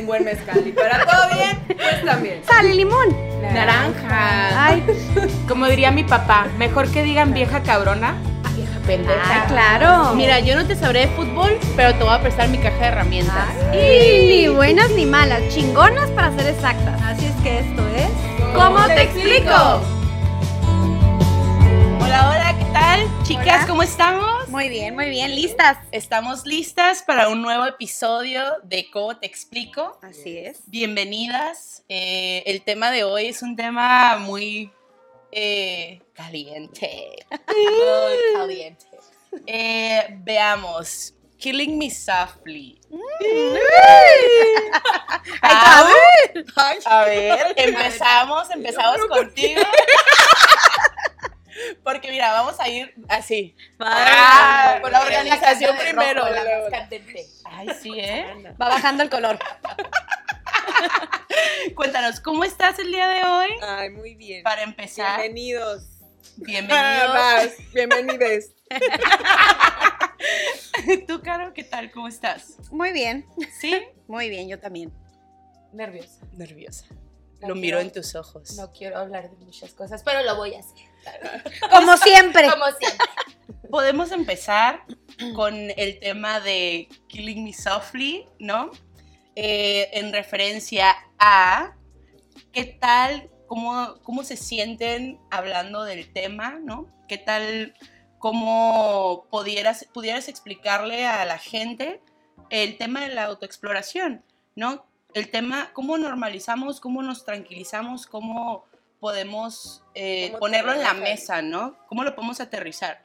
un 0.00 0.06
buen 0.06 0.24
mezcal. 0.24 0.62
Y 0.66 0.72
para 0.72 1.04
todo 1.04 1.28
bien, 1.34 1.58
pues 1.66 2.04
también. 2.04 2.40
Sal 2.46 2.66
y 2.66 2.74
limón. 2.74 3.16
Naranja. 3.42 4.64
Ay, 4.66 4.84
Como 5.48 5.66
diría 5.66 5.90
mi 5.90 6.04
papá, 6.04 6.46
mejor 6.58 6.88
que 6.90 7.02
digan 7.02 7.32
vieja 7.32 7.62
cabrona. 7.62 8.14
a 8.44 8.48
Vieja 8.56 8.78
pendeja. 8.86 9.20
ah, 9.24 9.44
claro. 9.48 10.14
Mira, 10.14 10.40
yo 10.40 10.56
no 10.56 10.66
te 10.66 10.74
sabré 10.76 11.00
de 11.00 11.08
fútbol, 11.08 11.56
pero 11.76 11.94
te 11.94 12.04
voy 12.04 12.14
a 12.14 12.20
prestar 12.20 12.48
mi 12.48 12.58
caja 12.58 12.76
de 12.78 12.86
herramientas. 12.86 13.48
Y 13.72 14.26
ni 14.28 14.48
buenas 14.48 14.90
ni 14.90 15.06
malas, 15.06 15.40
chingonas 15.48 16.10
para 16.10 16.32
ser 16.36 16.48
exactas. 16.54 17.00
Así 17.02 17.26
es 17.26 17.34
que 17.42 17.58
esto 17.60 17.82
es. 17.96 18.08
¿Cómo 18.54 18.84
te 18.86 19.02
explico? 19.02 19.80
Hola, 22.00 22.30
hola, 22.30 22.54
¿qué 22.58 22.64
tal? 22.72 23.00
Chicas, 23.22 23.46
Hola. 23.58 23.66
¿cómo 23.66 23.82
estamos? 23.82 24.37
Muy 24.48 24.70
bien, 24.70 24.94
muy 24.94 25.10
bien, 25.10 25.34
listas. 25.34 25.76
Estamos 25.92 26.46
listas 26.46 27.02
para 27.02 27.28
un 27.28 27.42
nuevo 27.42 27.66
episodio 27.66 28.42
de 28.62 28.90
¿Cómo 28.90 29.18
te 29.18 29.26
explico? 29.26 29.98
Así 30.02 30.38
es. 30.38 30.62
Bienvenidas. 30.66 31.84
Eh, 31.90 32.42
el 32.46 32.62
tema 32.62 32.90
de 32.90 33.04
hoy 33.04 33.26
es 33.26 33.42
un 33.42 33.56
tema 33.56 34.16
muy 34.16 34.72
eh, 35.32 36.00
caliente. 36.14 37.26
Muy 37.46 38.38
caliente. 38.38 38.86
Eh, 39.46 40.16
veamos. 40.22 41.14
Killing 41.36 41.76
Me 41.76 41.90
Softly. 41.90 42.80
Ay, 45.42 45.42
Ah, 45.42 45.86
a 46.86 47.04
ver, 47.04 47.54
empezamos, 47.56 48.50
empezamos 48.50 49.06
contigo. 49.08 49.60
Porque 51.82 52.10
mira, 52.10 52.32
vamos 52.32 52.58
a 52.60 52.68
ir 52.68 52.94
así. 53.08 53.56
Ah, 53.80 54.78
con 54.82 54.92
la 54.92 55.00
organización 55.02 55.76
primero. 55.76 56.24
Ay, 57.44 57.68
sí, 57.80 57.98
¿eh? 57.98 58.54
Va 58.60 58.68
bajando 58.68 59.02
el 59.02 59.10
color. 59.10 59.38
Cuéntanos, 61.74 62.20
¿cómo 62.20 62.44
estás 62.44 62.78
el 62.78 62.90
día 62.92 63.08
de 63.08 63.24
hoy? 63.24 63.48
Ay, 63.62 63.90
muy 63.90 64.14
bien. 64.14 64.42
Para 64.42 64.62
empezar, 64.62 65.20
Bienvenidos. 65.20 65.84
bienvenidos. 66.36 67.14
Vas, 67.14 67.48
bienvenides. 67.74 68.52
Tú, 71.06 71.20
Caro, 71.22 71.52
¿qué 71.54 71.64
tal? 71.64 71.90
¿Cómo 71.90 72.08
estás? 72.08 72.56
Muy 72.70 72.92
bien, 72.92 73.26
¿Sí? 73.60 73.82
muy 74.06 74.28
bien, 74.28 74.48
yo 74.48 74.58
también. 74.58 74.92
nerviosa. 75.72 76.20
Nerviosa. 76.32 76.86
No 77.40 77.48
Lo 77.48 77.54
miro 77.54 77.76
quiero- 77.76 77.80
en 77.80 77.92
tus 77.92 78.14
ojos. 78.14 78.56
No 78.56 78.72
quiero 78.72 78.98
hablar 78.98 79.30
de 79.30 79.36
muchas 79.44 79.72
cosas, 79.72 80.02
pero 80.02 80.22
lo 80.22 80.36
voy 80.36 80.54
a 80.54 80.60
hacer. 80.60 80.87
Como 81.70 81.96
siempre. 81.96 82.50
Como 82.50 82.66
siempre. 82.78 83.06
Podemos 83.70 84.12
empezar 84.12 84.84
con 85.34 85.54
el 85.54 85.98
tema 85.98 86.40
de 86.40 86.88
Killing 87.08 87.44
Me 87.44 87.52
Softly, 87.52 88.26
¿no? 88.38 88.70
Eh, 89.36 89.90
en 89.92 90.12
referencia 90.12 90.96
a 91.18 91.74
qué 92.52 92.64
tal, 92.64 93.30
cómo, 93.46 93.94
cómo 94.02 94.24
se 94.24 94.36
sienten 94.36 95.20
hablando 95.30 95.84
del 95.84 96.12
tema, 96.12 96.58
¿no? 96.60 96.86
¿Qué 97.08 97.18
tal, 97.18 97.74
cómo 98.18 99.26
pudieras, 99.30 99.86
pudieras 99.92 100.28
explicarle 100.28 101.06
a 101.06 101.24
la 101.24 101.38
gente 101.38 102.00
el 102.50 102.78
tema 102.78 103.02
de 103.02 103.14
la 103.14 103.24
autoexploración, 103.24 104.24
¿no? 104.56 104.86
El 105.14 105.30
tema, 105.30 105.70
cómo 105.72 105.98
normalizamos, 105.98 106.80
cómo 106.80 107.02
nos 107.02 107.24
tranquilizamos, 107.24 108.06
cómo 108.06 108.66
podemos 109.00 109.82
eh, 109.94 110.26
¿Cómo 110.26 110.34
te 110.34 110.40
ponerlo 110.40 110.72
en 110.72 110.82
la 110.82 110.94
mesa, 110.94 111.42
¿no? 111.42 111.76
¿Cómo 111.88 112.04
lo 112.04 112.14
podemos 112.14 112.40
aterrizar? 112.40 113.02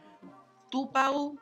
Tú, 0.70 0.92
Pau, 0.92 1.38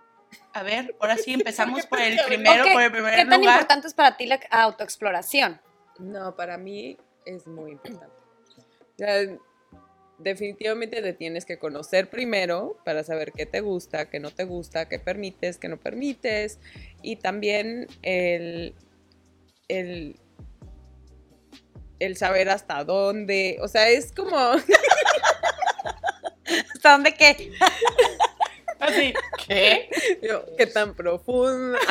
a 0.54 0.64
ver, 0.64 0.96
ahora 1.00 1.18
sí 1.18 1.34
empezamos 1.34 1.86
por 1.86 2.00
el 2.00 2.20
primero, 2.26 2.64
por 2.72 2.82
el 2.82 2.92
primer 2.92 3.16
¿Qué 3.16 3.26
tan 3.26 3.44
importante 3.44 3.88
es 3.88 3.94
para 3.94 4.18
ti 4.18 4.26
la 4.26 4.40
autoexploración? 4.50 5.62
No, 6.00 6.36
para 6.36 6.58
mí 6.58 6.98
es 7.26 7.48
muy 7.48 7.72
importante. 7.72 8.16
O 8.94 8.98
sea, 8.98 9.38
definitivamente 10.24 11.02
te 11.02 11.14
tienes 11.14 11.46
que 11.46 11.58
conocer 11.58 12.10
primero 12.10 12.78
para 12.86 13.04
saber 13.04 13.32
qué 13.32 13.46
te 13.46 13.62
gusta, 13.62 14.10
qué 14.10 14.20
no 14.20 14.32
te 14.32 14.44
gusta, 14.44 14.88
qué 14.88 15.00
permites, 15.00 15.58
qué 15.58 15.68
no 15.68 15.78
permites. 15.78 16.60
Y 17.02 17.18
también 17.18 17.88
el, 18.02 18.76
el, 19.68 20.20
el 22.02 22.18
saber 22.18 22.50
hasta 22.50 22.84
dónde. 22.84 23.58
O 23.62 23.68
sea, 23.68 23.88
es 23.90 24.12
como... 24.12 24.38
¿Hasta 26.74 26.92
dónde 26.92 27.14
qué? 27.14 27.54
Así, 28.80 29.14
¿qué? 29.48 29.90
yo, 30.24 30.44
qué 30.58 30.66
tan 30.66 30.96
profundo. 30.96 31.78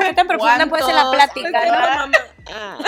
¿Qué 0.00 0.12
tan 0.14 0.26
profunda 0.26 0.66
puede 0.66 0.84
ser 0.84 0.94
la 0.94 1.10
plática? 1.10 2.06
no? 2.06 2.12
Ah. 2.52 2.78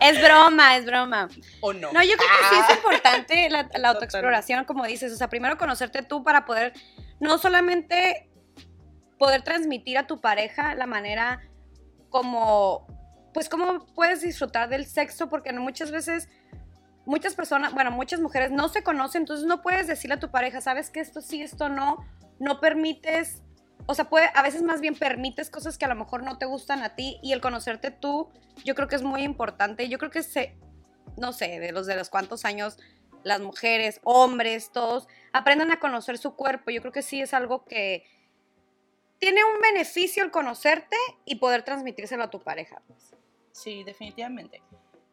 Es 0.00 0.20
broma, 0.20 0.78
es 0.78 0.86
broma. 0.86 1.28
¿O 1.60 1.74
no? 1.74 1.92
No, 1.92 2.02
yo 2.02 2.16
creo 2.16 2.28
que 2.28 2.48
sí 2.48 2.56
es 2.68 2.76
importante 2.76 3.50
la, 3.50 3.68
la 3.74 3.90
autoexploración, 3.90 4.64
como 4.64 4.86
dices. 4.86 5.12
O 5.12 5.16
sea, 5.16 5.28
primero 5.28 5.58
conocerte 5.58 6.02
tú 6.02 6.24
para 6.24 6.46
poder, 6.46 6.72
no 7.20 7.36
solamente 7.36 8.30
poder 9.18 9.42
transmitir 9.42 9.98
a 9.98 10.06
tu 10.06 10.22
pareja 10.22 10.74
la 10.74 10.86
manera 10.86 11.42
como, 12.08 12.86
pues 13.32 13.48
cómo 13.48 13.86
puedes 13.94 14.22
disfrutar 14.22 14.68
del 14.68 14.86
sexo, 14.86 15.28
porque 15.28 15.52
muchas 15.52 15.90
veces, 15.90 16.28
muchas 17.06 17.34
personas, 17.34 17.72
bueno, 17.74 17.90
muchas 17.90 18.20
mujeres 18.20 18.50
no 18.50 18.68
se 18.68 18.82
conocen, 18.82 19.22
entonces 19.22 19.46
no 19.46 19.62
puedes 19.62 19.86
decirle 19.86 20.14
a 20.14 20.20
tu 20.20 20.30
pareja, 20.30 20.60
sabes 20.60 20.90
que 20.90 21.00
esto 21.00 21.20
sí, 21.20 21.42
esto 21.42 21.68
no, 21.68 22.04
no 22.38 22.60
permites, 22.60 23.42
o 23.86 23.94
sea, 23.94 24.08
puede, 24.08 24.30
a 24.34 24.42
veces 24.42 24.62
más 24.62 24.80
bien 24.80 24.94
permites 24.94 25.50
cosas 25.50 25.78
que 25.78 25.84
a 25.84 25.88
lo 25.88 25.94
mejor 25.94 26.22
no 26.22 26.38
te 26.38 26.46
gustan 26.46 26.82
a 26.82 26.94
ti 26.94 27.18
y 27.22 27.32
el 27.32 27.40
conocerte 27.40 27.90
tú, 27.90 28.30
yo 28.64 28.74
creo 28.74 28.88
que 28.88 28.96
es 28.96 29.02
muy 29.02 29.22
importante. 29.22 29.88
Yo 29.88 29.98
creo 29.98 30.10
que 30.10 30.22
se, 30.22 30.56
no 31.16 31.32
sé, 31.32 31.58
de 31.58 31.72
los 31.72 31.86
de 31.86 31.96
los 31.96 32.10
cuantos 32.10 32.44
años 32.44 32.78
las 33.22 33.40
mujeres, 33.40 34.00
hombres, 34.04 34.70
todos 34.72 35.08
aprendan 35.32 35.70
a 35.70 35.78
conocer 35.78 36.18
su 36.18 36.34
cuerpo. 36.34 36.70
Yo 36.70 36.80
creo 36.80 36.92
que 36.92 37.02
sí 37.02 37.20
es 37.20 37.34
algo 37.34 37.64
que 37.64 38.04
tiene 39.18 39.44
un 39.44 39.60
beneficio 39.60 40.24
el 40.24 40.30
conocerte 40.30 40.96
y 41.24 41.36
poder 41.36 41.62
transmitírselo 41.62 42.24
a 42.24 42.30
tu 42.30 42.40
pareja. 42.40 42.82
pues. 42.86 43.14
Sí, 43.52 43.84
definitivamente. 43.84 44.62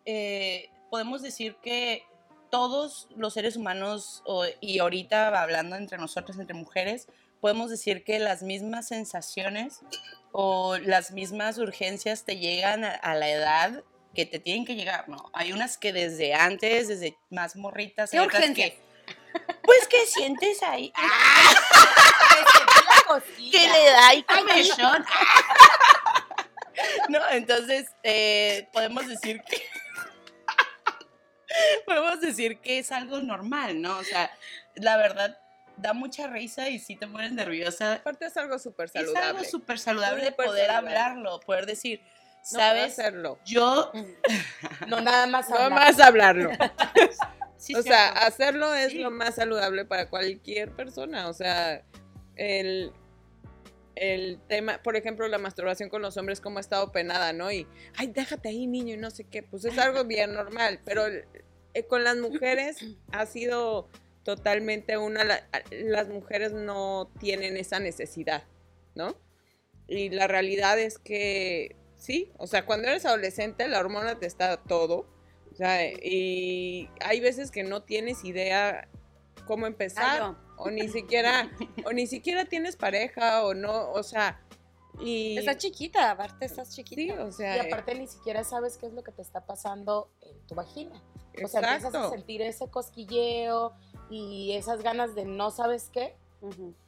Eh, 0.05 0.69
podemos 0.89 1.21
decir 1.21 1.55
que 1.61 2.03
todos 2.49 3.07
los 3.15 3.33
seres 3.33 3.57
humanos, 3.57 4.23
y 4.61 4.79
ahorita 4.79 5.41
hablando 5.41 5.75
entre 5.75 5.97
nosotros, 5.97 6.39
entre 6.39 6.55
mujeres, 6.55 7.07
podemos 7.41 7.69
decir 7.69 8.03
que 8.03 8.19
las 8.19 8.41
mismas 8.41 8.87
sensaciones 8.87 9.81
o 10.31 10.77
las 10.77 11.11
mismas 11.11 11.57
urgencias 11.57 12.23
te 12.23 12.37
llegan 12.37 12.85
a, 12.85 12.91
a 12.91 13.15
la 13.15 13.29
edad 13.29 13.83
que 14.15 14.25
te 14.25 14.39
tienen 14.39 14.65
que 14.65 14.75
llegar, 14.75 15.09
¿no? 15.09 15.29
Hay 15.33 15.51
unas 15.51 15.77
que 15.77 15.93
desde 15.93 16.33
antes, 16.33 16.87
desde 16.87 17.17
más 17.29 17.55
morritas, 17.55 18.09
¿Qué 18.09 18.17
hay 18.17 18.25
otras 18.25 18.41
urgencias? 18.41 18.71
que... 18.71 18.87
Pues 19.61 19.87
que 19.87 20.05
sientes 20.07 20.63
ahí. 20.63 20.91
que 23.51 23.67
le 23.67 23.83
da 23.91 24.15
y 24.15 24.23
comezón. 24.23 25.05
No, 27.29 27.35
entonces 27.35 27.87
eh, 28.03 28.67
podemos 28.73 29.07
decir 29.07 29.41
que 29.43 29.57
podemos 31.85 32.21
decir 32.21 32.59
que 32.59 32.79
es 32.79 32.91
algo 32.91 33.19
normal, 33.21 33.81
¿no? 33.81 33.97
O 33.97 34.03
sea, 34.03 34.31
la 34.75 34.97
verdad 34.97 35.37
da 35.77 35.93
mucha 35.93 36.27
risa 36.27 36.69
y 36.69 36.79
sí 36.79 36.95
te 36.95 37.07
pones 37.07 37.31
nerviosa. 37.31 37.93
Aparte 37.95 38.25
es 38.25 38.37
algo 38.37 38.57
súper 38.59 38.85
Es 38.85 38.91
saludable. 38.93 39.19
algo 39.27 39.43
súper 39.43 39.79
saludable 39.79 40.31
poder 40.31 40.67
saludable. 40.67 40.89
hablarlo, 40.97 41.39
poder 41.41 41.65
decir, 41.65 42.01
No 42.51 42.59
¿sabes? 42.59 42.93
hacerlo. 42.99 43.39
Yo, 43.45 43.91
No 44.87 45.01
nada 45.01 45.27
más 45.27 45.49
No 45.49 45.55
hablar. 45.57 45.71
más 45.71 45.99
hablarlo. 45.99 46.51
sí, 47.57 47.75
o 47.75 47.81
sea, 47.81 48.09
hacerlo 48.09 48.73
es 48.73 48.91
Sí. 48.91 48.99
lo 48.99 49.11
más 49.11 49.35
saludable 49.35 49.85
para 49.85 50.09
cualquier 50.09 50.71
persona. 50.71 51.27
O 51.27 51.33
sea, 51.33 51.83
el, 52.35 52.91
el 53.99 54.39
tema, 54.47 54.81
por 54.83 54.95
ejemplo, 54.95 55.27
la 55.27 55.37
masturbación 55.37 55.89
con 55.89 56.01
los 56.01 56.17
hombres, 56.17 56.41
como 56.41 56.57
ha 56.57 56.61
estado 56.61 56.91
penada, 56.91 57.33
¿no? 57.33 57.51
Y, 57.51 57.67
ay, 57.95 58.07
déjate 58.07 58.49
ahí, 58.49 58.67
niño, 58.67 58.95
y 58.95 58.97
no 58.97 59.11
sé 59.11 59.23
qué. 59.23 59.43
Pues 59.43 59.65
es 59.65 59.77
algo 59.77 60.03
bien 60.05 60.33
normal. 60.33 60.79
Pero 60.85 61.07
eh, 61.07 61.83
con 61.87 62.03
las 62.03 62.17
mujeres 62.17 62.77
ha 63.11 63.25
sido 63.25 63.89
totalmente 64.23 64.97
una. 64.97 65.23
la- 65.23 65.47
las 65.71 66.09
mujeres 66.09 66.53
no 66.53 67.11
tienen 67.19 67.57
esa 67.57 67.79
necesidad, 67.79 68.43
¿no? 68.95 69.15
Y 69.87 70.09
la 70.09 70.27
realidad 70.27 70.77
es 70.79 70.97
que 70.99 71.75
sí, 71.95 72.31
o 72.37 72.45
sea, 72.47 72.65
cuando 72.65 72.89
eres 72.89 73.05
adolescente, 73.05 73.67
la 73.67 73.79
hormona 73.79 74.19
te 74.19 74.25
está 74.25 74.57
todo. 74.57 75.07
O 75.51 75.55
sea, 75.55 75.83
y 75.91 76.89
hay 76.99 77.19
veces 77.19 77.49
que 77.51 77.63
no 77.63 77.81
tienes 77.83 78.23
idea 78.25 78.87
cómo 79.45 79.65
empezar. 79.65 80.21
Ay, 80.21 80.35
o 80.57 80.69
ni 80.69 80.87
siquiera, 80.89 81.49
o 81.85 81.93
ni 81.93 82.07
siquiera 82.07 82.45
tienes 82.45 82.75
pareja, 82.75 83.45
o 83.45 83.53
no, 83.53 83.91
o 83.91 84.03
sea, 84.03 84.41
y 84.99 85.37
Estás 85.37 85.57
chiquita, 85.57 86.11
aparte 86.11 86.45
estás 86.45 86.69
sí, 86.73 86.83
chiquita. 86.83 87.23
o 87.23 87.31
sea, 87.31 87.55
Y 87.57 87.59
aparte 87.59 87.93
ni 87.95 88.07
siquiera 88.07 88.43
sabes 88.43 88.77
qué 88.77 88.87
es 88.87 88.93
lo 88.93 89.03
que 89.03 89.11
te 89.11 89.21
está 89.21 89.45
pasando 89.45 90.09
en 90.21 90.39
tu 90.47 90.55
vagina. 90.55 91.03
O 91.43 91.47
sea, 91.47 91.61
empiezas 91.61 91.93
a 91.93 92.09
sentir 92.09 92.41
ese 92.41 92.67
cosquilleo 92.69 93.73
y 94.09 94.53
esas 94.53 94.81
ganas 94.81 95.13
de 95.13 95.25
no 95.25 95.51
sabes 95.51 95.91
qué. 95.93 96.15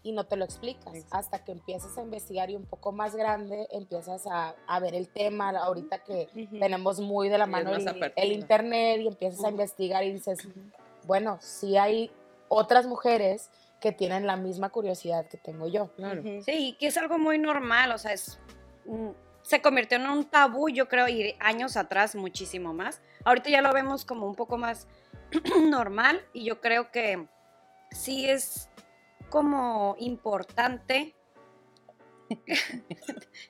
Y 0.04 0.12
no 0.12 0.26
te 0.26 0.38
lo 0.38 0.46
explicas. 0.46 1.06
Hasta 1.12 1.44
que 1.44 1.52
empiezas 1.52 1.98
a 1.98 2.02
investigar 2.02 2.50
y 2.50 2.56
un 2.56 2.66
poco 2.66 2.92
más 2.92 3.16
grande 3.16 3.68
empiezas 3.72 4.26
a, 4.28 4.56
a 4.68 4.80
ver 4.80 4.96
el 4.96 5.10
tema. 5.10 5.50
Ahorita 5.50 6.04
que 6.04 6.30
Ujú. 6.36 6.60
tenemos 6.60 7.00
muy 7.00 7.30
de 7.30 7.38
la 7.40 7.46
Sí, 7.46 7.52
mano 7.52 7.76
el, 7.76 8.12
el 8.16 8.32
internet 8.32 9.02
y 9.02 9.08
empiezas 9.08 9.44
a 9.44 9.50
investigar 9.50 10.04
y 10.04 10.14
dices, 10.14 10.48
bueno, 11.06 11.38
sí 11.42 11.78
hay 11.78 12.12
otras 12.50 12.86
mujeres 12.86 13.50
que 13.80 13.92
tienen 13.92 14.28
la 14.28 14.36
misma 14.36 14.70
curiosidad 14.70 15.28
que 15.28 15.38
tengo 15.38 15.68
yo. 15.68 15.94
Claro. 15.96 16.22
Sí, 16.44 16.76
que 16.80 16.88
es 16.88 16.98
algo 16.98 17.18
muy 17.18 17.40
normal, 17.40 17.92
o 17.92 17.98
sea, 17.98 18.12
es, 18.12 18.40
se 19.42 19.62
convirtió 19.62 19.98
en 19.98 20.10
un 20.10 20.26
tabú, 20.26 20.70
yo 20.70 20.88
creo, 20.88 21.08
y 21.08 21.36
años 21.40 21.78
atrás 21.78 22.16
muchísimo 22.16 22.74
más. 22.74 23.02
Ahorita 23.24 23.50
ya 23.50 23.62
lo 23.62 23.74
vemos 23.74 24.06
como 24.06 24.28
un 24.28 24.36
poco 24.36 24.58
más 24.58 24.88
normal 25.70 26.26
y 26.34 26.44
yo 26.44 26.60
creo 26.60 26.92
que 26.92 27.28
sí 27.92 28.30
es 28.30 28.70
como 29.30 29.96
importante. 30.00 31.16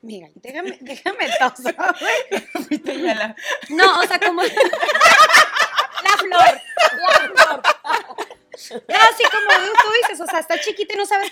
Mira, 0.02 0.30
déjame, 0.36 0.78
déjame 0.82 1.28
toser. 1.40 1.76
No, 3.70 4.00
o 4.00 4.04
sea, 4.04 4.20
como 4.20 4.42
la 6.04 6.18
flor. 6.18 6.62
No, 8.72 8.96
así 8.96 9.24
como 9.24 9.66
tú 9.66 9.74
tú 9.84 9.92
dices, 10.02 10.22
o 10.22 10.28
sea, 10.28 10.40
está 10.40 10.60
chiquita 10.60 10.94
y 10.94 10.98
no 10.98 11.06
sabes 11.06 11.30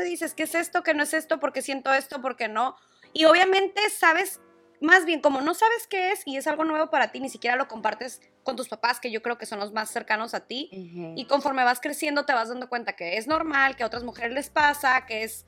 y 0.00 0.04
dices, 0.04 0.34
¿qué 0.34 0.44
es 0.44 0.54
esto? 0.54 0.82
¿Qué 0.82 0.94
no 0.94 1.02
es 1.02 1.14
esto? 1.14 1.40
¿Por 1.40 1.52
qué 1.52 1.62
siento 1.62 1.92
esto? 1.92 2.20
¿Por 2.20 2.36
qué 2.36 2.48
no? 2.48 2.76
Y 3.12 3.26
obviamente 3.26 3.80
sabes, 3.90 4.40
más 4.80 5.04
bien, 5.04 5.20
como 5.20 5.40
no 5.40 5.54
sabes 5.54 5.86
qué 5.86 6.12
es 6.12 6.22
y 6.26 6.36
es 6.36 6.46
algo 6.46 6.64
nuevo 6.64 6.90
para 6.90 7.12
ti, 7.12 7.20
ni 7.20 7.28
siquiera 7.28 7.56
lo 7.56 7.68
compartes 7.68 8.20
con 8.42 8.56
tus 8.56 8.68
papás, 8.68 9.00
que 9.00 9.10
yo 9.10 9.22
creo 9.22 9.38
que 9.38 9.46
son 9.46 9.60
los 9.60 9.72
más 9.72 9.90
cercanos 9.90 10.34
a 10.34 10.40
ti. 10.40 10.70
Y 11.16 11.26
conforme 11.26 11.64
vas 11.64 11.80
creciendo 11.80 12.24
te 12.24 12.32
vas 12.32 12.48
dando 12.48 12.68
cuenta 12.68 12.94
que 12.94 13.18
es 13.18 13.26
normal, 13.26 13.76
que 13.76 13.82
a 13.82 13.86
otras 13.86 14.04
mujeres 14.04 14.32
les 14.32 14.50
pasa, 14.50 15.04
que 15.06 15.24
es... 15.24 15.46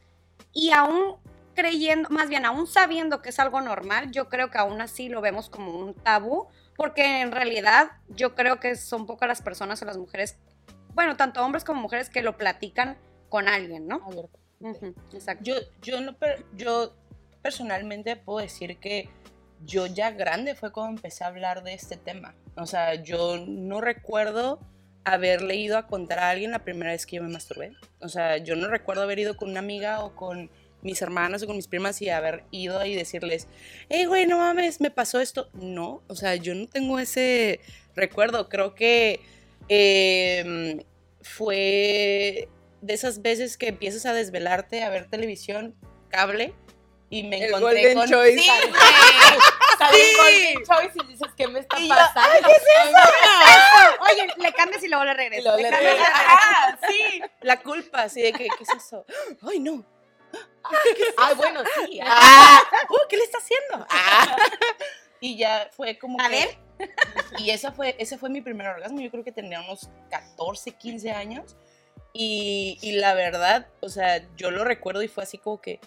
Y 0.52 0.73
aún 0.73 1.17
creyendo, 1.55 2.11
más 2.11 2.29
bien 2.29 2.44
aún 2.44 2.67
sabiendo 2.67 3.23
que 3.23 3.31
es 3.31 3.38
algo 3.38 3.61
normal, 3.61 4.11
yo 4.11 4.29
creo 4.29 4.50
que 4.50 4.58
aún 4.58 4.81
así 4.81 5.08
lo 5.08 5.20
vemos 5.20 5.49
como 5.49 5.79
un 5.79 5.94
tabú, 5.94 6.49
porque 6.76 7.20
en 7.20 7.32
realidad 7.32 7.93
yo 8.08 8.35
creo 8.35 8.61
que 8.61 8.76
son 8.76 9.06
pocas 9.06 9.29
las 9.29 9.43
personas 9.43 9.81
o 9.82 9.85
las 9.85 9.97
mujeres, 9.97 10.37
bueno, 10.94 11.17
tanto 11.17 11.44
hombres 11.44 11.64
como 11.64 11.81
mujeres 11.81 12.11
que 12.11 12.23
lo 12.23 12.37
platican 12.37 12.99
con 13.35 13.49
alguien, 13.49 13.89
¿no? 13.89 14.01
Abierto. 14.07 14.39
Exacto. 15.13 15.43
Yo, 15.43 15.57
yo, 15.83 16.01
no 16.01 16.15
yo 16.57 16.95
personalmente 17.43 18.15
puedo 18.15 18.39
decir 18.39 18.79
que 18.79 19.09
yo 19.65 19.89
ya 19.89 20.13
grande 20.13 20.55
fue 20.55 20.71
cuando 20.71 20.99
empecé 20.99 21.25
a 21.25 21.27
hablar 21.27 21.65
de 21.65 21.75
este 21.75 21.97
tema. 21.97 22.37
O 22.55 22.65
sea, 22.65 22.95
yo 22.95 23.45
no 23.45 23.81
recuerdo 23.81 24.61
haber 25.03 25.43
leído 25.43 25.77
a 25.79 25.89
contar 25.89 26.21
a 26.21 26.31
alguien 26.31 26.53
la 26.53 26.61
primera 26.61 26.93
vez 26.93 27.07
que 27.07 27.17
yo 27.17 27.25
me 27.25 27.29
masturbé. 27.29 27.73
O 28.01 28.09
sea, 28.09 28.37
yo 28.37 28.55
no 28.55 28.69
recuerdo 28.69 29.03
haber 29.03 29.19
ido 29.19 29.37
con 29.37 29.51
una 29.51 29.59
amiga 29.59 30.05
o 30.05 30.15
con 30.15 30.49
mis 30.83 31.03
hermanas 31.03 31.43
o 31.43 31.49
con 31.49 31.57
mis 31.57 31.67
primas 31.67 32.01
y 32.03 32.11
haber 32.11 32.45
ido 32.53 32.87
y 32.87 32.95
decirles, 32.95 33.49
hey, 33.89 34.05
güey, 34.05 34.27
no 34.27 34.39
mames, 34.39 34.81
me 34.81 34.93
pasó 34.93 35.19
esto. 35.19 35.49
No, 35.55 36.05
o 36.07 36.15
sea, 36.15 36.37
yo 36.37 36.55
no 36.55 36.69
tengo 36.69 37.01
ese 37.01 37.59
recuerdo. 37.97 38.49
Creo 38.49 38.77
que 38.77 39.19
eh, 39.69 40.85
fue 41.21 42.49
de 42.87 42.95
esas 42.95 43.23
veces 43.23 43.57
que 43.57 43.69
empiezas 43.69 44.05
a 44.07 44.13
desvelarte 44.13 44.83
a 44.83 44.91
ver 44.91 45.09
televisión, 45.09 45.75
cable, 46.09 46.55
y 47.11 47.23
me 47.23 47.37
El 47.39 47.45
encontré 47.55 47.95
Golden 47.95 47.95
con... 47.99 48.09
Choice. 48.09 48.39
Sí. 48.41 48.49
Sale 49.79 49.97
Sí. 49.99 50.17
Golden 50.17 50.65
Choice 50.65 50.93
y 51.03 51.07
dices, 51.09 51.29
¿qué 51.37 51.49
me 51.49 51.61
está 51.61 51.79
Y 51.79 51.89
yo, 51.89 51.95
pasando? 51.95 52.49
Oye, 54.13 54.29
le 54.37 54.53
cambias 54.53 54.83
y 54.83 54.89
luego 54.89 55.05
le 55.05 55.15
regresas. 55.15 55.45
Luego 55.45 55.59
Le 55.59 55.71
le 55.71 55.77
regresas. 55.77 56.09
Ajá, 56.11 56.79
sí, 56.89 57.23
la 57.43 57.61
culpa, 57.61 58.03
así 58.03 58.23
de 58.23 58.33
que, 58.33 58.45
¿qué 58.49 58.63
es 58.63 58.69
eso? 58.85 59.05
Ay, 59.49 59.61
no. 59.61 59.85
Ay, 61.19 61.35
bueno, 61.37 61.61
sí. 61.87 62.01
Ah, 62.05 62.63
uh, 62.89 63.09
¿Qué 63.09 63.17
le 63.17 63.25
está 63.25 63.39
haciendo? 63.39 63.87
Ah. 63.91 64.37
Y 65.21 65.37
ya 65.39 65.71
fue 65.75 65.97
como 65.99 66.21
A 66.21 66.29
que- 66.29 66.37
ver. 66.37 66.59
Y 67.39 67.51
esa 67.51 67.73
fue, 67.73 67.95
ese 67.99 68.19
fue 68.19 68.29
mi 68.29 68.41
primer 68.43 68.67
orgasmo. 68.67 69.01
Yo 69.01 69.11
creo 69.11 69.25
que 69.25 69.33
tenía 69.33 69.61
unos 69.61 69.89
14, 70.11 70.73
15 70.73 71.13
años. 71.13 71.57
Y, 72.16 72.78
y 72.81 72.93
la 72.93 73.12
verdad, 73.14 73.66
o 73.81 73.88
sea, 73.88 74.25
yo 74.37 74.52
lo 74.52 74.64
recuerdo 74.64 75.02
y 75.02 75.08
fue 75.08 75.25
así 75.25 75.37
como 75.37 75.61
que, 75.61 75.81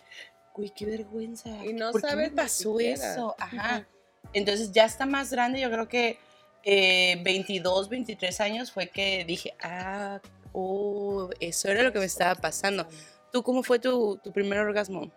uy, 0.56 0.70
qué 0.72 0.86
vergüenza. 0.86 1.50
Y 1.66 1.72
no 1.72 1.92
¿Por 1.92 2.02
qué 2.02 2.10
sabes 2.10 2.26
me 2.26 2.30
ni 2.32 2.36
pasó 2.36 2.80
eso? 2.80 3.36
Ajá. 3.40 3.88
Entonces 4.34 4.74
ya 4.74 4.84
está 4.84 5.06
más 5.06 5.32
grande, 5.32 5.62
yo 5.62 5.72
creo 5.72 5.88
que 5.88 6.20
eh, 6.64 7.22
22, 7.24 7.88
23 7.88 8.42
años 8.42 8.72
fue 8.72 8.90
que 8.90 9.24
dije, 9.26 9.56
ah, 9.64 10.20
oh, 10.52 11.30
eso 11.40 11.70
era 11.70 11.82
lo 11.82 11.94
que 11.94 12.00
me 12.00 12.06
estaba 12.06 12.36
pasando. 12.36 12.86
¿Tú 13.32 13.42
cómo 13.42 13.64
fue 13.64 13.80
tu, 13.80 14.18
tu 14.18 14.34
primer 14.34 14.60
orgasmo? 14.60 15.10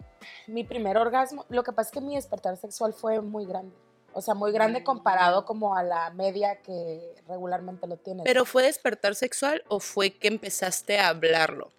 Mi 0.46 0.62
primer 0.62 0.96
orgasmo, 0.96 1.44
lo 1.48 1.64
que 1.64 1.72
pasa 1.72 1.88
es 1.88 1.92
que 1.92 2.00
mi 2.00 2.14
despertar 2.14 2.56
sexual 2.56 2.92
fue 2.92 3.20
muy 3.20 3.46
grande. 3.46 3.74
O 4.12 4.22
sea, 4.22 4.34
muy 4.34 4.52
grande 4.52 4.82
comparado 4.82 5.44
como 5.44 5.76
a 5.76 5.82
la 5.82 6.10
media 6.10 6.56
que 6.62 7.14
regularmente 7.28 7.86
lo 7.86 7.96
tienes. 7.96 8.24
¿Pero 8.24 8.44
fue 8.44 8.62
despertar 8.62 9.14
sexual 9.14 9.62
o 9.68 9.80
fue 9.80 10.10
que 10.10 10.28
empezaste 10.28 10.98
a 10.98 11.08
hablarlo? 11.08 11.70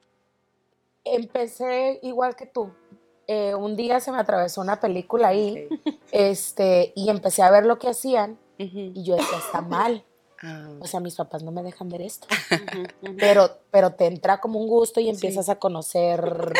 empecé 1.03 1.99
igual 2.03 2.35
que 2.35 2.45
tú. 2.45 2.71
Eh, 3.27 3.55
un 3.55 3.75
día 3.75 3.99
se 3.99 4.11
me 4.11 4.19
atravesó 4.19 4.61
una 4.61 4.79
película 4.79 5.29
ahí, 5.29 5.67
este, 6.11 6.91
y 6.95 7.09
empecé 7.09 7.43
a 7.43 7.51
ver 7.51 7.65
lo 7.65 7.79
que 7.79 7.89
hacían, 7.89 8.37
y 8.57 9.03
yo 9.03 9.15
decía, 9.15 9.37
está 9.37 9.61
mal. 9.61 10.03
Ah, 10.43 10.69
O 10.79 10.87
sea, 10.87 10.99
mis 10.99 11.15
papás 11.15 11.43
no 11.43 11.51
me 11.51 11.63
dejan 11.63 11.89
ver 11.89 12.01
esto. 12.01 12.27
Pero, 13.17 13.57
pero 13.71 13.93
te 13.93 14.05
entra 14.05 14.39
como 14.39 14.59
un 14.59 14.67
gusto 14.67 14.99
y 14.99 15.09
empiezas 15.09 15.49
a 15.49 15.55
conocer 15.57 16.53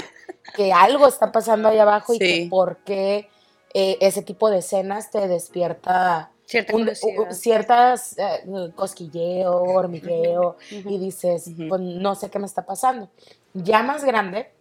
que 0.55 0.71
algo 0.73 1.07
está 1.07 1.31
pasando 1.31 1.67
ahí 1.67 1.77
abajo 1.77 2.13
y 2.13 2.19
que 2.19 2.47
por 2.49 2.77
qué 2.83 3.29
eh, 3.73 3.97
ese 4.01 4.21
tipo 4.21 4.49
de 4.49 4.59
escenas 4.59 5.11
te 5.11 5.27
despierta 5.27 6.31
Cierta 6.45 6.75
un- 6.75 7.33
ciertas 7.33 8.17
eh, 8.17 8.43
cosquilleo, 8.75 9.53
hormigueo, 9.63 10.57
y 10.69 10.97
dices, 10.97 11.49
pues 11.69 11.79
no 11.81 12.13
sé 12.15 12.29
qué 12.29 12.39
me 12.39 12.45
está 12.45 12.65
pasando. 12.65 13.09
Ya 13.53 13.83
más 13.83 14.03
grande, 14.03 14.51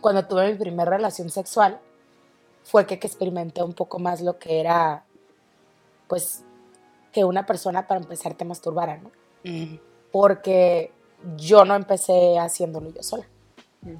cuando 0.00 0.24
tuve 0.26 0.52
mi 0.52 0.58
primera 0.58 0.88
relación 0.90 1.30
sexual, 1.30 1.80
fue 2.62 2.86
que, 2.86 2.98
que 3.00 3.08
experimenté 3.08 3.62
un 3.64 3.72
poco 3.72 3.98
más 3.98 4.20
lo 4.20 4.38
que 4.38 4.60
era, 4.60 5.04
pues, 6.06 6.44
que 7.12 7.24
una 7.24 7.44
persona 7.46 7.88
para 7.88 8.00
empezar 8.00 8.34
te 8.34 8.44
masturbara, 8.44 8.98
¿no? 8.98 9.10
Porque 10.12 10.92
yo 11.36 11.64
no 11.64 11.74
empecé 11.74 12.38
haciéndolo 12.38 12.90
yo 12.92 13.02
sola. 13.02 13.26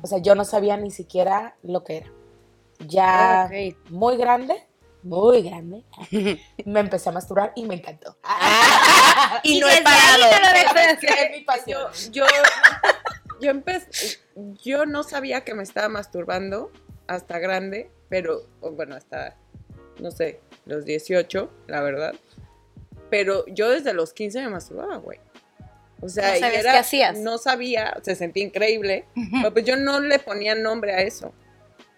O 0.03 0.07
sea, 0.07 0.19
yo 0.19 0.35
no 0.35 0.45
sabía 0.45 0.77
ni 0.77 0.91
siquiera 0.91 1.57
lo 1.63 1.83
que 1.83 1.97
era. 1.99 2.13
Ya 2.81 3.49
muy 3.91 4.17
grande, 4.17 4.67
muy 5.03 5.43
grande, 5.43 5.85
me 6.65 6.81
empecé 6.81 7.09
a 7.09 7.13
masturbar 7.13 7.53
y 7.57 7.65
me 7.65 7.77
encantó. 7.77 8.17
y 9.43 9.61
no 9.61 9.69
he 9.69 9.83
parado. 9.83 10.19
lo 10.19 11.31
mi 11.33 11.41
pasión. 11.45 11.91
Yo, 12.11 12.25
yo 13.41 13.51
empecé, 13.51 14.19
yo 14.63 14.87
no 14.87 15.03
sabía 15.03 15.43
que 15.43 15.55
me 15.55 15.63
estaba 15.63 15.89
masturbando 15.89 16.71
hasta 17.07 17.39
grande, 17.39 17.91
pero 18.09 18.43
bueno, 18.61 18.97
hasta, 18.97 19.37
no 20.01 20.11
sé, 20.11 20.41
los 20.65 20.85
18, 20.85 21.51
la 21.69 21.81
verdad. 21.83 22.15
Pero 23.11 23.45
yo 23.47 23.71
desde 23.71 23.95
los 23.95 24.13
15 24.13 24.41
me 24.43 24.49
masturbaba, 24.49 24.97
güey. 24.97 25.21
O 26.01 26.09
sea, 26.09 26.33
No 26.33 26.39
y 26.39 26.55
era- 26.55 26.73
qué 26.73 26.79
hacías. 26.79 27.19
no 27.19 27.39
sabía, 27.39 27.97
se 28.03 28.17
sentía 28.17 28.45
increíble, 28.45 29.07
pero 29.41 29.53
pues 29.53 29.65
yo 29.65 29.77
no 29.77 30.01
le 30.01 30.19
ponía 30.19 30.55
nombre 30.55 30.93
a 30.93 31.01
eso. 31.03 31.33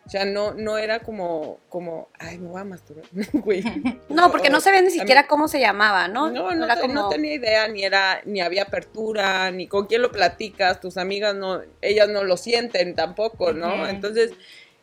O 0.09 0.11
sea, 0.11 0.25
no, 0.25 0.55
no 0.55 0.79
era 0.79 1.01
como, 1.01 1.59
como, 1.69 2.09
ay, 2.19 2.39
me 2.39 2.49
voy 2.49 2.63
a 2.63 2.65
masturbar, 2.65 3.05
güey. 3.35 3.63
No, 4.09 4.31
porque 4.31 4.49
no 4.49 4.59
sabía 4.63 4.81
ni 4.81 4.91
siquiera 4.91 5.27
cómo 5.27 5.49
se 5.49 5.61
llamaba, 5.61 6.09
¿no? 6.09 6.31
no, 6.31 6.51
no, 6.55 6.65
Era 6.65 6.81
te- 6.81 6.89
no 6.89 6.95
como- 7.03 7.09
tenía 7.11 7.35
idea, 7.35 7.69
ni 7.69 7.85
era, 7.85 8.23
ni 8.25 8.41
había 8.41 8.63
apertura, 8.63 9.51
ni 9.51 9.67
con 9.67 9.85
quién 9.87 10.01
lo 10.01 10.11
platicas, 10.11 10.81
tus 10.81 10.97
amigas 10.97 11.35
no, 11.35 11.61
ellas 11.83 12.09
no 12.09 12.25
lo 12.25 12.39
sienten 12.39 12.95
tampoco, 12.95 13.53
¿no? 13.53 13.87
Entonces, 13.87 14.33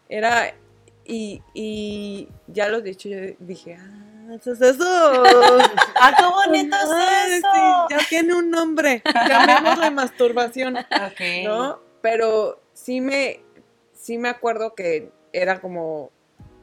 era, 0.10 0.54
y, 1.06 1.42
y 1.56 2.30
ya 2.46 2.68
lo 2.70 2.82
dicho, 2.82 3.10
yo 3.10 3.18
dije, 3.40 3.80
ah, 3.80 4.36
eso 4.36 4.54
es 4.54 4.62
eso. 4.62 5.24
¡Ah, 6.00 6.14
qué 6.16 6.24
bonito 6.24 6.76
es 6.78 7.32
sí, 7.32 7.38
eso! 7.38 7.88
ya 7.90 7.98
tiene 8.10 8.36
un 8.36 8.52
nombre, 8.52 9.02
llamémosle 9.28 9.90
masturbación. 9.90 10.78
¿no? 11.44 11.80
Pero 12.02 12.62
sí 12.74 13.02
me, 13.02 13.40
sí 14.06 14.20
me 14.20 14.30
acuerdo 14.30 14.76
que 14.76 15.10
era 15.34 15.60
como 15.60 16.12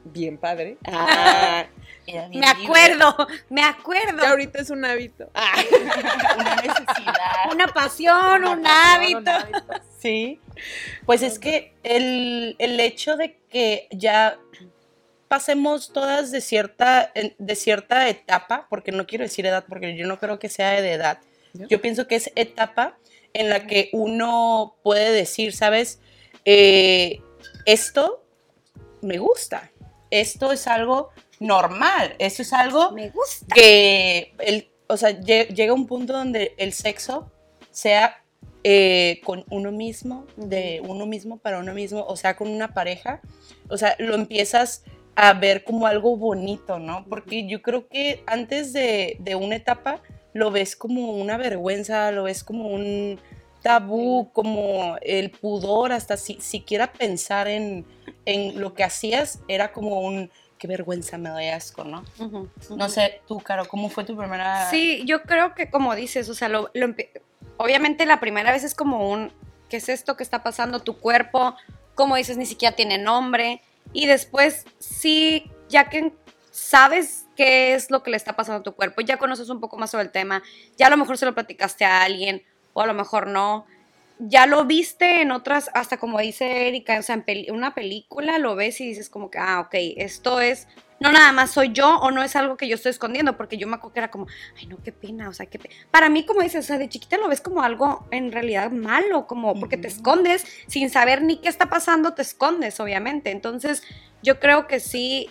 bien 0.04 0.38
padre. 0.38 0.78
Ah, 0.84 1.66
bien 2.06 2.30
Me 2.30 2.36
libre. 2.36 2.48
acuerdo, 2.64 3.28
me 3.50 3.64
acuerdo. 3.64 4.22
Ya 4.22 4.30
ahorita 4.30 4.60
es 4.60 4.70
un 4.70 4.84
hábito. 4.84 5.28
Una 6.38 6.56
necesidad. 6.56 7.52
Una 7.52 7.66
pasión, 7.68 8.44
un 8.44 8.64
hábito. 8.66 9.30
Sí. 9.98 10.40
Pues 11.04 11.22
es 11.22 11.38
que 11.40 11.74
el, 11.82 12.54
el 12.60 12.78
hecho 12.78 13.16
de 13.16 13.38
que 13.50 13.88
ya 13.90 14.38
pasemos 15.26 15.92
todas 15.92 16.30
de 16.30 16.40
cierta, 16.40 17.12
de 17.38 17.56
cierta 17.56 18.08
etapa, 18.08 18.66
porque 18.70 18.92
no 18.92 19.06
quiero 19.06 19.24
decir 19.24 19.46
edad, 19.46 19.64
porque 19.68 19.96
yo 19.96 20.06
no 20.06 20.18
creo 20.18 20.38
que 20.38 20.48
sea 20.48 20.80
de 20.80 20.92
edad. 20.92 21.18
¿Ya? 21.54 21.66
Yo 21.66 21.80
pienso 21.80 22.06
que 22.06 22.16
es 22.16 22.30
etapa 22.36 22.96
en 23.32 23.48
la 23.48 23.66
que 23.66 23.88
uno 23.92 24.76
puede 24.84 25.10
decir, 25.10 25.54
¿sabes? 25.54 26.00
eh, 26.44 27.20
esto 27.66 28.24
me 29.00 29.18
gusta, 29.18 29.70
esto 30.10 30.52
es 30.52 30.66
algo 30.66 31.10
normal, 31.40 32.14
esto 32.18 32.42
es 32.42 32.52
algo 32.52 32.92
Me 32.92 33.10
gusta. 33.10 33.46
que, 33.54 34.34
el, 34.38 34.70
o 34.88 34.96
sea, 34.96 35.10
lle- 35.10 35.48
llega 35.48 35.72
un 35.72 35.86
punto 35.86 36.12
donde 36.12 36.54
el 36.58 36.72
sexo 36.72 37.30
sea 37.70 38.22
eh, 38.64 39.20
con 39.24 39.44
uno 39.50 39.72
mismo, 39.72 40.26
de 40.36 40.80
uno 40.86 41.04
mismo 41.06 41.38
para 41.38 41.58
uno 41.58 41.72
mismo, 41.74 42.04
o 42.06 42.16
sea, 42.16 42.36
con 42.36 42.48
una 42.48 42.74
pareja, 42.74 43.20
o 43.68 43.76
sea, 43.76 43.96
lo 43.98 44.14
empiezas 44.14 44.84
a 45.16 45.32
ver 45.34 45.64
como 45.64 45.86
algo 45.86 46.16
bonito, 46.16 46.78
¿no? 46.78 47.04
Porque 47.08 47.46
yo 47.48 47.60
creo 47.60 47.88
que 47.88 48.22
antes 48.26 48.72
de, 48.72 49.16
de 49.18 49.34
una 49.34 49.56
etapa 49.56 50.00
lo 50.32 50.50
ves 50.50 50.76
como 50.76 51.10
una 51.12 51.36
vergüenza, 51.36 52.10
lo 52.12 52.22
ves 52.24 52.44
como 52.44 52.68
un 52.68 53.18
tabú, 53.62 54.30
como 54.32 54.96
el 55.02 55.30
pudor, 55.30 55.92
hasta 55.92 56.16
si, 56.16 56.34
siquiera 56.40 56.92
pensar 56.92 57.48
en, 57.48 57.86
en 58.26 58.60
lo 58.60 58.74
que 58.74 58.84
hacías 58.84 59.40
era 59.48 59.72
como 59.72 60.00
un, 60.00 60.30
qué 60.58 60.66
vergüenza, 60.66 61.16
me 61.18 61.30
doy 61.30 61.48
asco, 61.48 61.84
¿no? 61.84 62.04
Ujú, 62.18 62.48
ujú. 62.64 62.76
No 62.76 62.88
sé, 62.88 63.20
tú, 63.26 63.38
Caro, 63.40 63.66
¿cómo 63.66 63.88
fue 63.88 64.04
tu 64.04 64.16
primera...? 64.16 64.68
Sí, 64.70 65.02
yo 65.06 65.22
creo 65.22 65.54
que 65.54 65.70
como 65.70 65.94
dices, 65.94 66.28
o 66.28 66.34
sea, 66.34 66.48
lo, 66.48 66.70
lo 66.74 66.94
obviamente 67.56 68.04
la 68.06 68.20
primera 68.20 68.52
vez 68.52 68.64
es 68.64 68.74
como 68.74 69.10
un, 69.10 69.32
¿qué 69.68 69.78
es 69.78 69.88
esto 69.88 70.16
que 70.16 70.22
está 70.22 70.42
pasando? 70.42 70.80
Tu 70.80 70.98
cuerpo, 70.98 71.54
como 71.94 72.16
dices, 72.16 72.36
ni 72.36 72.46
siquiera 72.46 72.74
tiene 72.76 72.98
nombre. 72.98 73.62
Y 73.92 74.06
después, 74.06 74.64
sí, 74.78 75.50
ya 75.68 75.88
que 75.88 76.12
sabes 76.50 77.26
qué 77.36 77.74
es 77.74 77.90
lo 77.90 78.02
que 78.02 78.10
le 78.10 78.16
está 78.16 78.36
pasando 78.36 78.60
a 78.60 78.62
tu 78.62 78.74
cuerpo, 78.74 79.00
ya 79.00 79.16
conoces 79.16 79.48
un 79.48 79.60
poco 79.60 79.78
más 79.78 79.90
sobre 79.90 80.04
el 80.04 80.10
tema, 80.10 80.42
ya 80.76 80.86
a 80.86 80.90
lo 80.90 80.96
mejor 80.96 81.16
se 81.16 81.24
lo 81.24 81.34
platicaste 81.34 81.84
a 81.84 82.02
alguien 82.02 82.42
o 82.72 82.80
a 82.82 82.86
lo 82.86 82.94
mejor 82.94 83.26
no. 83.26 83.66
Ya 84.18 84.46
lo 84.46 84.64
viste 84.66 85.20
en 85.22 85.32
otras, 85.32 85.70
hasta 85.74 85.96
como 85.96 86.20
dice 86.20 86.68
Erika, 86.68 86.98
o 86.98 87.02
sea, 87.02 87.14
en 87.16 87.22
peli- 87.24 87.50
una 87.50 87.74
película 87.74 88.38
lo 88.38 88.54
ves 88.54 88.80
y 88.80 88.86
dices 88.86 89.08
como 89.10 89.30
que, 89.30 89.38
ah, 89.38 89.60
ok, 89.60 89.74
esto 89.96 90.40
es, 90.40 90.68
no 91.00 91.10
nada 91.10 91.32
más 91.32 91.50
soy 91.50 91.72
yo 91.72 91.98
o 91.98 92.12
no 92.12 92.22
es 92.22 92.36
algo 92.36 92.56
que 92.56 92.68
yo 92.68 92.76
estoy 92.76 92.90
escondiendo, 92.90 93.36
porque 93.36 93.56
yo 93.56 93.66
me 93.66 93.74
acuerdo 93.74 93.94
que 93.94 94.00
era 94.00 94.10
como, 94.12 94.26
ay, 94.60 94.68
no, 94.68 94.80
qué 94.80 94.92
pena, 94.92 95.28
o 95.28 95.32
sea, 95.32 95.46
qué 95.46 95.58
pena. 95.58 95.74
Para 95.90 96.08
mí, 96.08 96.24
como 96.24 96.42
dices, 96.42 96.64
o 96.64 96.68
sea, 96.68 96.78
de 96.78 96.88
chiquita 96.88 97.16
lo 97.18 97.28
ves 97.28 97.40
como 97.40 97.62
algo 97.62 98.06
en 98.12 98.30
realidad 98.30 98.70
malo, 98.70 99.26
como 99.26 99.58
porque 99.58 99.76
te 99.76 99.88
Ujú. 99.88 99.96
escondes 99.96 100.44
sin 100.68 100.88
saber 100.90 101.22
ni 101.22 101.40
qué 101.40 101.48
está 101.48 101.66
pasando, 101.68 102.14
te 102.14 102.22
escondes, 102.22 102.78
obviamente. 102.78 103.32
Entonces, 103.32 103.82
yo 104.22 104.38
creo 104.38 104.68
que 104.68 104.78
sí, 104.78 105.30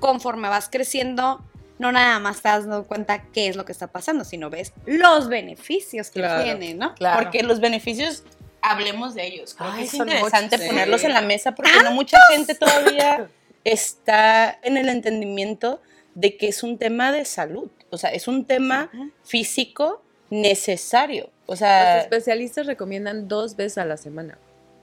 conforme 0.00 0.48
vas 0.48 0.68
creciendo, 0.68 1.44
no 1.80 1.90
nada 1.92 2.18
más 2.20 2.42
te 2.42 2.48
das 2.48 2.66
dando 2.66 2.84
cuenta 2.86 3.22
qué 3.32 3.48
es 3.48 3.56
lo 3.56 3.64
que 3.64 3.72
está 3.72 3.86
pasando, 3.88 4.24
sino 4.24 4.50
ves 4.50 4.72
los 4.86 5.28
beneficios 5.28 6.10
que 6.10 6.20
Claro. 6.20 6.44
tiene, 6.44 6.74
¿no? 6.74 6.94
Claro. 6.94 7.22
Porque 7.22 7.42
los 7.42 7.58
beneficios, 7.60 8.22
hablemos 8.62 9.14
de 9.14 9.26
ellos. 9.26 9.54
Creo 9.54 9.70
Ay, 9.72 9.80
que 9.80 9.84
es 9.86 9.94
interesante 9.94 10.56
muchos, 10.58 10.68
ponerlos 10.68 11.00
sí. 11.00 11.06
en 11.06 11.14
la 11.14 11.22
mesa 11.22 11.54
porque 11.54 11.72
no 11.82 11.90
mucha 11.92 12.18
gente 12.30 12.54
todavía 12.54 13.28
está 13.64 14.58
en 14.62 14.76
el 14.76 14.88
entendimiento 14.90 15.80
de 16.14 16.36
que 16.36 16.48
es 16.48 16.62
un 16.62 16.76
tema 16.78 17.12
de 17.12 17.24
salud. 17.24 17.70
O 17.90 17.96
sea, 17.98 18.10
es 18.10 18.28
un 18.28 18.44
tema 18.44 18.90
físico 19.24 20.02
necesario. 20.28 21.30
O 21.46 21.52
Los 21.52 21.58
sea, 21.60 22.00
especialistas 22.02 22.66
recomiendan 22.66 23.26
dos 23.26 23.56
veces 23.56 23.78
a 23.78 23.84
la 23.84 23.96
semana, 23.96 24.38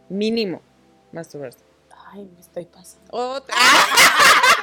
mínimo, 0.09 0.61
masturbarse. 1.11 1.59
Ay, 2.11 2.27
me 2.33 2.39
estoy 2.41 2.65
pasando. 2.65 3.07
Otra. 3.11 3.55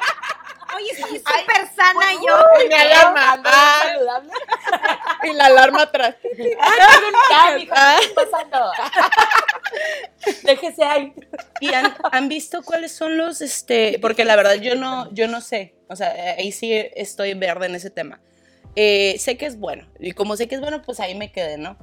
Oye, 0.76 0.90
estoy 0.92 1.18
súper 1.18 1.68
sana 1.76 2.12
yo. 2.26 2.66
mi 2.68 2.74
alarma. 2.74 3.42
Saludable. 3.82 4.30
Y 5.24 5.32
la 5.32 5.46
alarma 5.46 5.82
atrás. 5.82 6.16
Mijo, 6.36 6.60
Ah. 6.60 7.96
¿qué 7.98 8.04
está 8.04 8.14
pasando? 8.14 8.70
Déjese 10.42 10.84
ahí. 10.84 11.12
¿y 11.60 11.72
han, 11.72 11.94
han 12.12 12.28
visto 12.28 12.62
cuáles 12.62 12.92
son 12.92 13.16
los, 13.16 13.40
este, 13.40 13.98
porque 14.00 14.24
la 14.24 14.36
verdad 14.36 14.54
yo 14.56 14.74
no, 14.74 15.10
yo 15.12 15.28
no 15.28 15.40
sé, 15.40 15.74
o 15.88 15.96
sea, 15.96 16.12
ahí 16.38 16.52
sí 16.52 16.72
estoy 16.94 17.34
verde 17.34 17.66
en 17.66 17.74
ese 17.74 17.90
tema. 17.90 18.20
Eh, 18.76 19.16
sé 19.18 19.36
que 19.38 19.46
es 19.46 19.58
bueno, 19.58 19.88
y 20.00 20.12
como 20.12 20.36
sé 20.36 20.46
que 20.48 20.56
es 20.56 20.60
bueno, 20.60 20.82
pues 20.82 21.00
ahí 21.00 21.14
me 21.14 21.32
quedé, 21.32 21.56
¿no? 21.58 21.78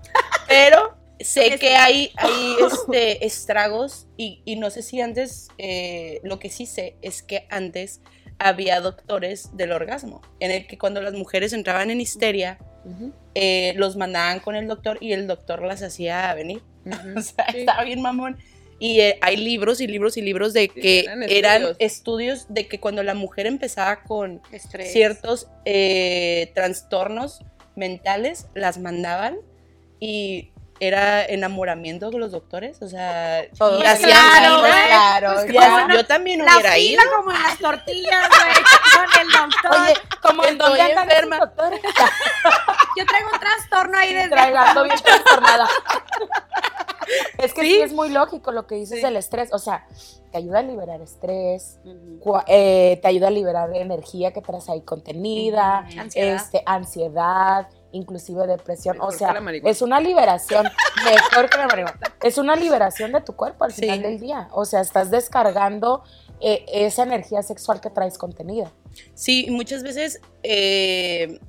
Pero 0.47 0.97
sé 1.19 1.57
que 1.57 1.75
hay, 1.75 2.11
hay 2.17 2.55
este, 2.67 3.25
estragos, 3.25 4.07
y, 4.17 4.41
y 4.45 4.55
no 4.57 4.69
sé 4.69 4.81
si 4.83 5.01
antes, 5.01 5.47
eh, 5.57 6.19
lo 6.23 6.37
que 6.37 6.49
sí 6.49 6.65
sé 6.65 6.95
es 7.01 7.23
que 7.23 7.47
antes 7.49 8.01
había 8.49 8.79
doctores 8.81 9.55
del 9.55 9.71
orgasmo, 9.71 10.21
en 10.39 10.51
el 10.51 10.67
que 10.67 10.77
cuando 10.77 11.01
las 11.01 11.13
mujeres 11.13 11.53
entraban 11.53 11.91
en 11.91 12.01
histeria, 12.01 12.57
eh, 13.35 13.73
los 13.77 13.95
mandaban 13.95 14.39
con 14.39 14.55
el 14.55 14.67
doctor 14.67 14.97
y 15.01 15.13
el 15.13 15.27
doctor 15.27 15.61
las 15.61 15.81
hacía 15.83 16.33
venir. 16.33 16.61
ujú. 16.85 16.97
O 17.19 17.21
sea, 17.21 17.45
Sí. 17.51 17.59
estaba 17.59 17.83
bien 17.83 18.01
mamón. 18.01 18.37
Y 18.79 18.99
eh, 19.01 19.19
hay 19.21 19.37
libros 19.37 19.79
y 19.79 19.85
libros 19.87 20.17
y 20.17 20.21
libros 20.23 20.53
de 20.53 20.67
que 20.69 21.01
eran 21.01 21.21
eran, 21.23 21.61
estudios. 21.61 21.77
estudios. 21.79 22.45
de 22.49 22.67
que 22.67 22.79
cuando 22.79 23.03
la 23.03 23.13
mujer 23.13 23.45
empezaba 23.45 24.01
con 24.03 24.41
Estrés. 24.51 24.91
ciertos 24.91 25.47
eh, 25.65 26.51
trastornos 26.55 27.41
mentales, 27.75 28.47
las 28.55 28.79
mandaban 28.79 29.37
y 29.99 30.50
era 30.83 31.23
enamoramiento 31.23 32.09
con 32.11 32.19
los 32.19 32.31
doctores. 32.31 32.81
O 32.81 32.87
sea, 32.87 33.43
y 33.45 33.85
hacían 33.85 34.09
claro, 34.09 34.61
claro. 34.61 35.33
Pues 35.35 35.55
así- 35.57 35.93
yo 35.93 36.05
también 36.07 36.43
La 36.43 36.55
hubiera 36.55 36.77
ido. 36.77 36.99
fila 37.01 37.11
como 37.15 37.31
en 37.31 37.43
las 37.43 37.57
tortillas, 37.59 38.27
güey, 38.29 38.53
con 38.95 39.21
el 39.21 39.31
doctor. 39.31 39.81
Oye, 39.81 39.93
como 40.21 40.43
donde 40.43 40.81
andan 40.81 41.03
enferma. 41.09 41.37
Yo 42.97 43.05
traigo 43.05 43.29
un 43.33 43.39
trastorno 43.39 43.97
ahí 43.97 44.13
desde... 44.13 44.29
tragando 44.29 44.83
bien 44.83 44.97
trastornada. 45.01 45.67
Es 47.37 47.53
que 47.53 47.61
sí. 47.61 47.71
Sí. 47.71 47.81
es 47.81 47.93
muy 47.93 48.09
lógico 48.09 48.51
lo 48.51 48.67
que 48.67 48.75
dices 48.75 48.99
Sí. 48.99 49.03
del 49.03 49.17
estrés. 49.17 49.51
O 49.53 49.59
sea, 49.59 49.85
te 50.31 50.37
ayuda 50.37 50.59
a 50.59 50.61
liberar 50.61 51.01
estrés, 51.01 51.79
eh, 52.47 52.99
te 53.01 53.07
ayuda 53.07 53.27
a 53.27 53.31
liberar 53.31 53.69
energía 53.75 54.31
que 54.31 54.41
traes 54.41 54.69
ahí 54.69 54.81
contenida. 54.81 55.79
Ansiedad. 55.97 56.35
este, 56.35 56.63
ansiedad, 56.65 57.67
inclusive 57.91 58.47
depresión. 58.47 58.97
Mejor 58.97 59.09
o 59.09 59.11
que 59.11 59.17
sea, 59.17 59.35
es 59.65 59.81
una 59.81 59.99
liberación, 59.99 60.67
mejor 61.05 61.49
que 61.49 61.57
la 61.57 61.67
marihuana. 61.67 61.99
Es 62.23 62.37
una 62.37 62.55
liberación 62.55 63.11
de 63.11 63.21
tu 63.21 63.35
cuerpo 63.35 63.63
al 63.65 63.73
Sí. 63.73 63.81
final 63.81 64.01
del 64.01 64.19
día. 64.19 64.47
O 64.51 64.65
sea, 64.65 64.81
estás 64.81 65.11
descargando 65.11 66.03
eh, 66.39 66.65
esa 66.73 67.03
energía 67.03 67.43
sexual 67.43 67.81
que 67.81 67.89
traes 67.89 68.17
contenida. 68.17 68.71
Sí, 69.13 69.47
muchas 69.49 69.83
veces 69.83 70.19
eh, 70.43 71.39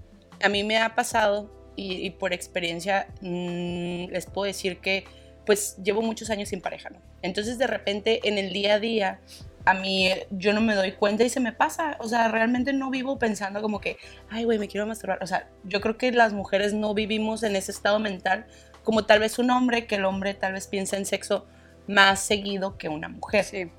a 0.43 0.49
mí 0.49 0.65
me 0.65 0.79
ha 0.79 0.95
pasado 0.95 1.51
y, 1.77 2.07
y 2.07 2.11
por 2.11 2.33
experiencia 2.33 3.09
mm, 3.21 4.07
les 4.11 4.27
puedo 4.27 4.45
decir 4.47 4.81
que 4.81 5.05
pues 5.47 5.77
llevo 5.83 6.03
muchos 6.03 6.31
años 6.31 6.51
sin 6.51 6.61
pareja, 6.61 6.91
¿no? 6.91 7.01
Entonces 7.23 7.59
de 7.59 7.67
repente 7.67 8.21
en 8.29 8.39
el 8.39 8.53
día 8.53 8.75
a 8.75 8.79
día 8.79 9.21
a 9.65 9.75
mí 9.75 10.11
yo 10.31 10.53
no 10.53 10.61
me 10.61 10.75
doy 10.75 10.93
cuenta 10.93 11.25
y 11.25 11.29
se 11.31 11.41
me 11.41 11.53
pasa, 11.53 11.97
o 12.01 12.09
sea, 12.09 12.29
realmente 12.29 12.73
no 12.73 12.91
vivo 12.91 13.19
pensando 13.19 13.63
como 13.63 13.81
que, 13.81 13.97
ay, 14.31 14.45
güey, 14.45 14.59
me 14.59 14.69
quiero 14.69 14.87
masturbar, 14.87 15.23
o 15.23 15.27
sea, 15.27 15.49
yo 15.65 15.81
creo 15.81 15.97
que 15.97 16.11
las 16.13 16.33
mujeres 16.33 16.75
no 16.75 16.95
vivimos 16.95 17.43
en 17.43 17.55
ese 17.57 17.71
estado 17.73 17.99
mental 17.99 18.47
como 18.83 19.05
tal 19.05 19.21
vez 19.21 19.39
un 19.39 19.51
hombre, 19.51 19.87
que 19.87 19.95
el 19.95 20.05
hombre 20.05 20.35
tal 20.35 20.55
vez 20.55 20.67
piensa 20.67 20.97
en 20.97 21.07
sexo 21.07 21.47
más 21.87 22.21
seguido 22.21 22.77
que 22.79 22.89
una 22.89 23.09
mujer. 23.09 23.45
Sí. 23.45 23.71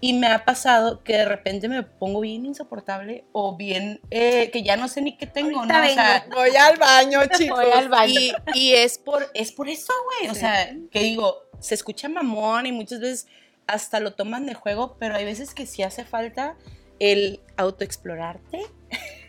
Y 0.00 0.12
me 0.12 0.26
ha 0.26 0.44
pasado 0.44 1.02
que 1.02 1.16
de 1.16 1.24
repente 1.24 1.66
me 1.66 1.82
pongo 1.82 2.20
bien 2.20 2.44
insoportable 2.44 3.24
o 3.32 3.56
bien 3.56 4.00
eh, 4.10 4.50
que 4.50 4.62
ya 4.62 4.76
no 4.76 4.86
sé 4.88 5.00
ni 5.00 5.16
qué 5.16 5.26
tengo, 5.26 5.60
Ahorita 5.60 5.78
¿no? 5.80 5.86
O 5.86 5.94
sea, 5.94 6.26
Voy 6.30 6.50
al 6.56 6.76
baño, 6.76 7.20
chicos. 7.34 7.58
Voy 7.58 7.72
al 7.72 7.88
baño. 7.88 8.12
y, 8.20 8.32
y 8.54 8.72
es 8.74 8.98
por 8.98 9.30
es 9.32 9.50
por 9.52 9.66
eso, 9.70 9.94
güey. 10.20 10.30
O 10.30 10.34
Sí. 10.34 10.40
sea, 10.40 10.76
que 10.90 11.00
digo, 11.00 11.36
se 11.58 11.74
escucha 11.74 12.10
mamón 12.10 12.66
y 12.66 12.72
muchas 12.72 13.00
veces 13.00 13.26
hasta 13.66 14.00
lo 14.00 14.14
toman 14.14 14.46
de 14.46 14.54
juego, 14.54 14.96
pero 14.98 15.14
hay 15.16 15.24
veces 15.24 15.54
que 15.54 15.66
sí 15.66 15.82
hace 15.82 16.04
falta 16.04 16.56
el 16.98 17.40
autoexplorarte. 17.56 18.60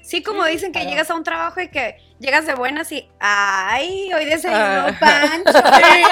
Sí, 0.02 0.22
como 0.24 0.46
dicen 0.46 0.72
que 0.72 0.80
Claro. 0.80 0.90
llegas 0.90 1.10
a 1.10 1.16
un 1.16 1.24
trabajo 1.24 1.62
y 1.62 1.70
que 1.70 1.98
llegas 2.20 2.46
de 2.46 2.54
buenas 2.56 2.92
y, 2.92 3.10
ay, 3.20 4.12
hoy 4.14 4.26
desayuno 4.26 4.58
Ah. 4.60 4.98
pancho, 5.00 5.52
¿sabes? 5.62 6.06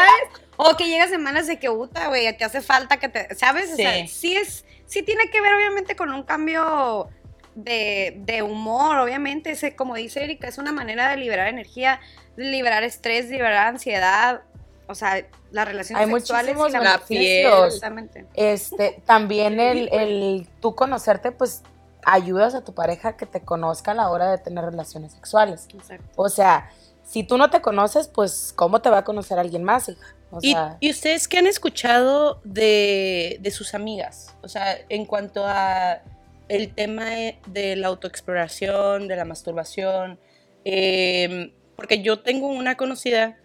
O 0.56 0.76
que 0.78 0.88
llegas 0.88 1.10
semanas 1.10 1.48
de 1.48 1.58
que, 1.60 1.70
puta, 1.70 2.08
güey, 2.08 2.36
te 2.38 2.44
hace 2.46 2.62
falta 2.62 2.98
que 2.98 3.10
te, 3.10 3.34
¿sabes? 3.36 3.74
O 3.74 3.76
sea, 3.76 3.94
Sí. 3.94 4.08
sí 4.08 4.36
es, 4.38 4.66
sí 4.86 5.02
tiene 5.04 5.30
que 5.30 5.42
ver 5.42 5.54
obviamente 5.56 5.96
con 5.96 6.12
un 6.14 6.24
cambio 6.24 7.10
de, 7.56 8.14
de 8.18 8.42
humor, 8.42 8.98
obviamente, 8.98 9.52
ese, 9.52 9.76
como 9.76 9.96
dice 9.96 10.24
Erika, 10.24 10.48
es 10.48 10.58
una 10.58 10.72
manera 10.72 11.10
de 11.10 11.18
liberar 11.18 11.48
energía, 11.48 12.00
de 12.36 12.46
liberar 12.46 12.84
estrés, 12.84 13.30
liberar 13.30 13.68
ansiedad, 13.68 14.42
o 14.88 14.96
sea, 14.96 15.26
las 15.52 15.68
relaciones 15.68 16.06
Hay 16.08 16.12
sexuales 16.14 16.56
muchísimos 16.56 16.70
y 16.70 16.72
la, 16.74 16.80
La 16.80 16.98
beneficios. 16.98 17.18
piel. 17.58 17.66
Exactamente. 17.68 18.26
Este, 18.34 19.02
también 19.06 19.60
el, 19.60 19.90
el 19.94 20.48
tú 20.62 20.76
conocerte, 20.76 21.32
pues 21.32 21.64
ayudas 22.06 22.54
a 22.56 22.64
tu 22.64 22.74
pareja 22.74 23.16
que 23.16 23.26
te 23.26 23.42
conozca 23.42 23.92
a 23.92 23.94
la 23.94 24.10
hora 24.10 24.30
de 24.32 24.38
tener 24.38 24.66
relaciones 24.66 25.14
sexuales. 25.14 25.68
Exacto. 25.74 26.06
O 26.16 26.28
sea, 26.30 26.70
si 27.06 27.24
tú 27.24 27.38
no 27.38 27.50
te 27.50 27.62
conoces, 27.62 28.08
pues 28.08 28.54
¿cómo 28.56 28.82
te 28.82 28.90
va 28.90 29.00
a 29.00 29.04
conocer 29.04 29.40
alguien 29.40 29.64
más, 29.64 29.88
hija? 29.90 30.02
O 30.32 30.40
Y, 30.42 30.52
sea, 30.52 30.78
y 30.80 30.90
ustedes 30.92 31.28
qué 31.28 31.38
han 31.38 31.48
escuchado 31.48 32.42
de, 32.44 33.38
de 33.42 33.52
sus 33.52 33.74
amigas? 33.74 34.36
O 34.42 34.48
sea, 34.50 34.78
en 34.90 35.06
cuanto 35.06 35.46
a 35.48 36.02
el 36.50 36.74
tema 36.74 37.06
de- 37.06 37.40
de 37.48 37.76
la 37.78 37.88
autoexploración, 37.88 39.08
de 39.08 39.16
la 39.16 39.26
masturbación. 39.26 40.20
eh, 40.66 41.54
porque 41.76 42.02
yo 42.04 42.20
tengo 42.22 42.48
una 42.48 42.78
conocida 42.78 43.36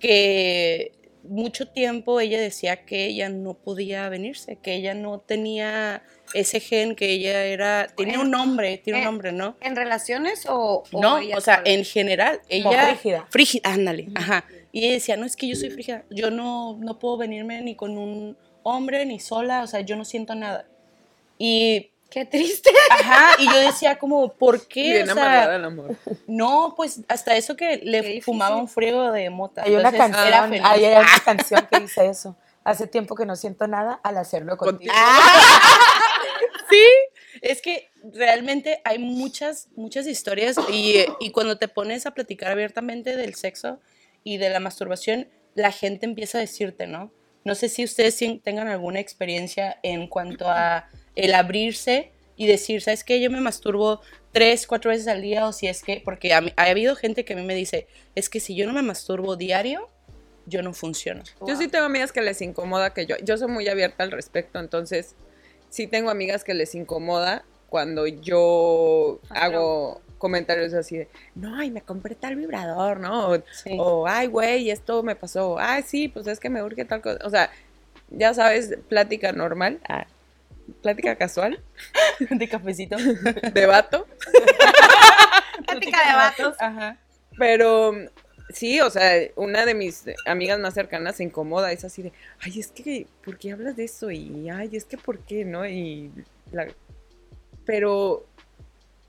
que 0.00 0.92
mucho 1.22 1.68
tiempo 1.68 2.20
ella 2.20 2.40
decía 2.40 2.84
que 2.84 3.06
ella 3.06 3.28
no 3.28 3.54
podía 3.54 4.08
venirse, 4.08 4.56
que 4.56 4.74
ella 4.74 4.94
no 4.94 5.20
tenía 5.20 6.02
ese 6.34 6.60
gen, 6.60 6.94
que 6.94 7.10
ella 7.10 7.44
era, 7.44 7.88
tenía 7.96 8.20
un 8.20 8.30
nombre, 8.30 8.78
tiene 8.78 9.00
un 9.00 9.04
nombre, 9.04 9.32
¿no? 9.32 9.56
¿En 9.60 9.76
relaciones 9.76 10.46
o, 10.48 10.84
o 10.90 11.00
No, 11.00 11.18
o 11.36 11.40
sea, 11.40 11.62
en 11.64 11.84
general, 11.84 12.40
Como 12.48 12.72
ella... 12.72 12.86
frígida. 12.86 13.26
Frígida, 13.30 13.70
ándale, 13.70 14.08
ajá. 14.14 14.44
Y 14.72 14.84
ella 14.84 14.94
decía, 14.94 15.16
no, 15.16 15.26
es 15.26 15.36
que 15.36 15.48
yo 15.48 15.56
soy 15.56 15.70
frígida, 15.70 16.04
yo 16.10 16.30
no, 16.30 16.76
no 16.80 16.98
puedo 16.98 17.16
venirme 17.16 17.60
ni 17.62 17.74
con 17.74 17.98
un 17.98 18.36
hombre, 18.62 19.04
ni 19.06 19.20
sola, 19.20 19.62
o 19.62 19.66
sea, 19.66 19.80
yo 19.80 19.96
no 19.96 20.04
siento 20.04 20.34
nada. 20.34 20.66
Y, 21.38 21.89
Qué 22.10 22.24
triste. 22.24 22.70
ajá, 22.90 23.36
y 23.38 23.46
yo 23.46 23.58
decía 23.60 23.98
como, 23.98 24.32
¿por 24.34 24.66
qué? 24.66 24.94
Bien 24.94 25.10
O 25.10 25.14
sea, 25.14 25.54
el 25.54 25.64
amor. 25.64 25.96
no, 26.26 26.74
pues 26.76 27.00
hasta 27.08 27.36
eso 27.36 27.56
que 27.56 27.78
le 27.78 28.20
fumaba 28.20 28.56
un 28.56 28.68
friego 28.68 29.12
de 29.12 29.30
mota. 29.30 29.62
Hay 29.62 29.76
una 29.76 29.92
canción, 29.92 30.26
era 30.26 30.48
feliz. 30.48 30.62
hay 30.64 30.84
una 30.86 31.06
canción 31.24 31.68
que 31.70 31.80
dice 31.80 32.06
eso. 32.06 32.36
Hace 32.64 32.86
tiempo 32.86 33.14
que 33.14 33.24
no 33.24 33.36
siento 33.36 33.66
nada 33.66 34.00
al 34.02 34.18
hacerlo 34.18 34.56
contigo. 34.56 34.92
Contigo. 34.92 34.94
Sí, 36.70 36.84
es 37.42 37.60
que 37.62 37.90
realmente 38.12 38.80
hay 38.84 39.00
muchas, 39.00 39.66
muchas 39.74 40.06
historias 40.06 40.56
y, 40.72 41.04
y 41.18 41.32
cuando 41.32 41.58
te 41.58 41.66
pones 41.66 42.06
a 42.06 42.12
platicar 42.12 42.52
abiertamente 42.52 43.16
del 43.16 43.34
sexo 43.34 43.80
y 44.22 44.36
de 44.36 44.50
la 44.50 44.60
masturbación, 44.60 45.28
la 45.54 45.72
gente 45.72 46.06
empieza 46.06 46.38
a 46.38 46.42
decirte, 46.42 46.86
¿no? 46.86 47.12
No 47.44 47.56
sé 47.56 47.68
si 47.68 47.82
ustedes 47.82 48.18
tengan 48.44 48.68
alguna 48.68 49.00
experiencia 49.00 49.80
en 49.82 50.06
cuanto 50.06 50.48
a 50.48 50.88
el 51.24 51.34
abrirse 51.34 52.10
y 52.36 52.46
decir, 52.46 52.80
¿sabes 52.82 53.04
qué? 53.04 53.20
Yo 53.20 53.30
me 53.30 53.40
masturbo 53.40 54.00
tres, 54.32 54.66
cuatro 54.66 54.90
veces 54.90 55.08
al 55.08 55.20
día 55.22 55.46
o 55.46 55.52
si 55.52 55.66
es 55.66 55.82
que, 55.82 56.00
porque 56.04 56.32
a 56.32 56.40
mí- 56.40 56.52
ha 56.56 56.64
habido 56.64 56.96
gente 56.96 57.24
que 57.24 57.34
a 57.34 57.36
mí 57.36 57.42
me 57.42 57.54
dice, 57.54 57.86
es 58.14 58.28
que 58.28 58.40
si 58.40 58.54
yo 58.54 58.66
no 58.66 58.72
me 58.72 58.82
masturbo 58.82 59.36
diario, 59.36 59.88
yo 60.46 60.62
no 60.62 60.72
funciono. 60.72 61.22
Yo 61.46 61.56
sí 61.56 61.68
tengo 61.68 61.84
amigas 61.84 62.12
que 62.12 62.22
les 62.22 62.40
incomoda 62.40 62.94
que 62.94 63.06
yo, 63.06 63.16
yo 63.22 63.36
soy 63.36 63.48
muy 63.48 63.68
abierta 63.68 64.04
al 64.04 64.10
respecto, 64.10 64.58
entonces 64.58 65.14
sí 65.68 65.86
tengo 65.86 66.10
amigas 66.10 66.42
que 66.44 66.54
les 66.54 66.74
incomoda 66.74 67.44
cuando 67.68 68.06
yo 68.06 69.20
Ah, 69.30 69.44
hago 69.46 70.00
comentarios 70.18 70.74
así 70.74 70.96
de, 70.98 71.08
no, 71.34 71.56
ay, 71.56 71.70
me 71.70 71.82
compré 71.82 72.14
tal 72.14 72.36
vibrador, 72.36 73.00
¿no? 73.00 73.30
O, 73.30 73.36
Sí. 73.52 73.76
o, 73.78 74.06
ay, 74.06 74.26
güey, 74.26 74.70
esto 74.70 75.02
me 75.02 75.14
pasó, 75.14 75.56
ay, 75.58 75.82
sí, 75.86 76.08
pues 76.08 76.26
es 76.26 76.40
que 76.40 76.50
me 76.50 76.62
urge 76.62 76.84
tal 76.84 77.00
cosa, 77.00 77.18
o 77.24 77.30
sea, 77.30 77.50
ya 78.10 78.34
sabes, 78.34 78.76
plática 78.88 79.32
normal, 79.32 79.78
ah, 79.88 80.06
plática 80.82 81.16
casual, 81.16 81.62
de 82.30 82.48
cafecito. 82.48 82.96
de 83.54 83.66
vato, 83.66 84.06
Plática 85.66 86.08
de 86.08 86.14
vatos. 86.14 86.56
Ajá. 86.58 86.96
Pero 87.38 87.92
sí, 88.52 88.80
o 88.80 88.90
sea, 88.90 89.12
una 89.36 89.64
de 89.64 89.74
mis 89.74 90.04
amigas 90.26 90.58
más 90.58 90.74
cercanas 90.74 91.16
se 91.16 91.24
incomoda, 91.24 91.72
es 91.72 91.84
así 91.84 92.02
de, 92.02 92.12
ay, 92.40 92.60
es 92.60 92.68
que, 92.68 93.06
¿por 93.24 93.38
qué 93.38 93.52
hablas 93.52 93.76
de 93.76 93.84
eso? 93.84 94.10
Y, 94.10 94.48
ay, 94.50 94.70
es 94.72 94.84
que, 94.84 94.96
¿por 94.96 95.18
qué? 95.20 95.44
¿No? 95.44 95.66
Y, 95.66 96.10
la... 96.50 96.66
pero 97.64 98.26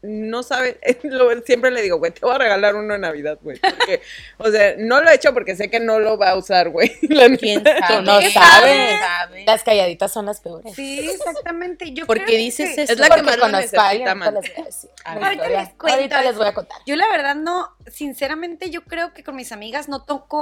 no 0.04 0.42
sabe, 0.42 0.80
lo- 1.04 1.42
siempre 1.44 1.70
le 1.72 1.82
digo, 1.84 1.98
güey, 1.98 2.12
te 2.12 2.22
voy 2.22 2.34
a 2.34 2.38
regalar 2.40 2.76
uno 2.76 2.96
en 2.96 3.02
Navidad, 3.02 3.38
güey. 3.42 3.60
Porque, 3.60 4.02
o 4.38 4.50
sea, 4.50 4.74
no 4.78 5.00
lo 5.02 5.10
he 5.10 5.16
hecho 5.16 5.34
porque 5.34 5.56
sé 5.56 5.70
que 5.70 5.80
no 5.80 6.00
lo 6.00 6.18
va 6.18 6.32
a 6.32 6.38
usar, 6.38 6.70
güey. 6.70 6.90
¿Quién 7.40 7.64
sabe? 7.64 8.02
no 8.02 8.18
¿Quién 8.20 8.32
sabes. 8.32 9.00
sabe? 9.00 9.46
Las 9.46 9.64
calladitas 9.64 10.12
son 10.12 10.26
las 10.26 10.42
peores. 10.42 10.74
Sí, 10.76 11.08
exactamente. 11.10 11.92
Yo 11.94 12.08
Porque 12.08 12.26
creo 12.26 12.38
dices 12.38 12.76
que- 12.76 12.82
eso. 12.84 12.94
Es 12.94 13.00
la 13.00 13.10
que 13.10 13.22
más 13.22 13.34
alguien, 13.36 13.52
necesita, 13.52 13.90
ahorita 15.06 15.48
les 15.50 15.70
cuento. 15.70 15.88
Ahorita 15.98 16.22
les 16.24 16.36
voy 16.36 16.48
a 16.48 16.54
contar. 16.54 16.80
Yo 16.86 16.96
la 16.96 17.08
verdad 17.10 17.36
no, 17.36 17.70
sinceramente 17.92 18.70
yo 18.70 18.84
creo 18.84 19.14
que 19.14 19.24
con 19.24 19.36
mis 19.36 19.52
amigas 19.52 19.88
no 19.88 20.04
toco, 20.04 20.40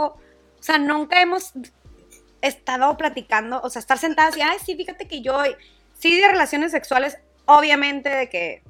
o 0.59 0.63
sea, 0.63 0.77
nunca 0.77 1.21
hemos 1.21 1.51
estado 2.41 2.95
platicando, 2.97 3.59
o 3.61 3.69
sea, 3.69 3.81
estar 3.81 3.97
sentadas 3.97 4.37
y, 4.37 4.41
ay, 4.41 4.57
sí, 4.65 4.75
fíjate 4.75 5.07
que 5.07 5.21
yo, 5.21 5.37
sí 5.97 6.19
de 6.19 6.27
relaciones 6.29 6.71
sexuales, 6.71 7.17
obviamente 7.45 8.09
de 8.09 8.29
que, 8.29 8.63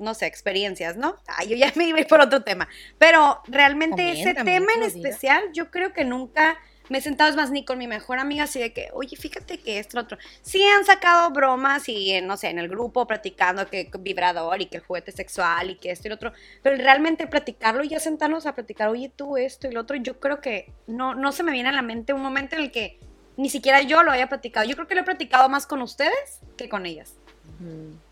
no 0.00 0.14
sé, 0.14 0.26
experiencias, 0.26 0.96
¿no? 0.96 1.16
Ay, 1.26 1.48
yo 1.48 1.56
ya 1.56 1.72
me 1.76 1.84
iba 1.84 1.98
a 1.98 2.00
ir 2.02 2.06
por 2.06 2.20
otro 2.20 2.42
tema, 2.42 2.68
pero 2.98 3.40
realmente 3.46 4.12
ese 4.12 4.34
tema 4.34 4.72
en 4.76 4.82
especial, 4.82 5.42
yo 5.52 5.70
creo 5.70 5.92
que 5.92 6.04
nunca 6.04 6.58
me 6.88 6.98
he 6.98 7.00
sentado, 7.00 7.30
es 7.30 7.36
más, 7.36 7.50
ni 7.50 7.64
con 7.64 7.78
mi 7.78 7.86
mejor 7.86 8.18
amiga, 8.18 8.44
así 8.44 8.60
de 8.60 8.72
que, 8.72 8.90
oye, 8.92 9.16
fíjate 9.16 9.58
que 9.58 9.78
esto, 9.78 9.98
otro. 9.98 10.18
Sí 10.42 10.62
han 10.62 10.84
sacado 10.84 11.30
bromas 11.30 11.88
y, 11.88 12.12
eh, 12.12 12.20
no 12.20 12.36
sé, 12.36 12.48
en 12.48 12.58
el 12.58 12.68
grupo 12.68 13.06
platicando 13.06 13.66
que 13.66 13.90
vibrador 14.00 14.60
y 14.60 14.66
que 14.66 14.78
el 14.78 14.82
juguete 14.82 15.10
sexual 15.10 15.70
y 15.70 15.76
que 15.76 15.90
esto 15.90 16.08
y 16.08 16.10
lo 16.10 16.16
otro, 16.16 16.32
pero 16.62 16.76
realmente 16.76 17.26
platicarlo 17.26 17.82
y 17.82 17.88
ya 17.88 18.00
sentarnos 18.00 18.46
a 18.46 18.54
platicar, 18.54 18.88
oye, 18.88 19.10
tú 19.14 19.36
esto 19.36 19.68
y 19.68 19.72
lo 19.72 19.80
otro, 19.80 19.96
yo 19.96 20.20
creo 20.20 20.40
que 20.40 20.70
no, 20.86 21.14
no 21.14 21.32
se 21.32 21.42
me 21.42 21.52
viene 21.52 21.70
a 21.70 21.72
la 21.72 21.82
mente 21.82 22.12
un 22.12 22.22
momento 22.22 22.56
en 22.56 22.62
el 22.62 22.70
que 22.70 22.98
ni 23.36 23.48
siquiera 23.48 23.80
yo 23.80 24.02
lo 24.02 24.10
haya 24.10 24.28
platicado. 24.28 24.68
Yo 24.68 24.74
creo 24.74 24.86
que 24.86 24.94
lo 24.94 25.00
he 25.00 25.04
platicado 25.04 25.48
más 25.48 25.66
con 25.66 25.80
ustedes 25.80 26.40
que 26.56 26.68
con 26.68 26.84
ellas. 26.84 27.16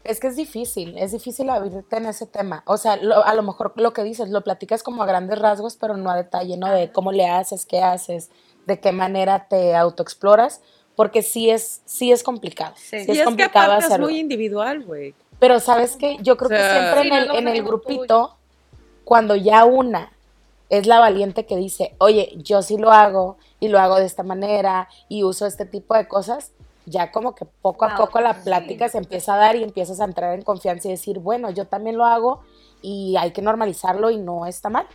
Es 0.04 0.18
que 0.20 0.28
es 0.28 0.36
difícil, 0.36 0.96
es 0.98 1.12
difícil 1.12 1.50
abrirte 1.50 1.96
en 1.96 2.06
ese 2.06 2.26
tema. 2.26 2.62
O 2.66 2.76
sea, 2.76 2.96
lo- 2.96 3.24
a 3.24 3.34
lo 3.34 3.42
mejor 3.42 3.72
lo 3.76 3.92
que 3.92 4.02
dices, 4.02 4.30
lo 4.30 4.42
platicas 4.42 4.82
como 4.82 5.02
a 5.02 5.06
grandes 5.06 5.38
rasgos, 5.38 5.76
pero 5.76 5.96
no 5.96 6.10
a 6.10 6.16
detalle, 6.16 6.56
¿no? 6.56 6.68
De 6.70 6.90
cómo 6.90 7.12
le 7.12 7.26
haces, 7.28 7.66
qué 7.66 7.80
haces, 7.80 8.30
de 8.66 8.80
qué 8.80 8.92
manera 8.92 9.46
te 9.48 9.74
autoexploras, 9.76 10.60
porque 10.96 11.22
sí 11.22 11.50
es, 11.50 11.82
sí 11.84 12.12
es 12.12 12.22
complicado. 12.22 12.74
Sí. 12.76 12.84
Sí, 12.90 12.96
Y 12.96 13.00
es 13.02 13.08
es 13.10 13.18
que 13.18 13.24
complicado 13.24 13.72
aparte 13.72 13.94
es 13.94 14.00
muy 14.00 14.18
individual, 14.18 14.82
güey. 14.84 15.14
Pero 15.38 15.60
sabes 15.60 15.96
qué, 15.96 16.18
yo 16.22 16.36
creo 16.36 16.48
O 16.48 16.52
sea, 16.52 16.58
que 16.58 16.70
siempre 16.72 17.02
Sí, 17.02 17.08
en 17.08 17.46
el, 17.46 17.58
en 17.58 17.64
grupito, 17.64 18.36
cuando 19.04 19.36
ya 19.36 19.64
una 19.64 20.12
es 20.68 20.86
la 20.86 21.00
valiente 21.00 21.46
que 21.46 21.56
dice, 21.56 21.94
oye, 21.98 22.32
yo 22.36 22.62
sí 22.62 22.76
lo 22.76 22.92
hago 22.92 23.38
y 23.58 23.68
lo 23.68 23.78
hago 23.80 23.96
de 23.96 24.06
esta 24.06 24.22
manera 24.22 24.88
y 25.08 25.24
uso 25.24 25.46
este 25.46 25.64
tipo 25.66 25.94
de 25.94 26.06
cosas, 26.06 26.52
ya 26.90 27.10
como 27.10 27.34
que 27.34 27.44
poco 27.44 27.84
a 27.84 27.96
poco 27.96 28.20
la 28.20 28.34
sí. 28.34 28.40
plática 28.44 28.88
se 28.88 28.98
empieza 28.98 29.34
a 29.34 29.38
dar 29.38 29.56
y 29.56 29.62
empiezas 29.62 30.00
a 30.00 30.04
entrar 30.04 30.34
en 30.34 30.42
confianza 30.42 30.88
y 30.88 30.92
decir, 30.92 31.18
bueno, 31.18 31.50
yo 31.50 31.66
también 31.66 31.96
lo 31.96 32.04
hago 32.04 32.42
y 32.82 33.16
hay 33.18 33.30
que 33.30 33.42
normalizarlo 33.42 34.10
y 34.10 34.18
no 34.18 34.46
está 34.46 34.68
mal, 34.68 34.86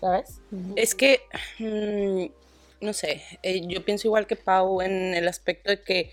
¿sabes? 0.00 0.40
Es 0.76 0.94
que, 0.94 1.20
mm, 1.58 2.84
no 2.84 2.92
sé, 2.92 3.22
eh, 3.42 3.62
yo 3.66 3.84
pienso 3.84 4.08
igual 4.08 4.26
que 4.26 4.36
Pau 4.36 4.80
en 4.80 5.14
el 5.14 5.28
aspecto 5.28 5.70
de 5.70 5.82
que 5.82 6.12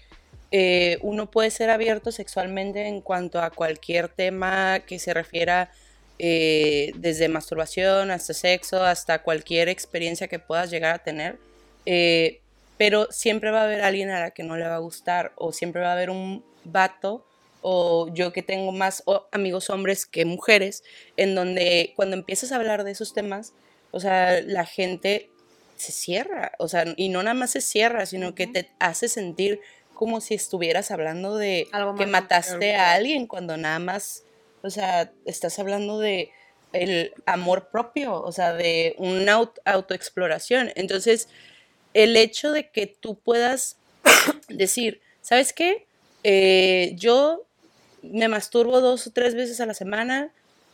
eh, 0.51 0.97
uno 1.01 1.31
puede 1.31 1.49
ser 1.49 1.69
abierto 1.69 2.11
sexualmente 2.11 2.87
en 2.87 3.01
cuanto 3.01 3.39
a 3.41 3.51
cualquier 3.51 4.09
tema 4.09 4.81
que 4.85 4.99
se 4.99 5.13
refiera 5.13 5.71
eh, 6.19 6.91
desde 6.97 7.29
masturbación 7.29 8.11
hasta 8.11 8.33
sexo, 8.33 8.83
hasta 8.83 9.23
cualquier 9.23 9.69
experiencia 9.69 10.27
que 10.27 10.39
puedas 10.39 10.69
llegar 10.69 10.93
a 10.93 10.99
tener. 10.99 11.37
eh, 11.85 12.41
pero 12.77 13.07
siempre 13.12 13.51
va 13.51 13.62
a 13.62 13.63
haber 13.65 13.81
alguien 13.81 14.10
a 14.10 14.19
la 14.19 14.31
que 14.31 14.43
no 14.43 14.57
le 14.57 14.67
va 14.67 14.75
a 14.75 14.79
gustar 14.79 15.34
o 15.36 15.51
siempre 15.53 15.81
va 15.81 15.89
a 15.89 15.93
haber 15.93 16.10
un 16.10 16.43
vato 16.63 17.25
o 17.62 18.12
yo 18.13 18.34
que 18.34 18.41
tengo 18.41 18.71
más 18.71 19.03
amigos 19.31 19.69
hombres 19.69 20.05
que 20.05 20.25
mujeres, 20.25 20.84
en 21.15 21.36
donde 21.36 21.93
cuando 21.95 22.15
empiezas 22.15 22.51
a 22.51 22.55
hablar 22.55 22.84
de 22.84 22.91
esos 22.91 23.13
temas, 23.13 23.53
o 23.91 23.99
sea, 23.99 24.41
la 24.41 24.65
gente 24.65 25.29
se 25.75 25.91
cierra, 25.91 26.53
o 26.60 26.67
sea, 26.67 26.86
y 26.95 27.10
no 27.10 27.21
nada 27.21 27.34
más 27.36 27.51
se 27.51 27.62
cierra, 27.62 28.05
sino 28.05 28.34
que 28.36 28.47
te 28.47 28.69
hace 28.79 29.07
sentir 29.07 29.60
como 29.93 30.21
si 30.21 30.34
estuvieras 30.34 30.89
hablando 30.89 31.38
de 31.38 31.67
Algo 31.71 31.95
que 31.95 32.07
mataste 32.07 32.75
a 32.75 32.93
alguien 32.93 33.27
cuando 33.27 33.57
nada 33.57 33.77
más, 33.77 34.23
o 34.63 34.71
sea, 34.71 35.12
estás 35.25 35.60
hablando 35.60 35.99
de 35.99 36.31
el 36.73 37.13
amor 37.25 37.69
propio, 37.69 38.19
o 38.21 38.31
sea, 38.31 38.53
de 38.53 38.95
una 38.97 39.38
aut- 39.38 39.60
autoexploración. 39.65 40.71
Entonces, 40.75 41.29
el 41.93 42.15
hecho 42.17 42.51
de 42.51 42.69
que 42.69 42.88
tú 42.88 43.19
puedas 43.19 43.77
decir, 44.49 45.01
¿sabes 45.21 45.54
qué? 45.54 45.86
Eh, 46.23 46.93
yo 46.95 47.45
me 48.01 48.27
masturbo 48.27 48.82
dos 48.82 49.08
o 49.08 49.12
tres 49.12 49.36
veces 49.36 49.60
a 49.60 49.65
la 49.65 49.73
semana, 49.73 50.32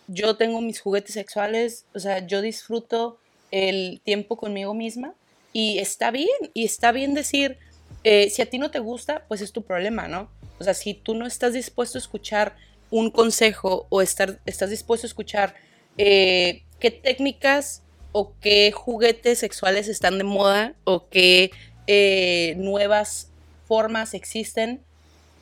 yo 0.08 0.38
tengo 0.38 0.62
mis 0.62 0.80
juguetes 0.80 1.13
sexuales, 1.13 1.86
o 1.93 1.99
sea, 1.99 2.25
yo 2.25 2.41
disfruto 2.41 3.19
el 3.51 4.01
tiempo 4.03 4.38
conmigo 4.38 4.73
misma 4.73 5.13
y 5.53 5.80
está 5.80 6.12
bien, 6.12 6.30
y 6.53 6.65
está 6.65 6.91
bien 6.91 7.13
decir, 7.13 7.58
eh, 8.03 8.30
si 8.30 8.41
a 8.41 8.49
ti 8.49 8.58
no 8.58 8.71
te 8.71 8.80
gusta, 8.80 9.25
pues 9.27 9.41
es 9.41 9.51
tu 9.51 9.63
problema, 9.63 10.08
¿no? 10.08 10.30
O 10.60 10.63
sea, 10.63 10.73
si 10.73 10.93
tú 10.93 11.13
no 11.13 11.25
estás 11.25 11.53
dispuesto 11.53 11.97
a 11.97 12.01
escuchar 12.01 12.56
un 12.89 13.12
consejo 13.12 13.86
o 13.89 14.01
estar, 14.01 14.39
estás 14.45 14.69
dispuesto 14.69 15.08
a 15.08 15.10
escuchar 15.10 15.56
eh, 15.97 16.63
qué 16.80 16.91
técnicas 16.91 17.82
o 18.11 18.33
qué 18.41 18.71
juguetes 18.71 19.39
sexuales 19.39 19.87
están 19.87 20.17
de 20.17 20.23
moda 20.23 20.73
o 20.83 21.07
qué 21.09 21.51
eh, 21.87 22.55
nuevas 22.57 23.29
formas 23.65 24.13
existen, 24.13 24.81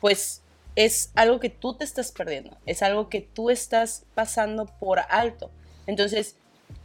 pues 0.00 0.42
es 0.74 1.10
algo 1.14 1.40
que 1.40 1.50
tú 1.50 1.74
te 1.74 1.84
estás 1.84 2.12
perdiendo, 2.12 2.56
es 2.66 2.82
algo 2.82 3.08
que 3.08 3.20
tú 3.20 3.50
estás 3.50 4.04
pasando 4.14 4.66
por 4.66 5.00
alto. 5.08 5.50
Entonces, 5.86 6.36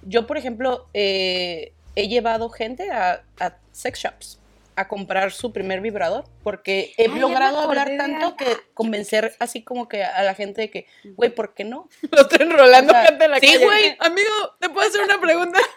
yo, 0.04 0.28
por 0.28 0.38
ejemplo, 0.38 0.88
eh, 0.94 1.74
he 1.96 2.08
llevado 2.08 2.50
gente 2.50 2.92
a, 2.92 3.24
a 3.40 3.58
sex 3.72 4.00
shops 4.00 4.41
a 4.82 4.88
comprar 4.88 5.32
su 5.32 5.52
primer 5.54 5.82
vibrador 5.82 6.26
porque 6.44 6.94
he 6.98 7.04
Ay, 7.12 7.20
logrado 7.20 7.60
hablar 7.60 7.90
tanto 7.98 8.36
que 8.36 8.58
convencer 8.74 9.36
así 9.40 9.64
como 9.64 9.88
que 9.88 10.04
a 10.04 10.22
la 10.24 10.36
gente 10.36 10.62
de 10.62 10.70
que, 10.72 10.88
güey, 11.16 11.30
¿por 11.30 11.54
qué 11.54 11.64
no? 11.64 11.88
Lo 12.12 12.22
estoy 12.24 12.40
enrolando 12.42 12.92
O 12.94 12.96
sea, 12.96 13.06
gente 13.06 13.26
en 13.26 13.32
la 13.32 13.40
sí, 13.40 13.48
calle. 13.48 13.66
güey. 13.66 13.96
Amigo, 14.00 14.56
¿te 14.60 14.70
puedo 14.70 14.88
hacer 14.88 15.02
una 15.02 15.20
pregunta? 15.22 15.60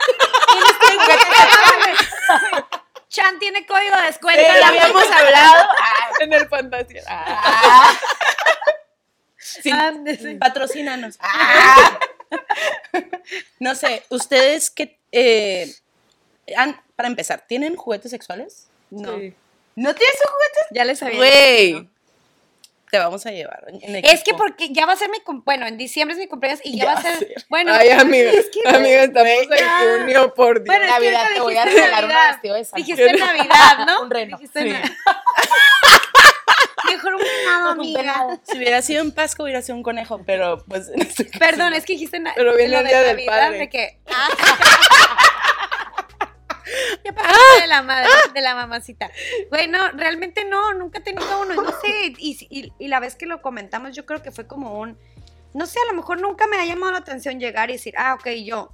Chan 3.09 3.39
tiene 3.39 3.65
código 3.67 3.97
de 3.97 4.03
descuento. 4.07 4.43
Pero 4.45 4.59
ya 4.61 4.69
habíamos 4.69 5.05
hablado. 5.05 5.69
Ah, 5.81 6.09
En 6.21 6.33
el 6.33 6.49
fantasía. 6.49 7.03
ah. 7.09 7.93
Sí, 9.37 9.71
Ándese. 9.71 10.35
patrocínanos. 10.37 11.17
Ah. 11.21 11.99
No 13.61 13.75
sé, 13.75 14.03
ustedes 14.09 14.71
que 14.71 14.99
eh, 15.13 15.73
han- 16.57 16.81
para 16.97 17.09
empezar, 17.09 17.45
¿tienen 17.47 17.77
juguetes 17.77 18.11
sexuales? 18.11 18.69
No. 18.91 19.19
Sí. 19.19 19.35
¿No 19.77 19.95
tienes 19.95 20.15
un 20.25 20.33
juguete? 20.33 20.61
Ya 20.73 20.85
les 20.85 21.03
había 21.03 21.17
Güey, 21.19 21.73
dicho, 21.75 21.87
te 22.93 22.99
vamos 22.99 23.27
a 23.27 23.33
llevar. 23.33 23.65
en- 23.67 23.97
en. 23.97 24.05
Es 24.05 24.23
que 24.23 24.35
porque 24.35 24.69
ya 24.73 24.87
va 24.87 24.93
a 24.93 24.97
ser 24.97 25.11
mi 25.11 25.19
cum- 25.21 25.43
bueno, 25.45 25.67
en 25.67 25.77
diciembre 25.77 26.13
es 26.15 26.19
mi 26.21 26.29
cumpleaños 26.29 26.61
y 26.63 26.77
ya, 26.79 26.85
Ya 26.85 26.95
va 26.95 27.01
a 27.01 27.03
ser 27.03 27.45
bueno. 27.49 27.73
Ay, 27.75 27.91
amiga. 27.91 28.31
es 28.31 28.51
que- 28.51 28.69
amiga, 28.69 29.03
estamos 29.03 29.33
en 29.33 29.99
junio, 29.99 30.33
por 30.35 30.63
Dios. 30.63 30.67
Bueno, 30.67 30.85
es 30.85 30.91
que 30.93 31.11
Navidad, 31.11 31.27
te 31.35 31.41
voy 31.41 31.57
a 31.57 31.65
dijiste 31.65 31.81
regalar 31.83 32.05
un 32.05 32.11
Navidad. 32.13 32.33
vestido 32.33 32.55
de 32.55 32.65
Santa. 32.65 32.77
Dijiste 32.77 33.13
Navidad, 33.15 33.87
¿no? 33.87 34.03
Un 34.03 34.11
reno. 34.11 34.37
Dijiste 34.39 34.63
Sí. 34.63 34.69
na- 34.71 34.97
Mejor 36.91 37.15
un 37.15 37.21
venado, 37.23 37.73
Un 37.73 37.81
amiga. 37.81 38.39
Si 38.45 38.59
hubiera 38.59 38.81
sido 38.83 39.03
en 39.03 39.11
Pascua 39.11 39.45
hubiera 39.45 39.63
sido 39.63 39.75
un 39.77 39.83
conejo, 39.83 40.21
pero 40.25 40.63
pues 40.69 40.89
en 40.91 41.03
este 41.03 41.25
Perdón, 41.25 41.73
es 41.73 41.85
que 41.85 41.95
dijiste 41.95 42.21
na- 42.21 42.33
Pero 42.37 42.55
viene 42.55 42.71
lo 42.73 42.79
el 42.79 42.85
de 42.85 42.89
Día 42.91 43.01
del 43.01 43.17
Navidad, 43.17 43.33
Padre. 43.47 43.59
de 43.59 43.69
que 43.71 43.99
ah. 44.07 44.29
Pasaste 47.15 47.61
de 47.63 47.67
la 47.69 47.83
madre, 47.83 48.09
de 48.33 48.41
la 48.41 48.55
mamacita. 48.55 49.11
Bueno, 49.51 49.79
realmente 49.93 50.45
no, 50.45 50.73
nunca 50.75 50.99
he 50.99 51.03
tenido 51.03 51.41
uno, 51.43 51.55
no 51.55 51.71
sé, 51.81 52.13
y, 52.19 52.37
y- 52.51 52.73
y 52.79 52.89
la 52.89 53.01
vez 53.01 53.15
que 53.17 53.27
lo 53.27 53.41
comentamos, 53.43 53.95
yo 53.95 54.05
creo 54.07 54.23
que 54.23 54.31
fue 54.31 54.47
como 54.47 54.79
un, 54.81 54.99
no 55.53 55.67
sé, 55.67 55.79
a 55.81 55.91
lo 55.93 55.97
mejor 55.97 56.21
nunca 56.21 56.47
me 56.47 56.57
ha 56.59 56.65
llamado 56.65 56.93
la 56.93 56.99
atención 56.99 57.39
llegar 57.39 57.71
y 57.71 57.75
decir, 57.75 57.95
ah, 57.97 58.15
ok, 58.15 58.29
yo, 58.45 58.71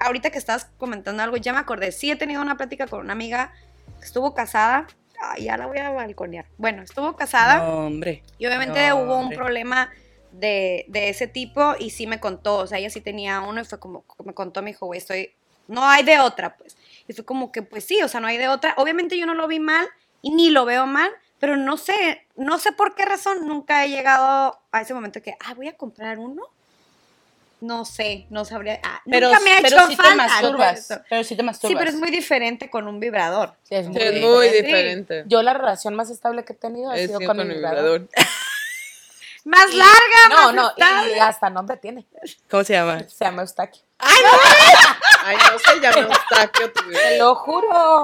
ahorita 0.00 0.30
que 0.30 0.38
estabas 0.38 0.68
comentando 0.78 1.22
algo, 1.22 1.36
ya 1.36 1.52
me 1.52 1.58
acordé, 1.60 1.92
sí 1.92 2.10
he 2.10 2.16
tenido 2.16 2.42
una 2.42 2.56
plática 2.56 2.86
con 2.86 3.00
una 3.00 3.12
amiga 3.12 3.52
que 4.00 4.04
estuvo 4.06 4.34
casada, 4.34 4.86
ay, 5.20 5.44
ya 5.44 5.56
la 5.56 5.66
voy 5.66 5.78
a 5.78 5.90
balconear, 5.90 6.46
bueno, 6.56 6.82
estuvo 6.82 7.16
casada, 7.16 7.58
No, 7.58 7.86
hombre. 7.86 8.22
y 8.38 8.46
obviamente 8.46 8.88
No, 8.88 8.96
hubo 8.96 9.14
un 9.16 9.22
hombre. 9.24 9.36
problema 9.36 9.90
de, 10.32 10.84
de 10.88 11.08
ese 11.08 11.26
tipo 11.26 11.74
y 11.78 11.90
sí 11.90 12.06
me 12.06 12.20
contó, 12.20 12.56
o 12.58 12.66
sea, 12.66 12.78
ella 12.78 12.90
sí 12.90 13.00
tenía 13.00 13.40
uno 13.40 13.60
y 13.60 13.64
fue 13.64 13.78
como, 13.80 14.04
me 14.24 14.34
contó, 14.34 14.62
me 14.62 14.70
dijo, 14.72 14.86
güey, 14.86 14.98
estoy, 14.98 15.32
no 15.68 15.84
hay 15.88 16.02
de 16.04 16.18
otra, 16.20 16.56
pues. 16.56 16.76
Y 17.08 17.14
fue 17.14 17.24
como 17.24 17.50
que, 17.50 17.62
pues 17.62 17.84
sí, 17.84 18.00
o 18.02 18.08
sea, 18.08 18.20
no 18.20 18.26
hay 18.28 18.36
de 18.36 18.48
otra. 18.48 18.74
Obviamente 18.76 19.16
yo 19.18 19.26
no 19.26 19.34
lo 19.34 19.48
vi 19.48 19.58
mal 19.58 19.88
y 20.22 20.30
ni 20.30 20.50
lo 20.50 20.64
veo 20.64 20.86
mal, 20.86 21.10
pero 21.40 21.56
no 21.56 21.76
sé, 21.76 22.26
no 22.36 22.58
sé 22.58 22.72
por 22.72 22.94
qué 22.94 23.04
razón 23.06 23.46
nunca 23.46 23.84
he 23.84 23.88
llegado 23.88 24.60
a 24.70 24.80
ese 24.82 24.92
momento 24.94 25.22
que, 25.22 25.34
ah, 25.44 25.54
voy 25.54 25.68
a 25.68 25.72
comprar 25.76 26.18
uno. 26.18 26.42
No 27.60 27.84
sé, 27.84 28.26
no 28.30 28.44
sabría. 28.44 28.78
ah, 28.84 29.00
Pero, 29.10 29.28
nunca 29.30 29.40
me 29.40 29.50
ha 29.50 29.56
pero 29.60 29.76
hecho 29.78 29.86
sí 29.88 29.96
te 29.96 30.02
falta 30.02 30.14
masturbas. 30.14 31.00
Pero 31.10 31.24
sí 31.24 31.34
te 31.34 31.42
masturbas. 31.42 31.70
Sí, 31.72 31.76
pero 31.76 31.90
es 31.90 31.96
muy 31.96 32.10
diferente 32.12 32.70
con 32.70 32.86
un 32.86 33.00
vibrador. 33.00 33.54
Sí, 33.64 33.74
es 33.74 33.88
muy 33.88 33.96
Sí, 33.96 34.02
es 34.06 34.14
diferente. 34.14 34.36
muy 34.36 34.48
Sí. 34.48 34.62
diferente. 34.62 35.24
Yo 35.26 35.42
la 35.42 35.54
relación 35.54 35.94
más 35.96 36.08
estable 36.10 36.44
que 36.44 36.52
he 36.52 36.56
tenido 36.56 36.90
ha 36.92 36.96
Es 36.96 37.08
sido 37.08 37.18
que 37.18 37.26
con, 37.26 37.40
el 37.40 37.48
vibrador. 37.48 38.08
Más 39.44 39.72
larga, 39.72 40.28
No, 40.30 40.52
más 40.52 40.54
no, 40.54 40.72
y 41.08 41.18
hasta 41.18 41.48
nombre 41.50 41.76
tiene. 41.76 42.06
¿Cómo 42.50 42.64
se 42.64 42.72
llama? 42.74 43.00
Se 43.08 43.24
llama 43.24 43.42
Eustaquio. 43.42 43.82
Ay, 44.00 45.36
no 45.36 45.58
se 45.72 45.80
llama 45.80 45.98
Eustaquio 46.14 46.72
tu 46.72 46.88
Te 46.90 47.18
lo 47.18 47.34
juro. 47.34 48.02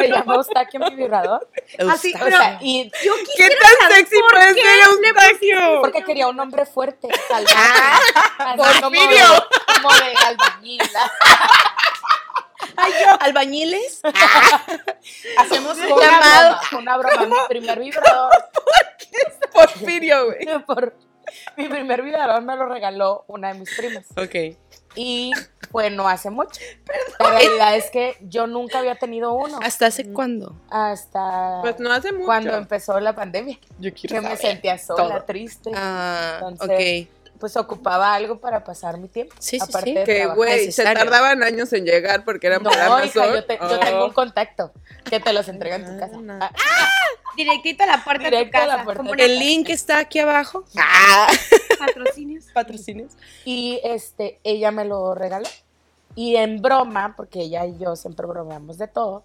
Se 0.00 0.08
llama 0.08 0.34
Eustaquio 0.34 0.80
mi 0.80 0.94
vibrador. 0.96 1.48
Así, 1.90 2.14
O 2.14 2.26
sea, 2.26 2.58
y 2.60 2.90
yo 3.04 3.12
¿Qué 3.36 3.48
tan 3.48 3.90
sexy 3.92 4.16
puede 4.30 4.54
ser 4.54 4.80
Eustaquio? 4.88 5.80
porque 5.80 6.02
quería 6.04 6.28
un 6.28 6.38
hombre 6.40 6.64
fuerte, 6.66 7.08
salvaje. 7.28 8.02
Como 8.56 8.64
de, 8.64 8.80
Porfirio. 8.80 9.46
como 9.82 9.94
de 9.94 10.14
albañil. 10.26 10.82
¿Albañiles? 13.20 14.00
Hacemos 15.38 15.76
un 15.78 15.92
una 15.92 16.02
llamado. 16.04 16.58
broma, 16.70 16.78
una 16.78 16.96
broma. 16.98 17.26
Mi 17.26 17.48
primer 17.48 17.78
vibrador, 17.80 18.32
Porfirio, 19.52 20.26
güey. 20.26 20.38
por, 20.66 20.94
mi 21.56 21.68
primer 21.68 22.02
vibrador 22.02 22.42
me 22.42 22.56
lo 22.56 22.66
regaló 22.66 23.24
una 23.28 23.52
de 23.52 23.58
mis 23.60 23.74
primas. 23.76 24.06
Ok. 24.16 24.56
Y 24.94 25.32
fue 25.70 25.88
no 25.88 26.06
hace 26.06 26.28
mucho. 26.28 26.60
La 27.18 27.30
realidad 27.30 27.76
es 27.76 27.90
que 27.90 28.16
yo 28.20 28.46
nunca 28.46 28.80
había 28.80 28.96
tenido 28.96 29.32
uno. 29.32 29.58
¿Hasta 29.62 29.86
hace 29.86 30.12
cuándo? 30.12 30.54
Hasta 30.70 31.60
Pues 31.62 31.78
no 31.78 31.90
hace 31.92 32.12
mucho. 32.12 32.26
cuando 32.26 32.54
empezó 32.56 33.00
la 33.00 33.14
pandemia. 33.14 33.58
Yo 33.78 33.90
Que 33.94 34.20
me 34.20 34.36
sentía 34.36 34.76
sola, 34.76 35.02
todo. 35.16 35.24
triste. 35.24 35.70
Ah, 35.74 36.40
Entonces, 36.42 37.08
ok. 37.08 37.21
Pues 37.42 37.56
ocupaba 37.56 38.14
algo 38.14 38.38
para 38.38 38.62
pasar 38.62 38.98
mi 38.98 39.08
tiempo. 39.08 39.34
Sí, 39.40 39.58
sí, 39.58 39.64
aparte 39.68 39.90
sí. 39.90 39.94
de 39.96 40.04
Que, 40.04 40.26
güey, 40.26 40.70
se 40.70 40.84
tardaban 40.84 41.42
años 41.42 41.72
en 41.72 41.84
llegar 41.84 42.24
porque 42.24 42.46
eran 42.46 42.62
No, 42.62 42.70
Amazon. 42.70 43.04
hija, 43.08 43.26
yo, 43.34 43.44
te- 43.44 43.58
yo 43.60 43.80
tengo 43.80 44.04
un 44.04 44.10
Oh. 44.12 44.14
contacto 44.14 44.70
que 45.10 45.18
te 45.18 45.32
los 45.32 45.48
entrega 45.48 45.74
en 45.74 45.84
tu 45.86 45.98
casa. 45.98 46.14
Ah, 46.14 46.20
no. 46.22 46.38
Ah, 46.40 46.52
Directito 47.36 47.82
a 47.82 47.86
la 47.86 48.04
puerta 48.04 48.30
de 48.30 48.44
tu 48.44 48.50
casa. 48.52 48.84
El 49.18 49.38
link 49.40 49.70
está 49.70 49.98
aquí 49.98 50.20
abajo. 50.20 50.62
Ah. 50.76 51.26
patrocinios. 51.80 52.44
Patrocinios. 52.54 53.10
Y 53.44 53.80
este, 53.82 54.38
ella 54.44 54.70
me 54.70 54.84
lo 54.84 55.12
regaló. 55.16 55.48
Y 56.14 56.36
en 56.36 56.62
broma, 56.62 57.14
porque 57.16 57.40
ella 57.40 57.66
y 57.66 57.76
yo 57.76 57.96
siempre 57.96 58.24
bromeamos 58.24 58.78
de 58.78 58.86
todo, 58.86 59.24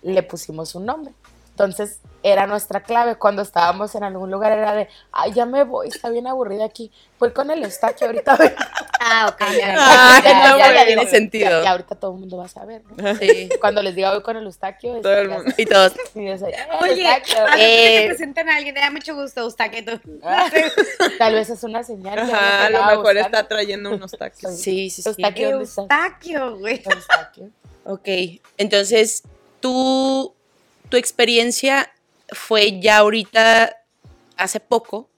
le 0.00 0.22
pusimos 0.22 0.74
un 0.74 0.86
nombre. 0.86 1.12
Entonces, 1.56 2.00
era 2.22 2.46
nuestra 2.46 2.82
clave. 2.82 3.16
Cuando 3.16 3.40
estábamos 3.40 3.94
en 3.94 4.04
algún 4.04 4.30
lugar, 4.30 4.52
era 4.52 4.74
de, 4.74 4.88
ay, 5.10 5.32
ya 5.32 5.46
me 5.46 5.64
voy, 5.64 5.88
está 5.88 6.10
bien 6.10 6.26
aburrida 6.26 6.66
aquí. 6.66 6.92
Voy 7.18 7.32
con 7.32 7.50
el 7.50 7.62
Eustaquio 7.64 8.08
ahorita. 8.08 8.36
vengo". 8.36 8.54
Ah, 9.08 9.28
ok. 9.32 9.40
ya. 9.56 9.74
Ah, 9.78 10.20
Ya, 10.24 10.30
está 10.30 10.30
ya, 10.32 10.48
ya, 10.48 10.56
bueno. 10.56 10.72
digo, 10.72 10.84
Tiene 10.86 11.06
sentido. 11.10 11.62
Ya, 11.62 11.70
ahorita 11.70 11.94
todo 11.94 12.12
el 12.14 12.18
mundo 12.20 12.38
va 12.38 12.46
a 12.46 12.48
saber, 12.48 12.82
¿no? 12.96 13.14
Sí. 13.16 13.48
Cuando 13.60 13.80
les 13.82 13.94
diga 13.94 14.10
voy 14.12 14.20
con 14.22 14.36
el 14.36 14.44
Eustaquio, 14.44 15.00
Todo 15.00 15.16
el 15.16 15.28
mundo. 15.28 15.52
Y 15.56 15.64
todos. 15.64 15.92
Sí, 16.12 16.28
o 16.28 16.36
sea, 16.36 16.48
"Eh, 16.48 16.56
Oye, 16.80 17.06
Eustaquio". 17.06 17.38
a 17.38 17.44
ver 17.44 17.54
que 17.56 17.96
Eh. 17.96 18.00
te 18.00 18.06
presentan 18.08 18.48
a 18.48 18.56
alguien, 18.56 18.74
te 18.74 18.80
da 18.80 18.90
mucho 18.90 19.14
gusto, 19.14 19.42
Eustaquio. 19.42 19.84
Tal 21.18 21.34
vez 21.34 21.48
es 21.50 21.62
una 21.62 21.82
señal. 21.84 22.16
que 22.16 22.32
Ajá, 22.32 22.66
a 22.66 22.70
lo 22.70 22.78
mejor 22.80 22.96
buscando. 23.14 23.20
está 23.20 23.48
trayendo 23.48 23.90
unos 23.94 24.10
taxis. 24.18 24.60
Sí, 24.60 24.90
sí, 24.90 25.02
sí. 25.02 25.08
Eustaquio. 25.08 25.50
Eustaquio, 25.60 26.56
güey. 26.58 26.82
Eustaquio. 26.84 27.50
Ok, 27.84 28.08
entonces, 28.58 29.22
tú, 29.60 30.34
tu 30.88 30.96
experiencia 30.96 31.90
fue 32.30 32.80
ya 32.80 32.98
ahorita, 32.98 33.76
hace 34.36 34.60
poco, 34.60 35.08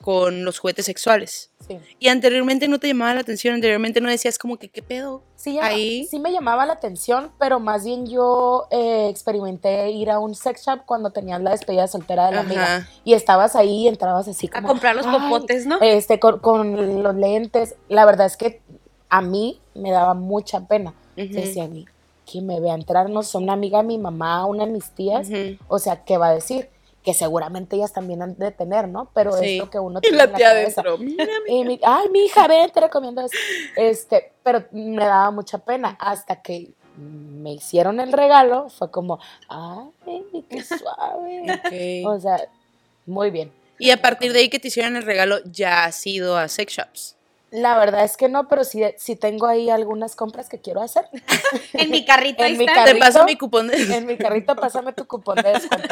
con 0.00 0.44
los 0.44 0.58
juguetes 0.58 0.86
sexuales. 0.86 1.50
Sí. 1.66 1.78
Y 2.00 2.08
anteriormente 2.08 2.66
no 2.66 2.80
te 2.80 2.88
llamaba 2.88 3.14
la 3.14 3.20
atención, 3.20 3.54
anteriormente 3.54 4.00
no 4.00 4.10
decías 4.10 4.36
como 4.36 4.56
que, 4.56 4.68
¿qué 4.68 4.82
pedo? 4.82 5.22
Sí, 5.36 5.58
Ahí. 5.60 6.06
sí 6.06 6.18
me 6.18 6.32
llamaba 6.32 6.66
la 6.66 6.72
atención, 6.72 7.30
pero 7.38 7.60
más 7.60 7.84
bien 7.84 8.06
yo 8.06 8.66
eh, 8.72 9.08
experimenté 9.08 9.90
ir 9.90 10.10
a 10.10 10.18
un 10.18 10.34
sex 10.34 10.64
shop 10.66 10.80
cuando 10.86 11.10
tenías 11.10 11.40
la 11.40 11.52
despedida 11.52 11.86
soltera 11.86 12.26
de 12.26 12.32
la 12.34 12.40
amiga. 12.40 12.88
Y 13.04 13.14
estabas 13.14 13.54
ahí 13.54 13.84
y 13.84 13.88
entrabas 13.88 14.26
así 14.26 14.48
A 14.48 14.56
como... 14.56 14.68
comprar 14.68 14.96
los 14.96 15.06
popotes, 15.06 15.66
¿no? 15.66 15.78
Este, 15.80 16.18
con, 16.18 16.40
con 16.40 17.02
los 17.02 17.14
lentes. 17.14 17.76
La 17.88 18.04
verdad 18.04 18.26
es 18.26 18.36
que 18.36 18.60
a 19.08 19.22
mí 19.22 19.60
me 19.74 19.92
daba 19.92 20.14
mucha 20.14 20.66
pena. 20.66 20.94
Ujú. 21.16 21.28
Decía 21.32 21.64
a 21.64 21.68
mí, 21.68 21.86
¿quién 22.32 22.46
me 22.46 22.58
ve 22.58 22.70
a 22.70 22.74
entrar? 22.74 23.10
No 23.10 23.22
sé, 23.22 23.36
una 23.36 23.52
amiga 23.52 23.78
de 23.78 23.84
mi 23.84 23.98
mamá, 23.98 24.46
una 24.46 24.64
de 24.64 24.72
mis 24.72 24.90
tías. 24.92 25.28
O 25.68 25.78
sea, 25.78 26.02
¿qué 26.04 26.16
va 26.16 26.28
a 26.28 26.34
decir? 26.34 26.70
Que 27.04 27.12
seguramente 27.14 27.76
ellas 27.76 27.92
también 27.92 28.22
han 28.22 28.36
de 28.38 28.50
tener, 28.52 28.88
¿no? 28.88 29.10
Pero 29.12 29.32
Sí. 29.32 29.54
es 29.54 29.58
lo 29.58 29.68
que 29.70 29.78
uno 29.78 29.98
Y 30.02 30.02
tiene 30.02 30.16
la 30.16 30.24
en 30.24 30.34
tía 30.34 30.50
adentro. 30.50 30.96
Mira, 30.98 31.26
Y 31.46 31.64
mi- 31.64 31.80
ay, 31.84 32.08
mi 32.10 32.24
hija, 32.24 32.48
ven, 32.48 32.70
te 32.70 32.80
recomiendo 32.80 33.20
eso. 33.20 33.36
Este, 33.76 34.32
pero 34.42 34.64
me 34.72 35.04
daba 35.04 35.30
mucha 35.30 35.58
pena 35.58 35.96
hasta 36.00 36.40
que 36.40 36.70
me 36.96 37.52
hicieron 37.54 38.00
el 38.00 38.12
regalo. 38.12 38.68
Fue 38.70 38.90
como, 38.90 39.18
ay, 39.48 39.90
qué 40.48 40.62
suave. 40.62 41.44
O 42.06 42.18
sea, 42.20 42.48
muy 43.06 43.30
bien. 43.30 43.52
Y 43.78 43.90
a 43.90 44.00
partir 44.00 44.32
de 44.32 44.38
ahí 44.40 44.48
que 44.48 44.60
te 44.60 44.68
hicieron 44.68 44.94
el 44.96 45.02
regalo, 45.02 45.38
ya 45.44 45.84
has 45.84 46.06
ido 46.06 46.36
a 46.36 46.46
sex 46.48 46.72
shops. 46.74 47.16
La 47.52 47.78
verdad 47.78 48.02
es 48.02 48.16
que 48.16 48.30
no, 48.30 48.48
pero 48.48 48.64
sí, 48.64 48.82
sí 48.96 49.14
tengo 49.14 49.46
ahí 49.46 49.68
algunas 49.68 50.16
compras 50.16 50.48
que 50.48 50.58
quiero 50.60 50.80
hacer. 50.80 51.04
En 51.74 51.90
mi 51.90 52.04
carrito 52.04 52.42
ahí 52.42 52.52
En 52.52 52.58
mi 52.58 52.64
está. 52.64 52.84
Te 52.84 52.90
Carrito. 52.92 53.06
paso 53.06 53.24
mi 53.24 53.36
cupón 53.36 53.68
de... 53.68 53.76
En 53.94 54.06
mi 54.06 54.16
carrito, 54.16 54.56
pásame 54.56 54.94
tu 54.94 55.06
cupón 55.06 55.36
de 55.36 55.50
descuento. 55.50 55.88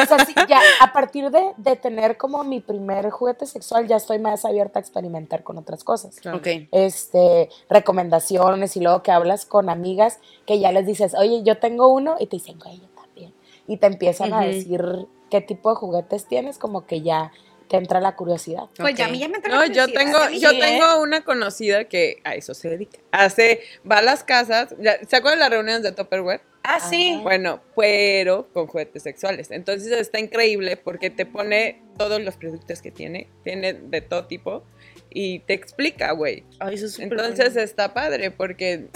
O 0.00 0.06
sea, 0.06 0.24
sí, 0.24 0.32
ya 0.48 0.60
a 0.80 0.92
partir 0.92 1.30
de, 1.30 1.52
de 1.56 1.74
tener 1.74 2.16
como 2.16 2.44
mi 2.44 2.60
primer 2.60 3.10
juguete 3.10 3.46
sexual, 3.46 3.88
ya 3.88 3.96
estoy 3.96 4.20
más 4.20 4.44
abierta 4.44 4.78
a 4.78 4.82
experimentar 4.82 5.42
con 5.42 5.58
otras 5.58 5.82
cosas. 5.82 6.20
Claro. 6.20 6.38
Ok. 6.38 6.46
este, 6.70 7.48
recomendaciones 7.68 8.76
y 8.76 8.80
luego 8.80 9.02
que 9.02 9.10
hablas 9.10 9.44
con 9.44 9.68
amigas 9.70 10.20
que 10.46 10.60
ya 10.60 10.70
les 10.70 10.86
dices, 10.86 11.14
oye, 11.14 11.42
yo 11.42 11.58
tengo 11.58 11.88
uno 11.88 12.14
y 12.20 12.26
te 12.28 12.36
dicen, 12.36 12.58
güey, 12.60 12.78
yo 12.78 12.86
también. 12.94 13.34
Y 13.66 13.76
te 13.78 13.86
empiezan 13.88 14.32
a 14.32 14.42
decir 14.42 15.08
qué 15.30 15.40
tipo 15.40 15.70
de 15.70 15.76
juguetes 15.76 16.26
tienes, 16.26 16.58
como 16.58 16.86
que 16.86 17.00
ya 17.02 17.32
te 17.72 17.78
entra 17.78 18.00
la 18.00 18.14
curiosidad. 18.14 18.64
Pues 18.76 18.94
ya 18.94 19.06
a 19.06 19.08
mí 19.08 19.18
ya 19.18 19.28
me 19.28 19.36
entra 19.38 19.52
No, 19.54 19.60
la 19.62 19.66
yo 19.66 19.84
curiosidad, 19.86 19.98
tengo, 20.28 20.38
yo 20.38 20.50
sí, 20.50 20.56
¿eh? 20.56 20.60
tengo 20.60 21.00
una 21.02 21.24
conocida 21.24 21.84
que 21.84 22.20
a 22.22 22.34
eso 22.34 22.52
se 22.54 22.68
dedica. 22.68 22.98
Hace, 23.10 23.60
va 23.90 23.98
a 23.98 24.02
las 24.02 24.22
casas, 24.24 24.74
ya- 24.78 24.98
¿se 25.08 25.16
acuerdan 25.16 25.38
de 25.38 25.44
las 25.44 25.50
reuniones 25.50 25.82
de 25.82 25.92
Tupperware? 25.92 26.42
Ah, 26.64 26.78
sí. 26.80 27.18
Bueno, 27.22 27.60
pero 27.74 28.46
con 28.52 28.66
juguetes 28.68 29.02
sexuales. 29.02 29.50
Entonces 29.50 29.90
está 29.90 30.20
increíble 30.20 30.76
porque 30.76 31.08
te 31.10 31.26
pone 31.26 31.82
todos 31.98 32.20
los 32.22 32.36
productos 32.36 32.80
que 32.82 32.90
tiene, 32.92 33.26
tiene 33.42 33.72
de 33.72 34.00
todo 34.02 34.26
tipo 34.26 34.62
y 35.10 35.40
te 35.40 35.54
explica, 35.54 36.12
güey. 36.12 36.44
Ay, 36.60 36.74
eso 36.74 36.86
es 36.86 36.98
Entonces 36.98 37.46
bueno. 37.54 37.60
está 37.62 37.94
padre 37.94 38.30
porque 38.30 38.86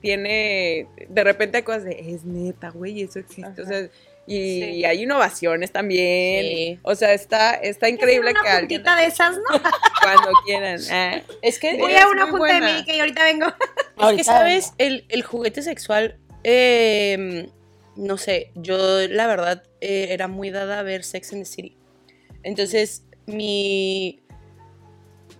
tiene, 0.00 0.86
de 1.08 1.24
repente 1.24 1.58
hay 1.58 1.62
cosas 1.64 1.84
de, 1.84 2.12
es 2.14 2.24
neta, 2.24 2.70
güey, 2.70 3.02
eso 3.02 3.18
existe. 3.18 3.62
O 3.62 3.66
sea, 3.66 3.88
y, 4.26 4.60
Sí. 4.60 4.84
hay 4.84 5.02
innovaciones 5.02 5.72
también. 5.72 6.44
Sí. 6.44 6.78
O 6.82 6.94
sea, 6.94 7.12
está, 7.12 7.54
está 7.54 7.88
increíble 7.88 8.30
una 8.32 8.42
que 8.42 8.48
alguien 8.48 8.82
de 8.82 9.06
esas, 9.06 9.36
¿no? 9.36 9.44
cuando 10.02 10.30
quieran. 10.44 10.80
ah. 10.90 11.20
Es 11.42 11.58
que, 11.58 11.76
Voy 11.76 11.94
a 11.94 12.08
una 12.08 12.26
muy 12.26 12.38
junta 12.40 12.54
de 12.54 12.60
médica 12.60 12.94
y 12.94 13.00
ahorita 13.00 13.24
vengo. 13.24 13.46
es 14.10 14.16
que 14.16 14.24
sabes, 14.24 14.72
el, 14.78 15.04
el 15.08 15.22
juguete 15.22 15.62
sexual, 15.62 16.18
eh, 16.44 17.48
no 17.96 18.18
sé, 18.18 18.50
yo 18.54 18.76
la 19.08 19.26
verdad 19.26 19.62
eh, 19.80 20.08
era 20.10 20.28
muy 20.28 20.50
dada 20.50 20.80
a 20.80 20.82
ver 20.82 21.02
Sex 21.04 21.32
and 21.32 21.42
the 21.42 21.50
City. 21.50 21.76
Entonces, 22.42 23.04
mi... 23.26 24.20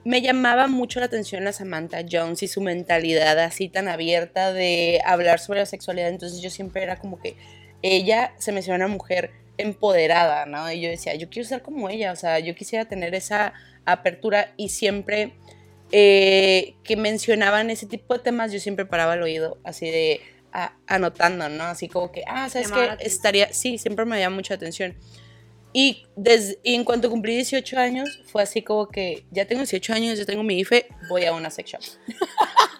Me 0.05 0.23
llamaba 0.23 0.69
mucho 0.69 1.01
la 1.01 1.07
atención 1.07 1.43
la 1.43 1.53
Samantha 1.53 2.05
Jones 2.09 2.41
y 2.45 2.47
su 2.47 2.61
mentalidad 2.61 3.41
así 3.41 3.69
tan 3.69 3.89
abierta 3.89 4.53
de 4.53 5.01
hablar 5.05 5.41
sobre 5.41 5.59
la 5.59 5.67
sexualidad. 5.67 6.11
Entonces 6.11 6.41
yo 6.41 6.49
siempre 6.49 6.85
era 6.85 6.97
como 6.97 7.21
que 7.21 7.35
ella 7.83 8.35
se 8.39 8.53
me 8.53 8.61
hacía 8.61 8.75
una 8.75 8.89
mujer 8.89 9.31
empoderada, 9.59 10.47
¿no? 10.47 10.71
Y 10.71 10.81
yo 10.81 10.89
decía, 10.91 11.15
yo 11.15 11.31
quiero 11.31 11.49
ser 11.49 11.63
como 11.63 11.89
ella, 11.89 12.13
o 12.13 12.17
sea, 12.17 12.39
yo 12.39 12.55
quisiera 12.55 12.85
tener 12.87 13.15
esa 13.15 13.53
apertura 13.85 14.53
y 14.57 14.69
siempre 14.69 15.33
eh, 15.93 16.75
que 16.85 16.97
mencionaban 16.97 17.71
ese 17.71 17.87
tipo 17.87 18.15
de 18.15 18.21
temas, 18.21 18.53
yo 18.53 18.59
siempre 18.61 18.85
paraba 18.87 19.15
el 19.15 19.23
oído 19.23 19.59
así 19.65 19.89
de 19.91 20.21
a- 20.53 20.75
anotando, 20.87 21.49
¿no? 21.49 21.65
Así 21.65 21.89
como 21.89 22.11
que, 22.13 22.23
ah, 22.27 22.49
¿sabes 22.49 22.71
atención. 22.73 22.99
Estaría, 23.01 23.53
sí, 23.53 23.79
siempre 23.79 24.05
me 24.05 24.19
llamaba 24.19 24.37
mucha 24.37 24.55
atención. 24.55 24.97
Y, 25.73 26.07
desde, 26.17 26.59
y 26.63 26.75
en 26.75 26.85
cuanto 26.85 27.11
cumplí 27.11 27.35
18 27.35 27.79
años, 27.79 28.21
fue 28.27 28.43
así 28.43 28.63
como 28.63 28.89
que, 28.89 29.25
ya 29.31 29.45
tengo 29.47 29.61
18 29.61 29.93
años, 29.93 30.19
ya 30.19 30.25
tengo 30.25 30.43
mi 30.43 30.59
IFE, 30.61 30.87
voy 31.09 31.25
a 31.27 31.33
una 31.35 31.51
sex 31.51 31.71
shop. 31.71 31.81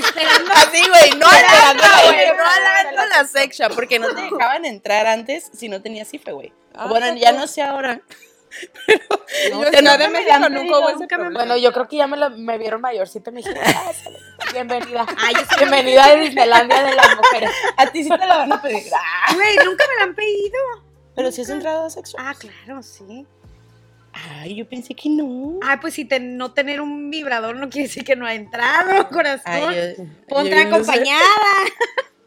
Esperando. 0.00 0.52
Así, 0.52 0.82
güey, 0.88 1.10
no 1.18 1.26
Esperando, 1.26 1.82
alando, 1.84 1.84
güey, 2.12 2.26
no 2.26 2.44
alando 2.44 2.96
la 2.96 3.06
la 3.06 3.24
sex 3.24 3.56
shop, 3.58 3.74
porque 3.74 3.98
no 3.98 4.08
te 4.14 4.20
dejaban 4.22 4.64
entrar 4.64 5.06
antes 5.06 5.50
si 5.52 5.68
no 5.68 5.80
tenías 5.82 6.12
IFE, 6.12 6.32
güey. 6.32 6.52
Ah, 6.74 6.86
bueno, 6.86 7.14
ya 7.16 7.32
no 7.32 7.46
sé 7.46 7.62
ahora. 7.62 8.00
No, 9.52 9.62
Yo 9.70 9.80
nunca 9.80 10.08
me 10.08 10.50
nunca 10.50 10.78
hubo 10.80 10.88
ese 10.90 11.16
me-. 11.16 11.30
Bueno, 11.30 11.56
yo 11.56 11.72
creo 11.72 11.86
que 11.86 11.96
ya 11.96 12.08
me, 12.08 12.16
lo- 12.16 12.30
me 12.30 12.58
vieron 12.58 12.80
mayorcita 12.80 13.30
y 13.30 13.34
me 13.34 13.40
dijeron, 13.42 13.62
"Ah, 13.64 13.92
bienvenida. 14.52 15.06
Ay, 15.18 15.34
yo 15.34 15.40
sí- 15.42 15.54
Bienvenida 15.58 16.04
a 16.04 16.14
Disneylandia 16.16 16.82
de 16.82 16.94
las 16.96 17.16
mujeres. 17.16 17.50
A 17.76 17.86
ti 17.86 18.02
sí 18.02 18.08
te 18.10 18.26
la 18.26 18.38
van 18.38 18.52
a 18.52 18.60
pedir. 18.60 18.82
Güey, 19.34 19.56
nunca 19.64 19.84
me 19.88 19.94
la 19.98 20.02
han 20.02 20.14
pedido. 20.16 20.58
Pero 21.14 21.30
si 21.30 21.42
has 21.42 21.50
entrado 21.50 21.86
a 21.86 21.90
sexo. 21.90 22.16
Ah, 22.18 22.34
claro, 22.36 22.82
sí. 22.82 23.24
Ay, 24.12 24.56
yo 24.56 24.68
pensé 24.68 24.94
que 24.94 25.08
no. 25.08 25.58
Ay, 25.62 25.78
pues 25.80 25.94
si 25.94 26.04
te- 26.04 26.18
no 26.20 26.52
tener 26.52 26.80
un 26.80 27.10
vibrador 27.10 27.56
no 27.56 27.68
quiere 27.70 27.86
decir 27.88 28.04
que 28.04 28.16
no 28.16 28.26
ha 28.26 28.34
entrado, 28.34 29.08
corazón. 29.10 29.42
Ay, 29.46 29.94
yo- 29.98 30.04
Ponte 30.28 30.50
yo 30.50 30.56
no 30.56 30.60
sé. 30.62 30.66
acompañada. 30.66 31.24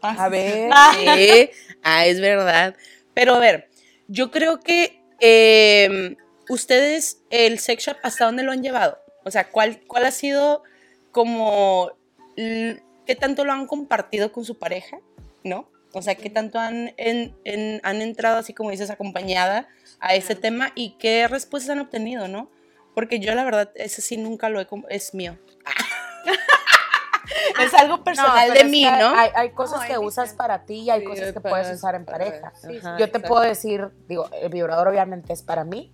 A 0.00 0.28
ver. 0.28 0.70
Sí. 0.94 1.50
Ah, 1.82 2.06
es 2.06 2.20
verdad. 2.20 2.74
Pero 3.14 3.34
a 3.34 3.38
ver, 3.38 3.70
yo 4.08 4.30
creo 4.30 4.60
que 4.60 5.00
eh, 5.20 6.16
ustedes, 6.48 7.22
el 7.30 7.58
sex 7.58 7.84
shop, 7.84 7.96
¿hasta 8.02 8.26
dónde 8.26 8.42
lo 8.42 8.52
han 8.52 8.62
llevado? 8.62 8.98
O 9.24 9.30
sea, 9.30 9.50
¿cuál, 9.50 9.80
cuál 9.86 10.04
ha 10.04 10.10
sido 10.10 10.62
como, 11.10 11.90
qué 12.36 13.16
tanto 13.18 13.44
lo 13.44 13.52
han 13.52 13.66
compartido 13.66 14.30
con 14.32 14.44
su 14.44 14.58
pareja? 14.58 14.98
¿No? 15.42 15.70
O 15.92 16.02
sea, 16.02 16.16
¿qué 16.16 16.28
tanto 16.28 16.58
han, 16.58 16.92
en- 16.98 17.34
en- 17.44 17.80
han 17.84 18.02
entrado, 18.02 18.38
así 18.38 18.52
como 18.52 18.70
dices, 18.72 18.90
acompañada 18.90 19.68
a 20.04 20.14
ese 20.14 20.34
tema 20.34 20.70
y 20.74 20.96
qué 20.98 21.26
respuestas 21.28 21.70
han 21.70 21.80
obtenido, 21.80 22.28
¿no? 22.28 22.50
Porque 22.94 23.18
yo 23.20 23.34
la 23.34 23.42
verdad, 23.44 23.70
ese 23.74 24.02
sí 24.02 24.16
nunca 24.16 24.48
lo 24.50 24.60
he, 24.60 24.66
es 24.90 25.14
mío. 25.14 25.38
es 27.60 27.74
algo 27.74 28.04
personal 28.04 28.52
de 28.52 28.64
mí, 28.64 28.84
¿no? 28.84 29.14
Hay, 29.16 29.30
hay 29.34 29.50
cosas 29.50 29.80
No, 29.82 29.86
que 29.86 29.98
usas 29.98 30.34
para 30.34 30.64
ti 30.64 30.80
y 30.82 30.90
hay 30.90 31.00
Sí, 31.00 31.06
cosas 31.06 31.32
que 31.32 31.40
puedes 31.40 31.70
usar 31.72 31.94
en 31.94 32.04
pareja. 32.04 32.52
sí. 32.54 32.68
Yo 32.74 32.80
te 32.98 33.04
exacto. 33.04 33.22
puedo 33.28 33.42
decir, 33.42 33.88
digo, 34.08 34.28
el 34.40 34.50
vibrador 34.50 34.88
obviamente 34.88 35.32
es 35.32 35.42
para 35.42 35.64
mí, 35.64 35.92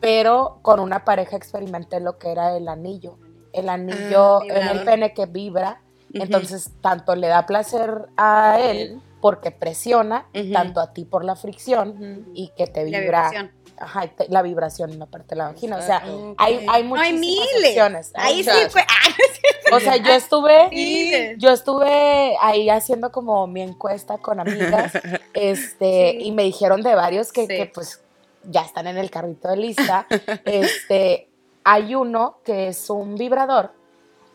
pero 0.00 0.58
con 0.62 0.80
una 0.80 1.04
pareja 1.04 1.36
experimenté 1.36 2.00
lo 2.00 2.18
que 2.18 2.32
era 2.32 2.56
el 2.56 2.68
anillo. 2.68 3.18
El 3.52 3.68
anillo 3.68 4.40
Ah, 4.42 4.46
en 4.48 4.68
el 4.68 4.84
pene 4.84 5.14
que 5.14 5.26
vibra, 5.26 5.80
entonces 6.12 6.70
tanto 6.82 7.14
le 7.14 7.28
da 7.28 7.46
placer 7.46 7.90
a 8.16 8.58
él 8.60 9.00
porque 9.20 9.50
presiona, 9.50 10.26
tanto 10.52 10.80
a 10.80 10.92
ti 10.92 11.04
por 11.04 11.24
la 11.24 11.36
fricción 11.36 12.26
y 12.34 12.48
que 12.56 12.66
te 12.66 12.80
La 12.88 13.00
vibra. 13.00 13.00
vibración. 13.30 13.52
Ajá, 13.78 14.06
te- 14.08 14.26
la 14.30 14.40
vibración 14.40 14.90
en 14.92 14.98
la 15.00 15.06
parte 15.06 15.30
de 15.30 15.36
la 15.36 15.48
vagina. 15.48 15.76
O 15.76 15.82
sea, 15.82 16.02
hay, 16.38 16.64
hay 16.68 16.82
No 16.84 16.96
hay 16.96 17.12
muchísimas 17.12 17.18
miles. 17.20 17.70
opciones. 17.70 18.12
Ahí 18.14 18.42
sí 18.42 18.50
fue. 18.70 18.80
Ah, 18.82 19.74
O 19.76 19.80
sea, 19.80 19.96
yo 19.98 20.12
estuve, 20.12 21.34
yo 21.38 21.50
estuve 21.50 22.36
ahí 22.40 22.70
haciendo 22.70 23.12
como 23.12 23.46
mi 23.46 23.60
encuesta 23.62 24.16
con 24.18 24.40
amigas, 24.40 24.92
este, 25.34 26.12
Sí. 26.12 26.18
y 26.26 26.32
me 26.32 26.44
dijeron 26.44 26.82
de 26.82 26.94
varios 26.94 27.32
que, 27.32 27.42
Sí. 27.42 27.48
que, 27.48 27.66
pues 27.66 28.00
ya 28.44 28.62
están 28.62 28.86
en 28.86 28.96
el 28.96 29.10
carrito 29.10 29.48
de 29.48 29.56
lista. 29.56 30.06
Este, 30.46 31.28
hay 31.64 31.94
uno 31.94 32.38
que 32.44 32.68
es 32.68 32.88
un 32.90 33.16
vibrador 33.16 33.72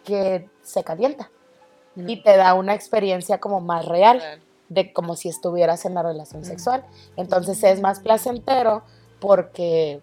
que 0.04 0.50
se 0.62 0.84
calienta 0.84 1.30
y 1.96 2.22
te 2.24 2.36
da 2.38 2.54
una 2.54 2.74
experiencia 2.74 3.40
como 3.40 3.60
más 3.62 3.86
real 3.86 4.20
Claro. 4.20 4.42
De 4.72 4.94
como 4.94 5.16
si 5.18 5.28
estuvieras 5.28 5.84
en 5.86 5.94
la 5.96 6.02
relación 6.02 6.46
sexual. 6.46 6.86
Entonces 7.18 7.62
es 7.64 7.82
más 7.82 8.00
placentero 8.00 8.84
porque 9.20 10.00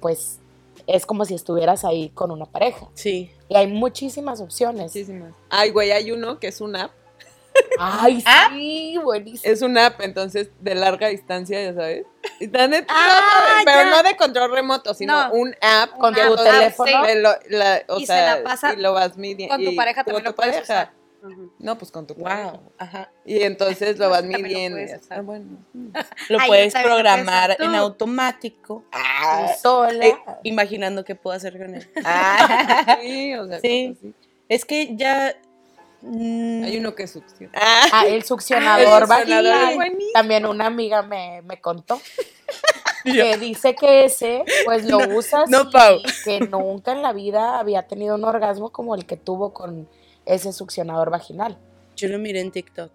pues 0.00 0.38
es 0.86 1.04
como 1.04 1.24
si 1.26 1.34
estuvieras 1.34 1.84
ahí 1.84 2.08
con 2.10 2.30
una 2.30 2.46
pareja. 2.46 2.86
Sí. 2.94 3.30
Y 3.48 3.56
hay 3.56 3.66
muchísimas 3.66 4.40
opciones. 4.40 4.84
Muchísimas. 4.94 5.34
Ay, 5.50 5.70
güey, 5.70 5.90
hay 5.92 6.12
uno 6.12 6.38
que 6.38 6.48
es 6.48 6.60
una 6.60 6.84
app. 6.84 6.92
Ay, 7.78 8.22
¿Ah? 8.26 8.48
sí, 8.52 8.96
buenísimo. 9.02 9.52
Es 9.52 9.62
una 9.62 9.86
app, 9.86 10.00
entonces, 10.00 10.48
de 10.60 10.74
larga 10.74 11.08
distancia, 11.08 11.62
ya 11.62 11.74
sabes. 11.74 12.06
Y 12.40 12.48
tan 12.48 12.70
de- 12.70 12.86
Ah, 12.88 13.60
pero 13.64 13.82
ya. 13.82 13.90
no 13.90 14.02
de 14.02 14.16
control 14.16 14.50
remoto, 14.52 14.94
sino 14.94 15.28
No. 15.28 15.34
un 15.34 15.54
app. 15.60 15.90
Con 15.98 16.14
tu 16.14 16.36
teléfono. 16.36 17.04
le 17.04 17.20
lo- 17.20 17.30
la- 17.50 17.82
o 17.88 17.98
Y 17.98 18.06
se 18.06 18.14
la 18.14 18.42
pasa 18.44 18.72
y 18.74 18.76
lo 18.76 18.92
vas 18.92 19.16
midiendo. 19.16 19.54
Con 19.56 19.64
tu 19.64 19.70
y 19.72 19.76
pareja 19.76 20.04
con 20.04 20.12
también 20.14 20.24
tu 20.24 20.30
lo 20.30 20.36
puedes 20.36 20.54
pareja. 20.54 20.72
usar. 20.84 20.95
No, 21.58 21.76
pues 21.78 21.90
con 21.90 22.06
tu 22.06 22.14
pareja. 22.14 22.52
Wow. 22.52 22.60
Ajá. 22.78 23.10
Y 23.24 23.42
entonces 23.42 23.98
lo 23.98 24.10
vas 24.10 24.22
lo 24.24 24.28
midiendo. 24.38 24.76
puedes 24.78 25.02
y. 25.02 25.06
Ah, 25.10 25.20
bueno. 25.22 25.46
Lo 26.28 26.38
Ay, 26.40 26.48
puedes 26.48 26.74
programar 26.74 27.56
en 27.58 27.74
automático. 27.74 28.84
Ah, 28.92 29.52
sola. 29.60 30.06
Eh, 30.06 30.16
imaginando 30.44 31.04
qué 31.04 31.14
puedo 31.14 31.36
hacer 31.36 31.58
con 31.58 31.74
él. 31.74 31.88
Ah, 32.04 32.98
Sí, 33.02 33.34
o 33.34 33.46
sea, 33.48 33.60
Sí. 33.60 33.96
es 34.48 34.64
que 34.64 34.96
ya. 34.96 35.34
mm, 36.02 36.64
Hay 36.64 36.76
uno 36.78 36.94
que 36.94 37.06
succiona. 37.06 37.52
Ah, 37.54 38.04
el 38.06 38.14
El 38.14 38.22
succionador 38.24 39.06
succionador 39.08 39.70
es 39.70 39.74
buenísimo. 39.74 40.10
También 40.14 40.46
una 40.46 40.66
amiga 40.66 41.02
me, 41.02 41.42
me 41.42 41.60
contó 41.60 42.00
que 43.04 43.36
dice 43.38 43.74
que 43.76 44.04
ese, 44.04 44.44
pues 44.64 44.84
lo 44.84 44.98
usas 45.16 45.48
no, 45.48 45.62
y 45.62 45.70
Pau. 45.70 45.98
que 46.24 46.40
nunca 46.40 46.90
en 46.92 47.02
la 47.02 47.12
vida 47.12 47.58
había 47.60 47.86
tenido 47.86 48.16
un 48.16 48.24
orgasmo 48.24 48.70
como 48.70 48.94
el 48.96 49.06
que 49.06 49.16
tuvo 49.16 49.52
con 49.52 49.88
ese 50.26 50.52
succionador 50.52 51.10
vaginal. 51.10 51.56
Yo 51.96 52.08
lo 52.08 52.18
miré 52.18 52.40
en 52.40 52.50
TikTok. 52.50 52.90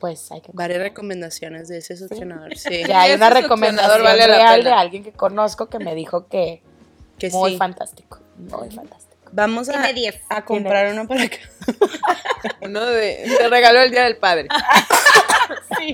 Pues 0.00 0.30
hay 0.30 0.42
que 0.42 0.50
Varias 0.52 0.80
recomendaciones 0.80 1.68
de 1.68 1.78
ese 1.78 1.96
succionador. 1.96 2.54
Sí. 2.58 2.84
Ya 2.86 3.02
hay 3.02 3.14
una 3.14 3.30
recomendación 3.30 4.02
vale 4.02 4.26
la 4.26 4.36
real 4.36 4.62
de 4.64 4.70
alguien 4.70 5.02
que 5.02 5.12
conozco 5.12 5.68
que 5.70 5.78
me 5.78 5.94
dijo 5.94 6.26
que 6.28 6.62
Que 7.18 7.30
muy 7.30 7.52
sí. 7.52 7.56
fantástico, 7.56 8.18
muy 8.36 8.70
fantástico. 8.70 9.16
Vamos 9.32 9.68
a, 9.68 9.72
Tiene 9.72 9.92
10. 9.94 10.20
a 10.28 10.44
comprar 10.44 10.92
uno 10.92 11.08
para 11.08 11.24
acá. 11.24 11.38
Uno 12.62 12.84
de. 12.84 13.24
Te 13.38 13.48
regaló 13.48 13.80
el 13.80 13.90
día 13.90 14.04
del 14.04 14.16
padre. 14.18 14.48
Sí. 15.78 15.92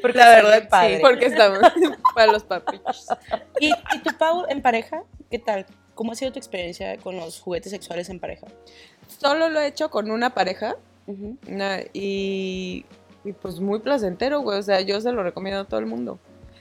Porque 0.00 0.18
la 0.18 0.28
verdad, 0.30 0.68
padre. 0.68 0.96
sí. 0.96 1.02
Porque 1.02 1.26
estamos 1.26 1.58
para 2.14 2.32
los 2.32 2.44
papichos. 2.44 3.06
¿Y, 3.60 3.68
¿Y 3.70 3.98
tu 4.04 4.16
Pau 4.16 4.44
en 4.48 4.62
pareja? 4.62 5.02
¿Qué 5.30 5.38
tal? 5.38 5.66
¿Cómo 5.94 6.12
ha 6.12 6.14
sido 6.14 6.32
tu 6.32 6.38
experiencia 6.38 6.96
con 6.98 7.16
los 7.16 7.40
juguetes 7.40 7.70
sexuales 7.72 8.08
en 8.08 8.18
pareja? 8.20 8.46
Solo 9.08 9.48
lo 9.48 9.60
he 9.60 9.66
hecho 9.66 9.90
con 9.90 10.10
una 10.10 10.34
pareja. 10.34 10.76
Una- 11.48 11.80
y, 11.92 12.84
y 13.24 13.32
pues 13.32 13.58
muy 13.60 13.80
placentero, 13.80 14.40
güey. 14.40 14.58
O 14.58 14.62
sea, 14.62 14.80
yo 14.82 15.00
se 15.00 15.10
lo 15.12 15.22
recomiendo 15.22 15.62
a 15.62 15.64
todo 15.64 15.80
el 15.80 15.86
mundo. 15.86 16.18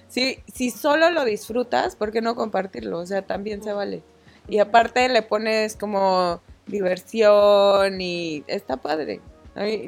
Si, 0.08 0.40
si 0.54 0.70
solo 0.72 1.10
lo 1.12 1.26
disfrutas, 1.26 1.96
¿por 1.96 2.12
qué 2.12 2.22
no 2.22 2.36
compartirlo? 2.36 3.00
O 3.00 3.06
sea, 3.06 3.22
también 3.24 3.62
se 3.62 3.74
vale. 3.74 4.02
Y 4.48 4.60
aparte 4.60 5.10
le 5.10 5.22
pones 5.22 5.76
como 5.76 6.42
diversión 6.66 8.00
y 8.00 8.44
está 8.48 8.78
padre. 8.78 9.20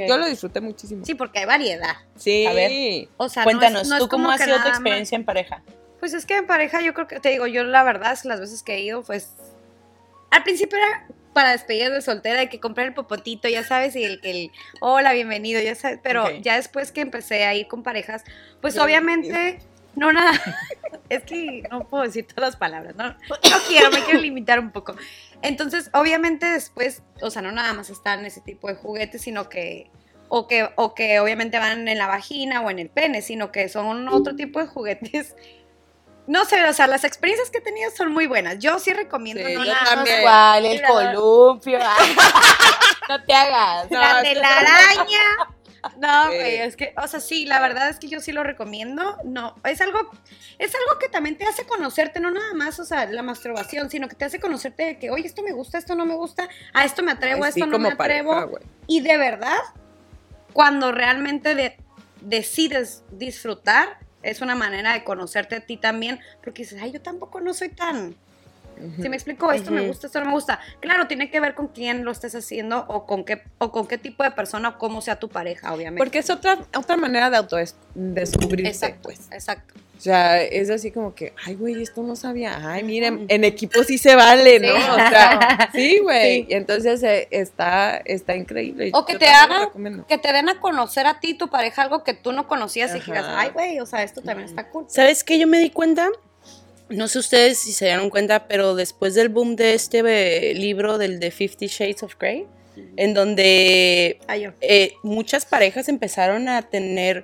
Yo 0.07 0.17
lo 0.17 0.25
disfruté 0.25 0.61
muchísimo. 0.61 1.05
Sí, 1.05 1.13
porque 1.15 1.39
hay 1.39 1.45
variedad. 1.45 1.95
Sí. 2.15 2.45
A 2.45 2.53
ver. 2.53 3.07
O 3.17 3.29
sea, 3.29 3.43
no 3.45 3.49
es- 3.51 3.55
Cuéntanos, 3.57 3.87
no 3.87 3.99
¿tú 3.99 4.07
cómo 4.09 4.31
ha 4.31 4.37
sido 4.37 4.55
tu 4.57 4.61
más- 4.63 4.69
experiencia 4.69 5.15
en 5.15 5.25
pareja? 5.25 5.63
Pues 5.99 6.13
es 6.13 6.25
que 6.25 6.37
en 6.37 6.47
pareja 6.47 6.81
yo 6.81 6.93
creo 6.93 7.07
que, 7.07 7.19
te 7.19 7.29
digo, 7.29 7.45
yo 7.45 7.63
la 7.63 7.83
verdad 7.83 8.13
es 8.13 8.23
que 8.23 8.29
las 8.29 8.39
veces 8.39 8.63
que 8.63 8.75
he 8.75 8.81
ido, 8.81 9.03
pues 9.03 9.29
al 10.31 10.43
principio 10.43 10.77
era 10.77 11.07
para 11.33 11.51
despedir 11.51 11.91
de 11.91 12.01
soltera, 12.01 12.39
de 12.39 12.49
que 12.49 12.59
compré 12.59 12.85
el 12.85 12.93
popotito, 12.93 13.47
ya 13.47 13.63
sabes, 13.63 13.95
y 13.95 14.03
el 14.03 14.21
que 14.21 14.31
el, 14.31 14.51
hola, 14.81 15.13
bienvenido, 15.13 15.61
ya 15.61 15.75
sabes, 15.75 15.99
pero 16.01 16.29
ya 16.41 16.55
después 16.55 16.91
que 16.91 17.01
empecé 17.01 17.45
a 17.45 17.55
ir 17.55 17.67
con 17.67 17.83
parejas, 17.83 18.23
pues 18.61 18.77
obviamente, 18.77 19.59
no 19.95 20.11
nada, 20.11 20.31
es 21.09 21.23
que 21.23 21.63
no 21.69 21.87
puedo 21.87 22.03
decir 22.03 22.25
todas 22.25 22.51
las 22.51 22.55
palabras, 22.55 22.95
no, 22.95 23.09
no 23.09 23.17
quiero, 23.67 23.91
me 23.91 24.03
quiero 24.03 24.19
limitar 24.19 24.59
un 24.59 24.71
poco. 24.71 24.95
Entonces, 25.41 25.89
obviamente 25.93 26.45
después, 26.45 27.03
o 27.21 27.29
sea, 27.29 27.41
no 27.41 27.51
nada 27.51 27.73
más 27.73 27.89
están 27.89 28.25
ese 28.25 28.41
tipo 28.41 28.67
de 28.67 28.75
juguetes, 28.75 29.21
sino 29.21 29.49
que 29.49 29.89
o 30.29 30.47
que, 30.47 30.69
o 30.75 30.93
que 30.93 31.19
obviamente 31.19 31.57
van 31.57 31.87
en 31.87 31.97
la 31.97 32.07
vagina 32.07 32.61
o 32.61 32.69
en 32.69 32.79
el 32.79 32.89
pene, 32.89 33.21
sino 33.21 33.51
que 33.51 33.67
son 33.67 34.07
otro 34.07 34.35
tipo 34.35 34.59
de 34.59 34.67
juguetes. 34.67 35.35
No 36.29 36.45
sé, 36.45 36.63
o 36.63 36.73
sea, 36.73 36.85
las 36.85 37.05
experiencias 37.05 37.49
que 37.49 37.57
he 37.57 37.61
tenido 37.61 37.89
son 37.89 38.13
muy 38.13 38.27
buenas. 38.27 38.59
Yo 38.59 38.77
sí 38.77 38.93
recomiendo, 38.93 39.43
Sí, 39.43 39.55
no 39.55 39.65
yo 39.65 39.73
nada 39.73 39.95
también. 39.95 40.21
¿Cuál? 40.21 40.63
El 40.63 40.81
columpio. 40.83 41.79
no 43.09 43.23
te 43.23 43.33
hagas. 43.33 43.89
No, 43.89 43.99
la 43.99 44.21
telaraña. 44.21 45.23
No, 45.97 46.27
güey, 46.27 46.57
es 46.57 46.75
que, 46.75 46.93
o 47.01 47.07
sea, 47.07 47.19
sí, 47.19 47.47
la 47.47 47.59
verdad 47.59 47.89
es 47.89 47.97
que 47.97 48.09
yo 48.09 48.19
sí 48.21 48.31
lo 48.31 48.43
recomiendo. 48.43 49.17
No, 49.23 49.55
es 49.63 49.81
algo, 49.81 49.97
es 50.59 50.75
algo 50.75 50.99
que 50.99 51.09
también 51.09 51.35
te 51.35 51.45
hace 51.47 51.65
conocerte, 51.65 52.19
no 52.19 52.29
nada 52.29 52.53
más, 52.53 52.79
o 52.79 52.85
sea, 52.85 53.07
la 53.07 53.23
masturbación, 53.23 53.89
sino 53.89 54.07
que 54.07 54.15
te 54.15 54.25
hace 54.25 54.39
conocerte 54.39 54.83
de 54.83 54.99
que, 54.99 55.09
oye, 55.09 55.25
esto 55.25 55.41
me 55.41 55.51
gusta, 55.51 55.79
esto 55.79 55.95
no 55.95 56.05
me 56.05 56.13
gusta, 56.13 56.47
a 56.73 56.85
esto 56.85 57.01
me 57.01 57.11
atrevo, 57.11 57.43
a 57.43 57.49
esto 57.49 57.65
no 57.65 57.79
me 57.79 57.95
pareja, 57.95 58.19
atrevo. 58.41 58.59
Y 58.85 59.01
de 59.01 59.17
verdad, 59.17 59.57
cuando 60.53 60.91
realmente 60.91 61.55
de- 61.55 61.75
decides 62.21 63.01
disfrutar, 63.09 63.97
es 64.23 64.41
una 64.41 64.55
manera 64.55 64.93
de 64.93 65.03
conocerte 65.03 65.55
a 65.55 65.65
ti 65.65 65.77
también, 65.77 66.19
porque 66.43 66.63
dices, 66.63 66.81
ay, 66.81 66.91
yo 66.91 67.01
tampoco 67.01 67.39
no 67.41 67.53
soy 67.53 67.69
tan... 67.69 68.15
Si 69.01 69.09
me 69.09 69.15
explico, 69.15 69.51
esto 69.51 69.71
me 69.71 69.81
gusta, 69.87 70.07
esto 70.07 70.19
no 70.19 70.27
me 70.27 70.31
gusta. 70.33 70.59
Claro, 70.79 71.07
tiene 71.07 71.29
que 71.29 71.39
ver 71.39 71.53
con 71.55 71.67
quién 71.67 72.05
lo 72.05 72.11
estés 72.11 72.35
haciendo 72.35 72.85
o 72.87 73.05
con 73.05 73.23
qué, 73.25 73.41
o 73.57 73.71
con 73.71 73.87
qué 73.87 73.97
tipo 73.97 74.23
de 74.23 74.31
persona 74.31 74.69
o 74.69 74.77
cómo 74.77 75.01
sea 75.01 75.17
tu 75.17 75.29
pareja, 75.29 75.73
obviamente. 75.73 75.99
Porque 75.99 76.19
es 76.19 76.29
otra, 76.29 76.59
otra 76.75 76.97
manera 76.97 77.29
de 77.29 77.37
autodescubrirte, 77.37 78.69
Exacto, 78.69 78.99
pues. 79.03 79.27
exacto. 79.31 79.73
O 79.97 80.01
sea, 80.01 80.41
es 80.41 80.69
así 80.69 80.91
como 80.91 81.13
que, 81.13 81.33
ay, 81.45 81.55
güey, 81.55 81.83
esto 81.83 82.01
no 82.03 82.15
sabía. 82.15 82.57
Ay, 82.71 82.83
miren, 82.83 83.25
en 83.27 83.43
equipo 83.43 83.83
sí 83.83 83.97
se 83.97 84.15
vale, 84.15 84.57
¿no? 84.61 84.73
Sí. 84.73 84.81
O 84.91 84.95
sea, 84.95 85.69
sí, 85.73 85.99
güey. 85.99 86.43
Sí. 86.43 86.47
Y 86.51 86.53
entonces 86.53 87.03
eh, 87.03 87.27
está, 87.31 87.97
está 87.97 88.33
increíble. 88.37 88.91
O 88.93 89.05
que 89.05 89.13
Yo 89.13 89.19
te 89.19 89.27
hagan, 89.27 90.05
que 90.07 90.17
te 90.17 90.31
den 90.31 90.47
a 90.47 90.61
conocer 90.61 91.05
a 91.05 91.19
ti, 91.19 91.33
tu 91.33 91.49
pareja, 91.49 91.81
algo 91.81 92.05
que 92.05 92.13
tú 92.13 92.31
no 92.31 92.47
conocías 92.47 92.95
y 92.95 93.01
que 93.01 93.07
digas, 93.07 93.25
Ajá. 93.25 93.41
ay, 93.41 93.49
güey, 93.49 93.79
o 93.81 93.85
sea, 93.85 94.03
esto 94.03 94.21
también 94.21 94.47
está 94.47 94.69
cool. 94.69 94.85
¿Sabes 94.87 95.25
qué? 95.25 95.37
Yo 95.37 95.47
me 95.47 95.59
di 95.59 95.69
cuenta, 95.69 96.07
no 96.89 97.07
sé 97.07 97.19
ustedes 97.19 97.57
si 97.59 97.71
se 97.71 97.85
dieron 97.85 98.09
cuenta, 98.09 98.47
pero 98.47 98.75
después 98.75 99.13
del 99.15 99.29
boom 99.29 99.55
de 99.55 99.73
este 99.73 99.99
eh, 100.51 100.53
libro 100.55 100.97
del 100.97 101.19
de 101.19 101.31
Fifty 101.31 101.67
Shades 101.67 102.03
of 102.03 102.15
Grey, 102.19 102.45
en 102.97 103.13
donde 103.13 104.19
yo. 104.41 104.51
eh, 104.61 104.93
muchas 105.03 105.45
parejas 105.45 105.89
empezaron 105.89 106.47
a 106.47 106.61
tener 106.69 107.23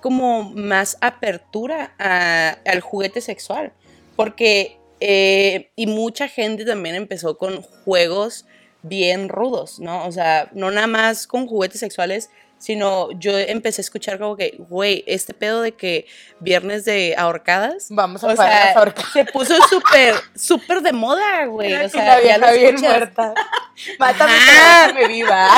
como 0.00 0.50
más 0.52 0.96
apertura 1.00 1.94
a- 1.98 2.56
al 2.64 2.80
juguete 2.80 3.20
sexual. 3.20 3.72
Porque, 4.16 4.76
eh, 5.00 5.70
y 5.76 5.86
mucha 5.86 6.28
gente 6.28 6.64
también 6.64 6.94
empezó 6.94 7.38
con 7.38 7.62
juegos 7.62 8.46
bien 8.82 9.28
rudos, 9.28 9.78
¿no? 9.78 10.04
O 10.06 10.12
sea, 10.12 10.50
no 10.52 10.70
nada 10.70 10.86
más 10.86 11.26
con 11.26 11.46
juguetes 11.46 11.80
sexuales, 11.80 12.30
sino 12.62 13.10
yo 13.18 13.36
empecé 13.36 13.80
a 13.80 13.82
escuchar 13.82 14.20
como 14.20 14.36
que, 14.36 14.54
güey, 14.56 15.02
este 15.08 15.34
pedo 15.34 15.62
de 15.62 15.72
que 15.72 16.06
viernes 16.38 16.84
de 16.84 17.16
ahorcadas. 17.18 17.88
Vamos 17.90 18.22
a 18.22 18.28
O 18.28 18.36
sea, 18.36 18.66
las 18.66 18.76
orcas. 18.76 19.06
se 19.12 19.24
puso 19.24 19.56
súper, 19.68 20.14
súper 20.36 20.80
de 20.80 20.92
moda, 20.92 21.46
güey. 21.46 21.74
O 21.74 21.88
sea, 21.88 22.22
ya 22.22 22.38
lo 22.38 22.52
bien 22.52 22.76
escuchas. 22.76 22.88
muerta. 22.88 23.34
Mátame, 23.98 24.32
déjame 24.32 25.08
viva. 25.08 25.48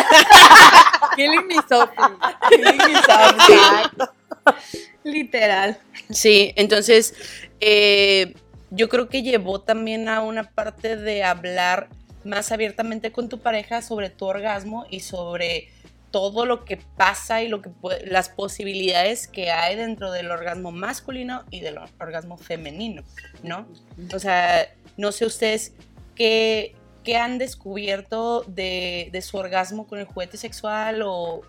Killing 1.16 1.46
me 1.46 1.56
softly. 1.68 2.16
Killing 2.48 2.78
me 2.78 3.02
softly. 3.02 4.06
Literal. 5.02 5.78
Sí, 6.08 6.54
entonces 6.56 7.12
eh, 7.60 8.32
yo 8.70 8.88
creo 8.88 9.10
que 9.10 9.22
llevó 9.22 9.60
también 9.60 10.08
a 10.08 10.22
una 10.22 10.44
parte 10.52 10.96
de 10.96 11.22
hablar 11.22 11.90
más 12.24 12.50
abiertamente 12.50 13.12
con 13.12 13.28
tu 13.28 13.40
pareja 13.40 13.82
sobre 13.82 14.08
tu 14.08 14.24
orgasmo 14.24 14.86
y 14.88 15.00
sobre 15.00 15.73
todo 16.14 16.46
lo 16.46 16.64
que 16.64 16.76
pasa 16.76 17.42
y 17.42 17.48
lo 17.48 17.60
que 17.60 17.70
las 18.06 18.28
posibilidades 18.28 19.26
que 19.26 19.50
hay 19.50 19.74
dentro 19.74 20.12
del 20.12 20.30
orgasmo 20.30 20.70
masculino 20.70 21.42
y 21.50 21.58
del 21.58 21.76
or- 21.78 21.90
orgasmo 21.98 22.38
femenino, 22.38 23.02
¿no? 23.42 23.66
O 24.14 24.20
sea, 24.20 24.72
no 24.96 25.10
sé 25.10 25.26
ustedes 25.26 25.72
qué, 26.14 26.76
qué 27.02 27.16
han 27.16 27.38
descubierto 27.38 28.44
de, 28.46 29.08
de 29.10 29.22
su 29.22 29.36
orgasmo 29.38 29.88
con 29.88 29.98
el 29.98 30.04
juguete 30.04 30.36
sexual 30.36 31.02
o 31.04 31.40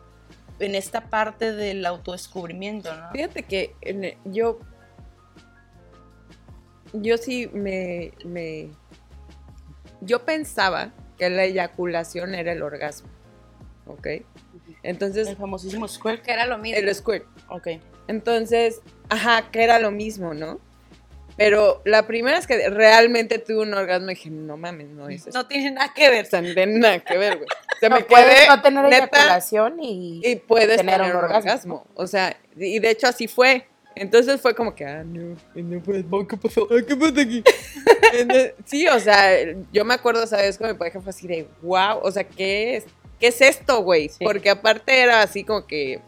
en 0.60 0.74
esta 0.74 1.02
parte 1.12 1.52
del 1.54 1.86
autodescubrimiento, 1.86 2.92
¿no? 2.96 3.12
Fíjate 3.12 3.44
que 3.44 3.76
en- 3.82 4.18
yo. 4.26 4.58
Yo 6.94 7.18
sí 7.20 7.52
me, 7.54 8.14
me. 8.26 8.70
Yo 10.02 10.26
pensaba 10.26 10.92
que 11.20 11.30
la 11.30 11.44
eyaculación 11.44 12.34
era 12.34 12.52
el 12.52 12.64
orgasmo. 12.64 13.10
¿Ok? 13.88 14.08
Entonces, 14.86 15.28
El 15.28 15.36
famosísimo 15.36 15.88
squirt. 15.88 16.22
Que 16.22 16.32
era 16.32 16.46
lo 16.46 16.58
mismo. 16.58 16.78
el 16.80 16.94
squirt. 16.96 17.26
Ok. 17.50 17.68
Entonces, 18.08 18.82
ajá, 19.10 19.50
que 19.52 19.64
era 19.64 19.80
lo 19.80 19.92
mismo, 19.92 20.34
¿no? 20.34 20.60
Pero 21.38 21.82
la 21.84 22.08
primera 22.08 22.38
vez 22.38 22.48
que 22.48 22.70
realmente 22.70 23.40
tuve 23.40 23.64
un 23.64 23.74
orgasmo 23.74 24.08
dije, 24.08 24.30
no 24.30 24.56
mames, 24.56 24.88
no 24.90 25.10
es 25.10 25.28
eso. 25.28 25.38
No 25.38 25.48
tiene 25.48 25.72
nada 25.72 25.94
que 25.94 26.10
ver. 26.10 26.26
O 26.26 26.30
sea, 26.30 26.42
de 26.42 26.66
nada 26.66 27.00
que 27.00 27.18
ver, 27.18 27.38
güey. 27.38 27.48
Se 27.80 27.90
No 27.90 27.98
me 27.98 28.04
puedes 28.04 28.34
quedé 28.36 28.48
no 28.48 28.62
tener 28.62 28.86
neta, 28.86 29.18
eyaculación 29.18 29.84
y, 29.84 30.22
y 30.24 30.36
puedes 30.38 30.78
tener 30.78 30.96
tener, 30.96 31.12
un 31.12 31.18
orgasmo. 31.18 31.52
orgasmo. 31.52 31.88
O 31.96 32.08
sea, 32.08 32.38
y 32.56 32.80
de 32.80 32.90
hecho 32.92 33.08
así 33.08 33.28
fue. 33.28 33.68
Entonces 33.96 34.40
fue 34.42 34.54
como 34.54 34.76
que, 34.76 34.86
ah, 34.86 35.04
no, 35.06 35.36
no 35.56 35.82
pues, 35.82 36.06
¿qué 36.30 36.38
pasó? 36.38 36.68
¿Qué 36.68 36.96
pasa 36.96 37.22
aquí? 37.22 37.44
Entonces, 38.14 38.54
sí, 38.66 38.88
o 38.88 39.00
sea, 39.00 39.30
yo 39.72 39.86
me 39.86 39.94
acuerdo, 39.94 40.28
¿sabes? 40.28 40.58
Con 40.58 40.68
mi 40.68 40.74
pareja 40.74 41.00
fue 41.02 41.10
así 41.10 41.28
de, 41.28 41.48
wow, 41.62 42.00
o 42.02 42.12
sea, 42.12 42.24
¿qué 42.26 42.78
es, 42.78 42.86
qué 43.20 43.28
es 43.28 43.42
esto, 43.42 43.84
güey? 43.84 44.10
Sí. 44.10 44.24
Porque 44.24 44.50
aparte 44.50 45.02
era 45.02 45.22
así 45.22 45.44
como 45.44 45.66
que 45.66 46.02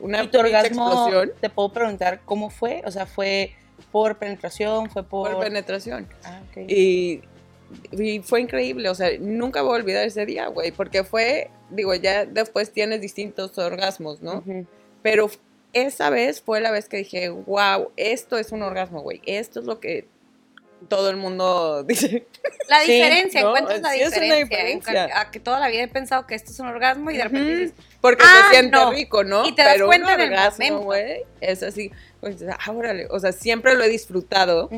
una 0.00 0.22
¿Y 0.22 0.28
tu 0.28 0.38
orgasmo, 0.38 0.86
explosión 0.88 1.32
te 1.40 1.50
puedo 1.50 1.72
preguntar 1.72 2.20
cómo 2.24 2.50
fue? 2.50 2.82
O 2.84 2.90
sea, 2.90 3.06
¿fue 3.06 3.54
por 3.90 4.18
penetración? 4.18 4.90
¿Fue 4.90 5.02
por...? 5.02 5.32
por 5.32 5.40
penetración. 5.44 6.08
Ah, 6.24 6.40
ok. 6.50 6.68
Y, 6.68 7.22
y 7.92 8.20
fue 8.20 8.40
increíble, 8.40 8.88
o 8.88 8.94
sea, 8.94 9.10
nunca 9.18 9.62
voy 9.62 9.72
a 9.72 9.80
olvidar 9.80 10.06
ese 10.06 10.24
día, 10.24 10.46
güey, 10.48 10.72
porque 10.72 11.04
fue, 11.04 11.50
digo, 11.70 11.94
ya 11.94 12.24
después 12.24 12.72
tienes 12.72 13.00
distintos 13.00 13.56
orgasmos, 13.58 14.22
¿no? 14.22 14.42
Pero 15.02 15.30
esa 15.72 16.10
vez 16.10 16.40
fue 16.40 16.60
la 16.60 16.70
vez 16.70 16.88
que 16.88 16.98
dije, 16.98 17.28
wow, 17.28 17.90
esto 17.96 18.38
es 18.38 18.52
un 18.52 18.62
orgasmo, 18.62 19.02
güey. 19.02 19.20
Esto 19.26 19.60
es 19.60 19.66
lo 19.66 19.80
que 19.80 20.06
todo 20.88 21.10
el 21.10 21.16
mundo 21.16 21.82
dice. 21.86 22.26
La 22.68 22.80
Sí, 22.82 22.92
diferencia, 22.92 23.42
¿no? 23.42 23.48
encuentras 23.48 23.80
la 23.80 23.90
Sí, 23.92 24.00
es 24.02 24.08
una 24.08 24.16
diferencia. 24.20 24.56
diferencia. 24.58 25.04
en- 25.06 25.12
A 25.16 25.30
que 25.30 25.40
toda 25.40 25.58
la 25.60 25.68
vida 25.68 25.82
he 25.82 25.88
pensado 25.88 26.26
que 26.26 26.34
esto 26.34 26.50
es 26.52 26.60
un 26.60 26.68
orgasmo 26.68 27.10
y 27.10 27.16
de 27.16 27.24
repente 27.24 27.56
dices, 27.56 27.74
Porque 28.00 28.22
Ah, 28.26 28.44
se 28.48 28.54
siente 28.58 28.76
no. 28.76 28.90
rico, 28.92 29.24
¿no? 29.24 29.44
Y 29.46 29.52
te 29.52 29.62
das 29.62 29.74
Pero 29.74 29.86
cuenta 29.86 30.14
un 30.14 30.20
orgasmo, 30.20 30.78
güey, 30.80 31.24
es 31.40 31.62
así. 31.62 31.90
pues, 32.20 32.36
ah, 32.48 32.70
órale. 32.70 33.06
O 33.10 33.18
sea, 33.18 33.32
siempre 33.32 33.74
lo 33.74 33.82
he 33.84 33.88
disfrutado, 33.88 34.68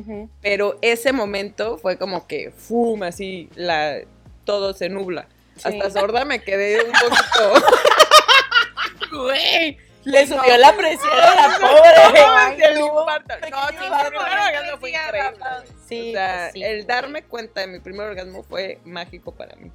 pero 0.40 0.78
ese 0.82 1.12
momento 1.12 1.76
fue 1.78 1.96
como 1.98 2.26
que, 2.26 2.50
¡fum! 2.50 3.02
Así, 3.02 3.50
la, 3.56 3.98
todo 4.44 4.72
se 4.72 4.88
nubla. 4.88 5.26
Sí. 5.56 5.68
Hasta 5.68 5.90
sorda 6.00 6.24
me 6.24 6.42
quedé 6.42 6.82
un 6.82 6.92
poquito. 6.92 7.66
Güey, 9.12 9.76
le 10.04 10.26
No. 10.26 10.36
subió 10.36 10.56
la 10.56 10.72
presión 10.76 11.10
a 11.12 11.34
la 11.34 11.48
No, 11.58 11.68
pobre. 11.68 12.56
sí, 12.56 12.62
el 12.62 12.78
infarto. 12.80 13.34
No, 13.34 13.40
pequeño 13.40 13.68
sí, 13.68 13.74
mi 13.80 13.84
infarto. 13.86 14.10
primer 14.10 14.38
orgasmo 14.38 14.78
fue 14.80 14.90
increíble. 14.90 15.20
Sí, 15.90 16.08
o 16.10 16.12
sea, 16.12 16.38
pues 16.44 16.52
sí. 16.54 16.62
el 16.62 16.86
darme 16.86 17.22
cuenta 17.24 17.60
de 17.60 17.66
mi 17.66 17.80
primer 17.80 18.08
orgasmo 18.08 18.42
fue 18.42 18.80
mágico 18.84 19.32
para 19.32 19.54
mí. 19.56 19.70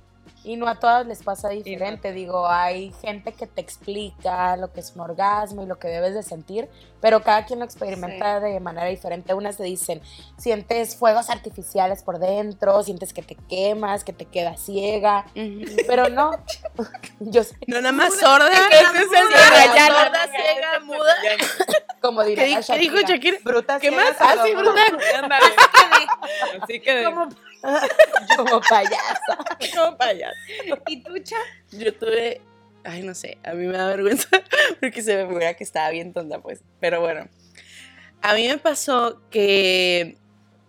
Y 0.45 0.57
no 0.57 0.67
a 0.67 0.75
todas 0.75 1.07
les 1.07 1.23
pasa 1.23 1.49
diferente, 1.49 2.13
digo, 2.13 2.47
hay 2.47 2.93
gente 3.01 3.33
que 3.33 3.47
te 3.47 3.61
explica 3.61 4.55
lo 4.57 4.71
que 4.71 4.79
es 4.81 4.93
un 4.93 5.01
orgasmo 5.01 5.63
y 5.63 5.65
lo 5.65 5.79
que 5.79 5.87
debes 5.87 6.13
de 6.13 6.21
sentir, 6.21 6.69
pero 7.01 7.23
cada 7.23 7.45
quien 7.47 7.57
lo 7.57 7.65
experimenta 7.65 8.39
de 8.39 8.59
manera 8.59 8.85
diferente. 8.85 9.33
Unas 9.33 9.57
te 9.57 9.63
dicen, 9.63 10.03
sientes 10.37 10.97
fuegos 10.97 11.31
artificiales 11.31 12.03
por 12.03 12.19
dentro, 12.19 12.83
sientes 12.83 13.11
que 13.11 13.23
te 13.23 13.33
quemas, 13.49 14.03
que 14.03 14.13
te 14.13 14.25
quedas 14.25 14.61
ciega, 14.63 15.25
Ujú. 15.35 15.65
pero 15.87 16.09
no, 16.09 16.29
yo 17.19 17.43
sé, 17.43 17.55
No, 17.65 17.77
nada 17.77 17.91
más 17.91 18.13
sorda. 18.13 18.47
Es 18.47 18.83
no, 18.83 18.99
sorda, 19.01 20.09
no, 20.09 20.31
ciega, 20.31 20.79
no, 20.79 20.85
muda. 20.85 21.15
Como 22.05 22.21
¿Qué, 22.21 22.29
diría 22.29 22.45
di- 22.59 22.65
qué 22.65 22.77
dijo 22.79 22.97
Shakira? 23.01 23.37
Bruta, 23.43 23.79
¿Qué 23.79 23.91
más? 23.91 24.15
Ah, 24.19 24.35
sí, 24.45 24.51
sordomuda, 24.51 24.85
bruta. 24.89 25.39
Así 26.61 26.79
que 26.79 27.03
Como, 27.03 27.29
Como 28.37 28.61
payasa. 28.61 29.37
como 29.75 29.97
payaso. 29.97 30.35
¿Y 30.87 31.01
tú, 31.03 31.17
Cha? 31.19 31.37
Yo 31.71 31.93
tuve, 31.93 32.41
ay, 32.83 33.01
no 33.03 33.15
sé, 33.15 33.37
a 33.43 33.53
mí 33.53 33.65
me 33.65 33.77
da 33.77 33.87
vergüenza 33.87 34.27
porque 34.79 35.01
se 35.01 35.15
me 35.17 35.27
figura 35.27 35.53
que 35.55 35.63
estaba 35.63 35.89
bien 35.89 36.13
tonta, 36.13 36.39
pues. 36.39 36.61
Pero 36.79 37.01
bueno, 37.01 37.27
A 38.21 38.33
mí 38.33 38.47
me 38.47 38.57
pasó 38.57 39.21
que 39.29 40.17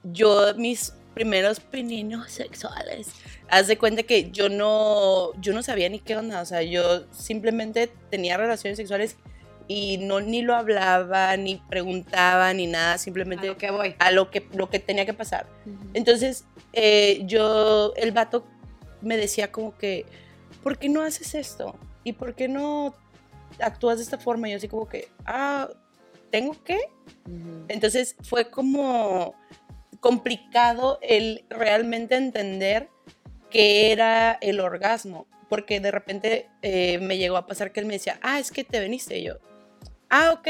yo, 0.05 0.55
mis 0.57 0.93
primeros 1.15 1.61
pininos 1.61 2.31
sexuales, 2.31 3.09
haz 3.49 3.67
de 3.69 3.79
cuenta 3.79 4.03
que 4.03 4.31
yo 4.31 4.49
no, 4.51 5.33
yo 5.41 5.53
no 5.55 5.63
sabía 5.63 5.89
ni 5.89 5.99
qué 6.01 6.17
onda, 6.17 6.41
o 6.43 6.45
sea, 6.45 6.63
yo 6.63 7.07
simplemente 7.13 7.91
tenía 8.11 8.37
relaciones 8.37 8.77
sexuales 8.77 9.17
y 9.69 9.99
no 9.99 10.21
ni 10.21 10.43
lo 10.43 10.55
hablaba, 10.55 11.37
ni 11.37 11.57
preguntaba, 11.57 12.53
ni 12.53 12.67
nada, 12.67 12.99
simplemente 12.99 13.49
A 13.49 13.51
lo 13.51 13.59
que 13.59 13.71
voy. 13.71 13.95
a 13.99 14.11
lo 14.11 14.31
que, 14.31 14.47
lo 14.55 14.71
que 14.71 14.79
tenía 14.79 15.07
que 15.07 15.15
pasar. 15.15 15.47
Entonces, 15.95 16.45
eh, 16.73 17.23
yo, 17.25 17.93
el 17.97 18.13
vato 18.13 18.45
me 19.01 19.17
decía 19.17 19.51
como 19.51 19.77
que, 19.77 20.07
¿por 20.63 20.79
qué 20.79 20.89
no 20.89 21.03
haces 21.03 21.35
esto? 21.35 21.77
¿Y 22.05 22.13
por 22.13 22.35
qué 22.35 22.49
no 22.49 22.95
actúas 23.61 23.99
de 23.99 24.05
esta 24.05 24.19
forma? 24.19 24.49
Y 24.49 24.53
yo 24.53 24.59
así 24.59 24.69
como 24.69 24.89
que, 24.89 25.09
ah, 25.25 25.69
¿tengo 26.31 26.57
que? 26.65 26.79
Entonces 27.69 28.17
fue 28.23 28.51
como 28.51 29.35
complicado 30.01 30.99
el 31.03 31.45
realmente 31.49 32.17
entender 32.17 32.89
qué 33.51 33.91
era 33.91 34.33
el 34.41 34.61
orgasmo, 34.61 35.27
porque 35.49 35.81
de 35.81 35.91
repente 35.91 36.49
eh, 36.63 36.99
me 36.99 37.19
llegó 37.19 37.37
a 37.37 37.47
pasar 37.47 37.73
que 37.73 37.81
él 37.81 37.87
me 37.87 37.95
decía, 37.95 38.19
ah, 38.23 38.39
es 38.39 38.51
que 38.51 38.65
te 38.65 38.79
veniste 38.79 39.19
y 39.19 39.25
yo, 39.25 39.39
ah, 40.11 40.33
ok. 40.33 40.49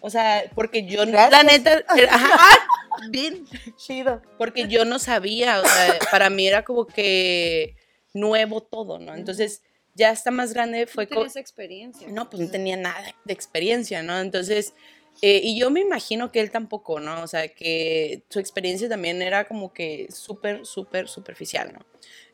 O 0.00 0.10
sea, 0.10 0.44
porque 0.54 0.86
yo, 0.86 1.04
la 1.04 1.28
Gracias. 1.28 1.44
neta, 1.44 1.78
eh, 1.98 2.06
ajá, 2.08 2.28
ah, 2.38 3.06
bien, 3.10 3.46
Chido. 3.76 4.22
porque 4.38 4.68
yo 4.68 4.84
no 4.84 4.98
sabía, 4.98 5.60
o 5.60 5.64
sea, 5.64 5.98
para 6.10 6.30
mí 6.30 6.46
era 6.46 6.64
como 6.64 6.86
que 6.86 7.74
nuevo 8.14 8.62
todo, 8.62 8.98
¿no? 8.98 9.14
Entonces, 9.14 9.62
ya 9.94 10.10
está 10.10 10.30
más 10.30 10.54
grande, 10.54 10.86
fue 10.86 11.04
No 11.04 11.10
tienes 11.10 11.36
experiencia. 11.36 12.06
no, 12.08 12.30
pues 12.30 12.40
no 12.42 12.50
tenía 12.50 12.76
nada 12.76 13.02
de 13.24 13.32
experiencia, 13.32 14.02
¿no? 14.02 14.18
Entonces, 14.20 14.72
eh, 15.20 15.40
y 15.42 15.58
yo 15.58 15.70
me 15.70 15.80
imagino 15.80 16.30
que 16.30 16.40
él 16.40 16.50
tampoco, 16.50 17.00
¿no? 17.00 17.22
O 17.22 17.26
sea, 17.26 17.48
que 17.48 18.22
su 18.28 18.38
experiencia 18.38 18.88
también 18.88 19.20
era 19.20 19.48
como 19.48 19.72
que 19.72 20.06
súper, 20.10 20.64
súper 20.64 21.08
superficial, 21.08 21.72
¿no? 21.72 21.84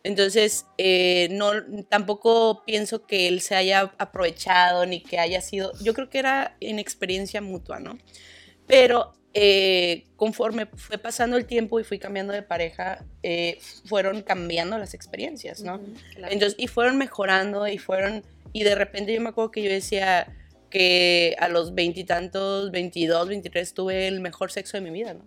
Entonces, 0.03 0.67
eh, 0.77 1.29
no, 1.31 1.53
tampoco 1.89 2.63
pienso 2.67 3.07
que 3.07 3.27
él 3.27 3.41
se 3.41 3.55
haya 3.55 3.95
aprovechado 3.97 4.85
ni 4.85 5.01
que 5.01 5.19
haya 5.19 5.41
sido, 5.41 5.73
yo 5.83 5.95
creo 5.95 6.11
que 6.11 6.19
era 6.19 6.57
en 6.61 6.79
experiencia 6.79 7.41
mutua, 7.41 7.81
¿no? 7.81 7.99
Pero 8.67 9.15
eh, 9.33 10.05
conforme 10.17 10.67
fue 10.67 10.99
pasando 10.99 11.39
el 11.39 11.47
tiempo 11.47 11.81
y 11.81 11.85
fui 11.85 11.99
cambiando 11.99 12.35
de 12.35 12.43
pareja, 12.43 13.03
eh, 13.23 13.59
fueron 13.87 14.21
cambiando 14.21 14.77
las 14.77 14.93
experiencias, 14.93 15.63
¿no? 15.63 15.81
Claro. 16.15 16.33
Entonces, 16.33 16.55
y 16.59 16.67
fueron 16.67 16.99
mejorando 16.99 17.67
y 17.67 17.79
fueron, 17.79 18.23
y 18.53 18.63
de 18.63 18.75
repente 18.75 19.15
yo 19.15 19.23
me 19.23 19.31
acuerdo 19.31 19.53
que 19.53 19.63
yo 19.63 19.71
decía 19.71 20.29
que 20.75 21.37
a 21.39 21.47
los 21.49 21.73
veintitantos, 21.75 22.73
22, 22.73 23.29
23 23.29 23.75
tuve 23.75 24.09
el 24.09 24.19
mejor 24.21 24.51
sexo 24.51 24.77
de 24.77 24.81
mi 24.81 24.91
vida, 24.91 25.15
¿no? 25.15 25.25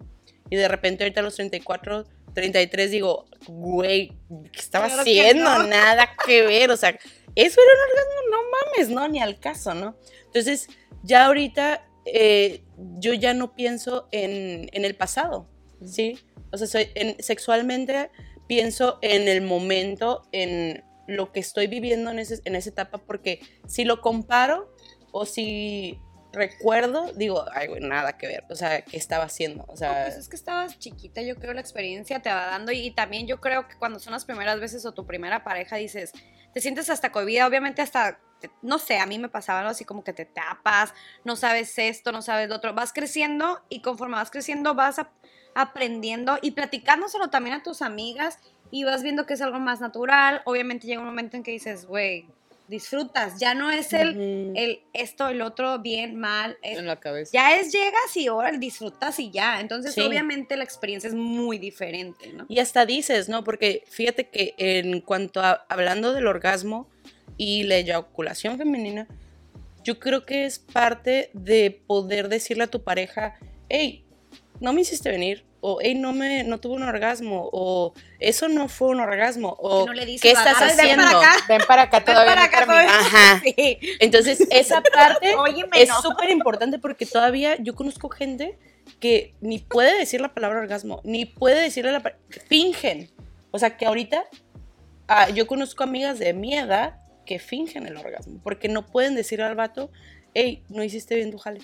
Y 0.49 0.57
de 0.57 0.67
repente 0.67 1.05
ahorita 1.05 1.21
a 1.21 1.23
los 1.23 1.35
34, 1.35 2.05
33 2.33 2.91
digo, 2.91 3.25
güey, 3.47 4.11
¿qué 4.51 4.59
estaba 4.59 4.87
Claro 4.87 5.03
que 5.05 5.19
haciendo? 5.21 5.43
no. 5.45 5.63
Nada 5.67 6.09
que 6.25 6.41
ver, 6.41 6.69
o 6.69 6.75
sea, 6.75 6.89
eso 6.89 7.61
era 7.61 7.71
un 7.73 7.89
orgasmo, 7.89 8.29
no 8.31 8.37
mames, 8.51 8.89
no, 8.89 9.07
ni 9.07 9.19
al 9.21 9.39
caso, 9.39 9.73
¿no? 9.73 9.95
Entonces, 10.25 10.67
ya 11.03 11.25
ahorita 11.27 11.87
eh, 12.05 12.63
yo 12.99 13.13
ya 13.13 13.33
no 13.33 13.55
pienso 13.55 14.09
en, 14.11 14.69
en 14.73 14.83
el 14.83 14.95
pasado, 14.95 15.49
¿sí? 15.81 16.19
O 16.51 16.57
sea, 16.57 16.67
soy, 16.67 16.89
en- 16.95 17.21
sexualmente 17.23 18.09
pienso 18.47 18.99
en 19.01 19.27
el 19.29 19.41
momento, 19.41 20.23
en 20.33 20.83
lo 21.07 21.31
que 21.31 21.39
estoy 21.39 21.67
viviendo 21.67 22.11
en, 22.11 22.19
ese- 22.19 22.41
en 22.43 22.55
esa 22.55 22.69
etapa, 22.69 22.97
porque 22.97 23.39
si 23.65 23.85
lo 23.85 24.01
comparo 24.01 24.73
o 25.19 25.25
si 25.25 25.99
recuerdo, 26.33 27.11
digo, 27.13 27.45
ay, 27.53 27.67
güey, 27.67 27.81
nada 27.81 28.17
que 28.17 28.27
ver, 28.27 28.45
o 28.49 28.55
sea, 28.55 28.81
¿qué 28.81 28.97
estaba 28.97 29.25
haciendo? 29.25 29.63
O 29.67 29.71
No, 29.71 29.77
sea, 29.77 30.03
pues 30.05 30.17
es 30.17 30.29
que 30.29 30.35
estabas 30.35 30.77
chiquita, 30.77 31.21
yo 31.21 31.35
creo 31.35 31.53
la 31.53 31.61
experiencia 31.61 32.21
te 32.21 32.29
va 32.29 32.45
dando 32.47 32.71
y, 32.71 32.91
también 32.91 33.27
yo 33.27 33.39
creo 33.41 33.67
que 33.67 33.75
cuando 33.77 33.99
son 33.99 34.13
las 34.13 34.25
primeras 34.25 34.59
veces 34.59 34.85
o 34.85 34.91
tu 34.93 35.05
primera 35.05 35.43
pareja 35.43 35.77
dices, 35.77 36.11
te 36.53 36.61
sientes 36.61 36.89
hasta 36.89 37.11
cohibida, 37.11 37.47
obviamente 37.47 37.81
hasta, 37.81 38.19
no 38.61 38.77
sé, 38.77 38.99
a 38.99 39.05
mí 39.05 39.17
me 39.19 39.29
pasaba 39.29 39.59
algo 39.59 39.71
así 39.71 39.85
como 39.85 40.03
que 40.03 40.13
te 40.13 40.25
tapas, 40.25 40.93
no 41.23 41.35
sabes 41.35 41.77
esto, 41.79 42.11
no 42.11 42.21
sabes 42.21 42.49
lo 42.49 42.55
otro, 42.55 42.73
vas 42.73 42.93
creciendo 42.93 43.61
y 43.69 43.81
conforme 43.81 44.15
vas 44.15 44.29
creciendo 44.29 44.75
vas 44.75 44.99
ap- 44.99 45.13
aprendiendo 45.55 46.37
y 46.41 46.51
platicándoselo 46.51 47.29
también 47.29 47.55
a 47.55 47.63
tus 47.63 47.81
amigas 47.81 48.37
y 48.69 48.83
vas 48.83 49.01
viendo 49.01 49.25
que 49.25 49.33
es 49.33 49.41
algo 49.41 49.59
más 49.59 49.79
natural, 49.79 50.41
obviamente 50.45 50.85
llega 50.87 50.99
un 50.99 51.07
momento 51.07 51.37
en 51.37 51.43
que 51.43 51.51
dices, 51.51 51.85
güey, 51.85 52.27
disfrutas, 52.67 53.39
ya 53.39 53.53
no 53.53 53.71
es 53.71 53.93
el, 53.93 54.53
el 54.55 54.81
esto, 54.93 55.27
el 55.29 55.41
otro, 55.41 55.79
bien, 55.79 56.15
mal, 56.15 56.57
es- 56.61 56.77
En 56.77 56.85
la 56.85 56.99
cabeza. 56.99 57.31
ya 57.33 57.55
es 57.55 57.71
llegas 57.71 58.15
y 58.15 58.27
ahora 58.27 58.51
disfrutas 58.51 59.19
y 59.19 59.31
ya. 59.31 59.59
Entonces, 59.61 59.93
Sí. 59.93 60.01
obviamente 60.01 60.57
la 60.57 60.63
experiencia 60.63 61.07
es 61.07 61.13
muy 61.15 61.57
diferente, 61.57 62.33
¿no? 62.33 62.45
Y 62.49 62.59
hasta 62.59 62.85
dices, 62.85 63.29
¿no? 63.29 63.43
Porque 63.43 63.83
fíjate 63.89 64.29
que 64.29 64.53
en 64.57 65.01
cuanto 65.01 65.41
a 65.41 65.65
hablando 65.69 66.13
del 66.13 66.27
orgasmo 66.27 66.87
y 67.37 67.63
la 67.63 67.75
eyaculación 67.77 68.57
femenina, 68.57 69.07
yo 69.83 69.99
creo 69.99 70.25
que 70.25 70.45
es 70.45 70.59
parte 70.59 71.29
de 71.33 71.79
poder 71.87 72.27
decirle 72.29 72.63
a 72.65 72.67
tu 72.67 72.83
pareja, 72.83 73.35
hey, 73.69 74.03
no 74.59 74.73
me 74.73 74.81
hiciste 74.81 75.09
venir, 75.09 75.45
o 75.61 75.79
hey, 75.81 75.95
no 75.95 76.13
me, 76.13 76.43
no 76.43 76.59
tuve 76.59 76.75
un 76.75 76.83
orgasmo, 76.83 77.49
o 77.51 77.93
eso 78.19 78.47
no 78.47 78.67
fue 78.67 78.89
un 78.89 78.99
orgasmo, 78.99 79.55
o 79.59 79.85
no 79.85 79.93
le 79.93 80.05
¿qué 80.17 80.31
estás 80.31 80.57
"Agarra, 80.57 80.67
ven 80.67 80.99
haciendo? 80.99 81.03
para 81.03 81.19
acá, 81.19 81.45
Ven 81.47 81.61
para 81.67 81.81
acá 81.83 81.97
ven 81.99 82.05
todavía 82.05 82.35
para 82.49 82.65
no 82.65 82.73
acá, 82.73 82.99
Ajá. 82.99 83.41
Sí. 83.43 83.79
Entonces, 83.99 84.47
esa 84.51 84.81
parte 84.81 85.35
Óyeme, 85.35 85.81
es 85.81 85.89
no. 85.89 86.01
súper 86.01 86.29
importante 86.29 86.79
porque 86.79 87.05
todavía 87.05 87.55
yo 87.59 87.75
conozco 87.75 88.09
gente 88.09 88.57
que 88.99 89.35
ni 89.41 89.59
puede 89.59 89.97
decir 89.97 90.21
la 90.21 90.33
palabra 90.33 90.59
orgasmo, 90.59 91.01
ni 91.03 91.25
puede 91.25 91.61
decirle 91.61 91.91
la 91.91 91.99
palabra... 92.01 92.21
Fingen. 92.47 93.09
O 93.51 93.59
sea, 93.59 93.77
que 93.77 93.85
ahorita 93.85 94.23
ah, 95.07 95.29
yo 95.29 95.47
conozco 95.47 95.83
amigas 95.83 96.19
de 96.19 96.33
mi 96.33 96.53
edad 96.55 96.99
que 97.25 97.39
fingen 97.39 97.85
el 97.87 97.97
orgasmo 97.97 98.39
porque 98.43 98.69
no 98.69 98.85
pueden 98.85 99.15
decirle 99.15 99.45
al 99.45 99.55
vato, 99.55 99.91
hey, 100.33 100.63
no 100.69 100.83
hiciste 100.83 101.15
bien 101.15 101.31
tu 101.31 101.37
jale. 101.37 101.61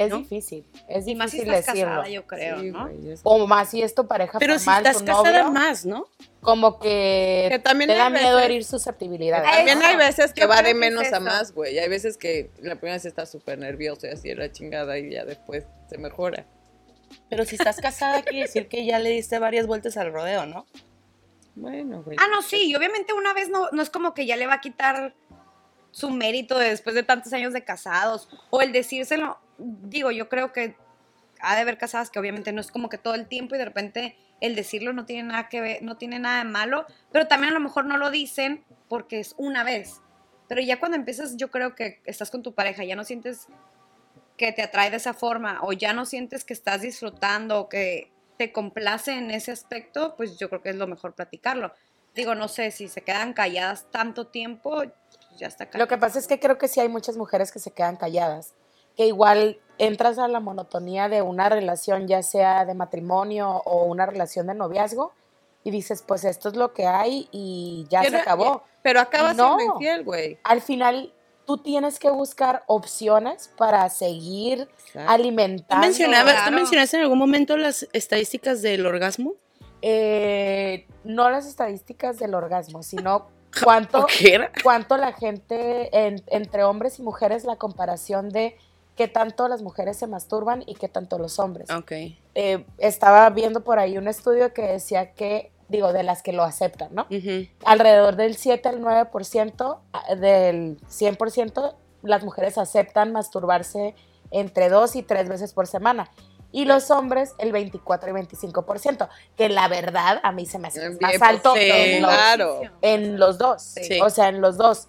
Es 0.00 0.08
¿no? 0.10 0.18
difícil, 0.18 0.64
es 0.88 1.06
Y 1.06 1.14
más 1.14 1.30
si 1.30 1.36
difícil 1.38 1.54
estás 1.54 1.74
decirlo. 1.74 1.90
casada, 1.96 2.08
yo 2.08 2.26
creo, 2.26 2.60
Sí, 2.60 2.70
¿no? 2.70 2.88
güey, 2.88 3.10
es- 3.12 3.20
O 3.22 3.46
más 3.46 3.68
si 3.70 3.82
es 3.82 3.94
tu 3.94 4.06
pareja 4.06 4.38
Pero 4.38 4.58
si 4.58 4.70
estás 4.70 4.98
tu 4.98 5.04
casada 5.04 5.42
novio, 5.42 5.52
más, 5.52 5.84
¿no? 5.84 6.06
como 6.40 6.78
que, 6.78 7.48
Que 7.50 7.58
también 7.58 7.88
te 7.90 7.96
da 7.96 8.06
hay 8.06 8.12
miedo 8.12 8.36
veces- 8.36 8.44
herir 8.44 8.64
susceptibilidades. 8.64 9.46
Ay, 9.46 9.66
También 9.66 9.82
hay 9.82 9.96
veces 9.96 10.32
que 10.32 10.40
Yo 10.40 10.48
va 10.48 10.56
de 10.56 10.62
que 10.64 10.70
es 10.70 10.76
menos 10.76 11.12
a 11.12 11.20
más, 11.20 11.52
güey. 11.52 11.78
Hay 11.78 11.88
veces 11.90 12.16
que 12.16 12.50
la 12.62 12.76
primera 12.76 12.94
vez 12.94 13.04
está 13.04 13.26
súper 13.26 13.58
nervioso 13.58 14.06
y 14.06 14.10
así 14.10 14.34
la 14.34 14.50
chingada 14.50 14.98
y 14.98 15.10
ya 15.10 15.26
después 15.26 15.64
se 15.90 15.98
mejora. 15.98 16.46
Pero 17.28 17.44
si 17.44 17.56
estás 17.56 17.76
casada 17.80 18.22
quiere 18.22 18.46
decir 18.46 18.68
que 18.68 18.86
ya 18.86 18.98
le 19.00 19.10
diste 19.10 19.38
varias 19.38 19.66
vueltas 19.66 19.98
al 19.98 20.12
rodeo, 20.12 20.46
¿no? 20.46 20.64
Bueno, 21.56 22.02
güey. 22.02 22.16
Ah, 22.20 22.28
no, 22.30 22.40
sí, 22.42 22.70
y 22.70 22.74
obviamente 22.74 23.12
una 23.12 23.34
vez 23.34 23.50
no, 23.50 23.68
no 23.72 23.82
es 23.82 23.90
como 23.90 24.14
que 24.14 24.24
ya 24.24 24.36
le 24.36 24.46
va 24.46 24.54
a 24.54 24.60
quitar 24.60 25.14
su 25.90 26.08
mérito 26.10 26.56
de 26.58 26.68
después 26.70 26.94
de 26.94 27.02
tantos 27.02 27.32
años 27.32 27.52
de 27.52 27.64
casados, 27.64 28.28
o 28.50 28.62
el 28.62 28.70
decírselo, 28.72 29.38
digo, 29.60 30.10
yo 30.10 30.28
creo 30.28 30.52
que 30.52 30.76
ha 31.40 31.54
de 31.54 31.62
haber 31.62 31.78
casadas 31.78 32.10
que 32.10 32.18
obviamente 32.18 32.52
no 32.52 32.60
es 32.60 32.70
como 32.70 32.88
que 32.88 32.98
todo 32.98 33.14
el 33.14 33.26
tiempo 33.26 33.54
y 33.54 33.58
de 33.58 33.64
repente 33.64 34.16
el 34.40 34.54
decirlo 34.54 34.92
no 34.92 35.04
tiene 35.06 35.24
nada 35.24 35.48
que 35.48 35.60
ver, 35.60 35.82
no 35.82 35.96
tiene 35.96 36.18
nada 36.18 36.38
de 36.38 36.50
malo, 36.50 36.86
pero 37.12 37.26
también 37.28 37.52
a 37.52 37.54
lo 37.54 37.60
mejor 37.60 37.84
no 37.84 37.96
lo 37.96 38.10
dicen 38.10 38.64
porque 38.88 39.20
es 39.20 39.34
una 39.36 39.64
vez. 39.64 40.00
Pero 40.48 40.60
ya 40.60 40.80
cuando 40.80 40.96
empiezas, 40.96 41.36
yo 41.36 41.50
creo 41.50 41.74
que 41.74 42.00
estás 42.04 42.30
con 42.30 42.42
tu 42.42 42.54
pareja, 42.54 42.84
ya 42.84 42.96
no 42.96 43.04
sientes 43.04 43.46
que 44.36 44.52
te 44.52 44.62
atrae 44.62 44.90
de 44.90 44.96
esa 44.96 45.14
forma, 45.14 45.60
o 45.62 45.72
ya 45.72 45.92
no 45.92 46.06
sientes 46.06 46.44
que 46.44 46.54
estás 46.54 46.80
disfrutando, 46.80 47.60
o 47.60 47.68
que 47.68 48.10
te 48.38 48.52
complace 48.52 49.12
en 49.12 49.30
ese 49.30 49.52
aspecto, 49.52 50.16
pues 50.16 50.38
yo 50.38 50.48
creo 50.48 50.62
que 50.62 50.70
es 50.70 50.76
lo 50.76 50.86
mejor 50.86 51.14
platicarlo. 51.14 51.72
Digo, 52.14 52.34
no 52.34 52.48
sé, 52.48 52.70
si 52.70 52.88
se 52.88 53.02
quedan 53.02 53.34
calladas 53.34 53.86
tanto 53.90 54.28
tiempo, 54.28 54.82
ya 55.36 55.46
está 55.46 55.68
Lo 55.74 55.86
que 55.86 55.98
pasa 55.98 56.18
es 56.18 56.26
que 56.26 56.40
creo 56.40 56.56
que 56.56 56.66
sí 56.66 56.80
hay 56.80 56.88
muchas 56.88 57.16
mujeres 57.16 57.52
que 57.52 57.58
se 57.58 57.70
quedan 57.70 57.96
calladas, 57.96 58.54
que 59.00 59.06
igual 59.06 59.58
entras 59.78 60.18
a 60.18 60.28
la 60.28 60.40
monotonía 60.40 61.08
de 61.08 61.22
una 61.22 61.48
relación, 61.48 62.06
ya 62.06 62.22
sea 62.22 62.66
de 62.66 62.74
matrimonio 62.74 63.48
o 63.64 63.84
una 63.86 64.04
relación 64.04 64.46
de 64.46 64.52
noviazgo, 64.54 65.14
y 65.64 65.70
dices, 65.70 66.04
pues 66.06 66.22
esto 66.24 66.50
es 66.50 66.56
lo 66.56 66.74
que 66.74 66.86
hay 66.86 67.26
y 67.32 67.86
ya 67.88 68.04
se 68.04 68.14
acabó. 68.14 68.62
Pero 68.82 69.00
acaba 69.00 69.32
No. 69.32 69.56
siendo 69.56 69.72
infiel, 69.76 70.04
güey. 70.04 70.38
Al 70.44 70.60
final, 70.60 71.14
tú 71.46 71.56
tienes 71.56 71.98
que 71.98 72.10
buscar 72.10 72.62
opciones 72.66 73.50
para 73.56 73.88
seguir 73.88 74.68
¿Tú 74.92 74.98
alimentando. 75.06 75.80
mencionabas, 75.86 76.44
¿Tú 76.44 76.52
mencionaste 76.52 76.98
en 76.98 77.02
algún 77.04 77.18
momento 77.18 77.56
las 77.56 77.88
estadísticas 77.94 78.60
del 78.60 78.84
orgasmo? 78.84 79.32
Eh, 79.80 80.86
no 81.04 81.30
las 81.30 81.46
estadísticas 81.46 82.18
del 82.18 82.34
orgasmo, 82.34 82.82
sino 82.82 83.28
cuánto, 83.64 84.06
cuánto 84.62 84.98
la 84.98 85.14
gente, 85.14 85.88
en- 86.06 86.22
entre 86.26 86.64
hombres 86.64 86.98
y 86.98 87.02
mujeres, 87.02 87.44
la 87.44 87.56
comparación 87.56 88.28
de 88.28 88.58
qué 88.96 89.08
tanto 89.08 89.48
las 89.48 89.62
mujeres 89.62 89.96
se 89.96 90.06
masturban 90.06 90.62
y 90.66 90.74
qué 90.74 90.88
tanto 90.88 91.18
los 91.18 91.38
hombres. 91.38 91.70
Ok. 91.70 91.92
Eh, 92.34 92.64
estaba 92.78 93.28
viendo 93.30 93.62
por 93.62 93.78
ahí 93.78 93.96
un 93.98 94.08
estudio 94.08 94.52
que 94.52 94.62
decía 94.62 95.12
que, 95.12 95.52
digo, 95.68 95.92
de 95.92 96.02
las 96.02 96.22
que 96.22 96.32
lo 96.32 96.42
aceptan, 96.42 96.94
¿no? 96.94 97.06
Alrededor 97.64 98.16
del 98.16 98.36
7 98.36 98.68
al 98.68 98.80
9% 98.80 99.80
a- 99.92 100.14
del 100.16 100.78
100% 100.88 101.74
las 102.02 102.24
mujeres 102.24 102.56
aceptan 102.58 103.12
masturbarse 103.12 103.94
entre 104.30 104.68
dos 104.68 104.96
y 104.96 105.02
tres 105.02 105.28
veces 105.28 105.52
por 105.52 105.66
semana. 105.66 106.10
Y 106.52 106.64
los 106.64 106.90
hombres 106.90 107.34
el 107.38 107.52
24 107.52 108.10
y 108.10 108.12
25%, 108.12 109.08
que 109.36 109.48
la 109.48 109.68
verdad 109.68 110.18
a 110.24 110.32
mí 110.32 110.46
se 110.46 110.58
me 110.58 110.68
hace 110.68 110.90
más 110.90 110.98
pues, 111.00 111.22
alto 111.22 111.54
sí, 111.54 111.60
en, 111.62 112.02
los, 112.02 112.10
claro. 112.10 112.60
en 112.82 113.18
los 113.20 113.38
dos. 113.38 113.62
Sí. 113.62 114.00
O 114.00 114.10
sea, 114.10 114.28
en 114.28 114.40
los 114.40 114.56
dos. 114.56 114.88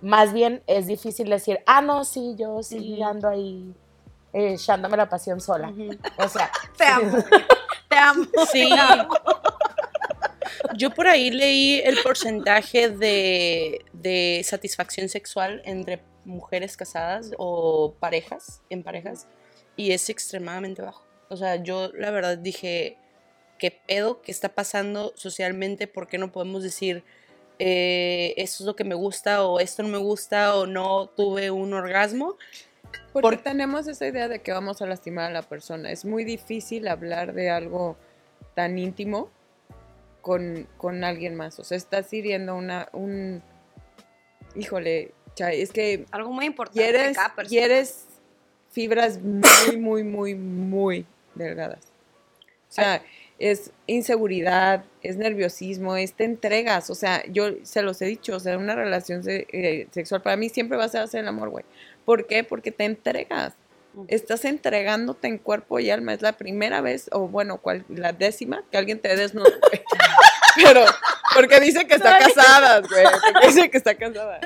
Más 0.00 0.32
bien 0.32 0.62
es 0.66 0.86
difícil 0.86 1.28
decir, 1.28 1.60
ah, 1.66 1.82
no, 1.82 2.04
sí, 2.04 2.34
yo 2.38 2.62
sí 2.62 3.02
ando 3.02 3.28
ahí 3.28 3.74
eh, 4.32 4.54
echándome 4.54 4.96
la 4.96 5.08
pasión 5.08 5.40
sola. 5.40 5.72
O 6.18 6.28
sea, 6.28 6.50
Te 6.76 6.84
amo. 6.84 7.18
Te 7.88 7.96
amo. 7.96 8.24
Sí. 8.50 8.70
Yo 10.76 10.90
por 10.90 11.08
ahí 11.08 11.30
leí 11.30 11.80
el 11.84 11.98
porcentaje 12.02 12.90
de, 12.90 13.84
de 13.92 14.42
satisfacción 14.44 15.08
sexual 15.08 15.62
entre 15.64 16.02
mujeres 16.24 16.76
casadas 16.76 17.32
o 17.38 17.94
parejas, 17.98 18.62
en 18.70 18.82
parejas, 18.82 19.26
y 19.76 19.92
es 19.92 20.08
extremadamente 20.08 20.82
bajo. 20.82 21.04
O 21.28 21.36
sea, 21.36 21.56
yo 21.56 21.90
la 21.94 22.10
verdad 22.10 22.38
dije, 22.38 22.96
¿qué 23.58 23.70
pedo? 23.70 24.22
¿Qué 24.22 24.32
está 24.32 24.50
pasando 24.50 25.12
socialmente? 25.16 25.86
¿Por 25.86 26.06
qué 26.06 26.18
no 26.18 26.32
podemos 26.32 26.62
decir, 26.62 27.04
eh, 27.60 28.34
esto 28.36 28.64
es 28.64 28.66
lo 28.66 28.74
que 28.74 28.84
me 28.84 28.94
gusta 28.96 29.44
o 29.44 29.60
esto 29.60 29.82
no 29.82 29.88
me 29.90 29.98
gusta 29.98 30.56
o 30.56 30.66
no 30.66 31.06
tuve 31.08 31.50
un 31.50 31.72
orgasmo? 31.74 32.36
Porque 33.12 33.36
Por- 33.36 33.42
tenemos 33.44 33.86
esa 33.86 34.06
idea 34.06 34.26
de 34.28 34.40
que 34.40 34.50
vamos 34.52 34.82
a 34.82 34.86
lastimar 34.86 35.26
a 35.26 35.32
la 35.32 35.42
persona. 35.42 35.90
Es 35.92 36.04
muy 36.04 36.24
difícil 36.24 36.88
hablar 36.88 37.34
de 37.34 37.50
algo 37.50 37.96
tan 38.54 38.78
íntimo 38.78 39.30
con, 40.22 40.66
con 40.76 41.04
alguien 41.04 41.34
más. 41.34 41.58
O 41.60 41.64
sea, 41.64 41.76
estás 41.76 42.12
hiriendo 42.12 42.56
una, 42.56 42.88
un... 42.92 43.42
Híjole, 44.56 45.12
Chay, 45.34 45.60
es 45.60 45.70
que 45.72 46.06
Algo 46.10 46.32
muy 46.32 46.46
importante. 46.46 46.80
de 46.82 46.88
quieres, 46.92 47.16
cada 47.16 47.34
persona. 47.34 47.48
quieres 47.48 48.06
fibras 48.72 49.20
muy, 49.22 49.76
muy, 49.76 50.04
muy, 50.04 50.34
muy 50.34 51.06
delgadas. 51.34 51.84
O 52.68 52.72
sea, 52.72 53.02
es 53.40 53.72
inseguridad, 53.86 54.84
es 55.02 55.16
nerviosismo, 55.16 55.96
es 55.96 56.12
te 56.12 56.24
entregas. 56.24 56.90
O 56.90 56.94
sea, 56.94 57.24
yo 57.26 57.48
se 57.64 57.82
los 57.82 58.00
he 58.02 58.04
dicho, 58.06 58.36
o 58.36 58.40
sea, 58.40 58.56
una 58.58 58.74
relación 58.76 59.24
se- 59.24 59.46
eh, 59.50 59.88
sexual 59.90 60.22
para 60.22 60.36
mí 60.36 60.48
siempre 60.50 60.76
va 60.78 60.84
a 60.84 60.88
ser 60.88 61.00
hacer 61.00 61.20
el 61.20 61.28
amor, 61.28 61.48
güey. 61.48 61.64
¿Por 62.04 62.26
qué? 62.26 62.44
Porque 62.44 62.70
te 62.70 62.84
entregas. 62.84 63.54
Estás 64.06 64.44
entregándote 64.44 65.26
en 65.26 65.38
cuerpo 65.38 65.80
y 65.80 65.90
alma. 65.90 66.12
Es 66.14 66.22
la 66.22 66.32
primera 66.34 66.80
vez, 66.80 67.08
o 67.12 67.26
bueno, 67.28 67.56
cual, 67.58 67.84
la 67.88 68.12
décima, 68.12 68.62
que 68.70 68.78
alguien 68.78 69.00
te 69.00 69.16
desnuda. 69.16 69.50
güey. 69.62 69.82
Pero, 70.64 70.84
porque 71.34 71.58
dice 71.60 71.86
que 71.86 71.94
está 71.94 72.18
casada, 72.18 72.80
güey. 72.80 73.04
Porque 73.32 73.46
dice 73.48 73.70
que 73.70 73.78
está 73.78 73.94
casada. 73.96 74.38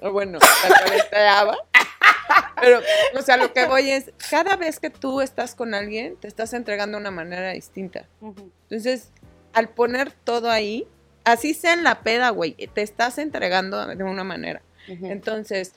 O 0.00 0.12
bueno, 0.12 0.38
la. 1.10 1.56
Pero, 2.60 2.80
o 3.14 3.22
sea, 3.22 3.36
lo 3.36 3.52
que 3.52 3.66
voy 3.66 3.90
es, 3.90 4.12
cada 4.30 4.56
vez 4.56 4.80
que 4.80 4.90
tú 4.90 5.20
estás 5.20 5.54
con 5.54 5.74
alguien, 5.74 6.16
te 6.16 6.28
estás 6.28 6.52
entregando 6.52 6.96
de 6.96 7.02
una 7.02 7.10
manera 7.10 7.52
distinta. 7.52 8.08
Entonces, 8.20 9.10
al 9.52 9.68
poner 9.68 10.12
todo 10.12 10.50
ahí, 10.50 10.86
así 11.24 11.54
sea 11.54 11.74
en 11.74 11.84
la 11.84 12.00
peda, 12.00 12.30
güey, 12.30 12.52
te 12.52 12.82
estás 12.82 13.18
entregando 13.18 13.86
de 13.86 14.04
una 14.04 14.24
manera. 14.24 14.62
Entonces, 14.88 15.74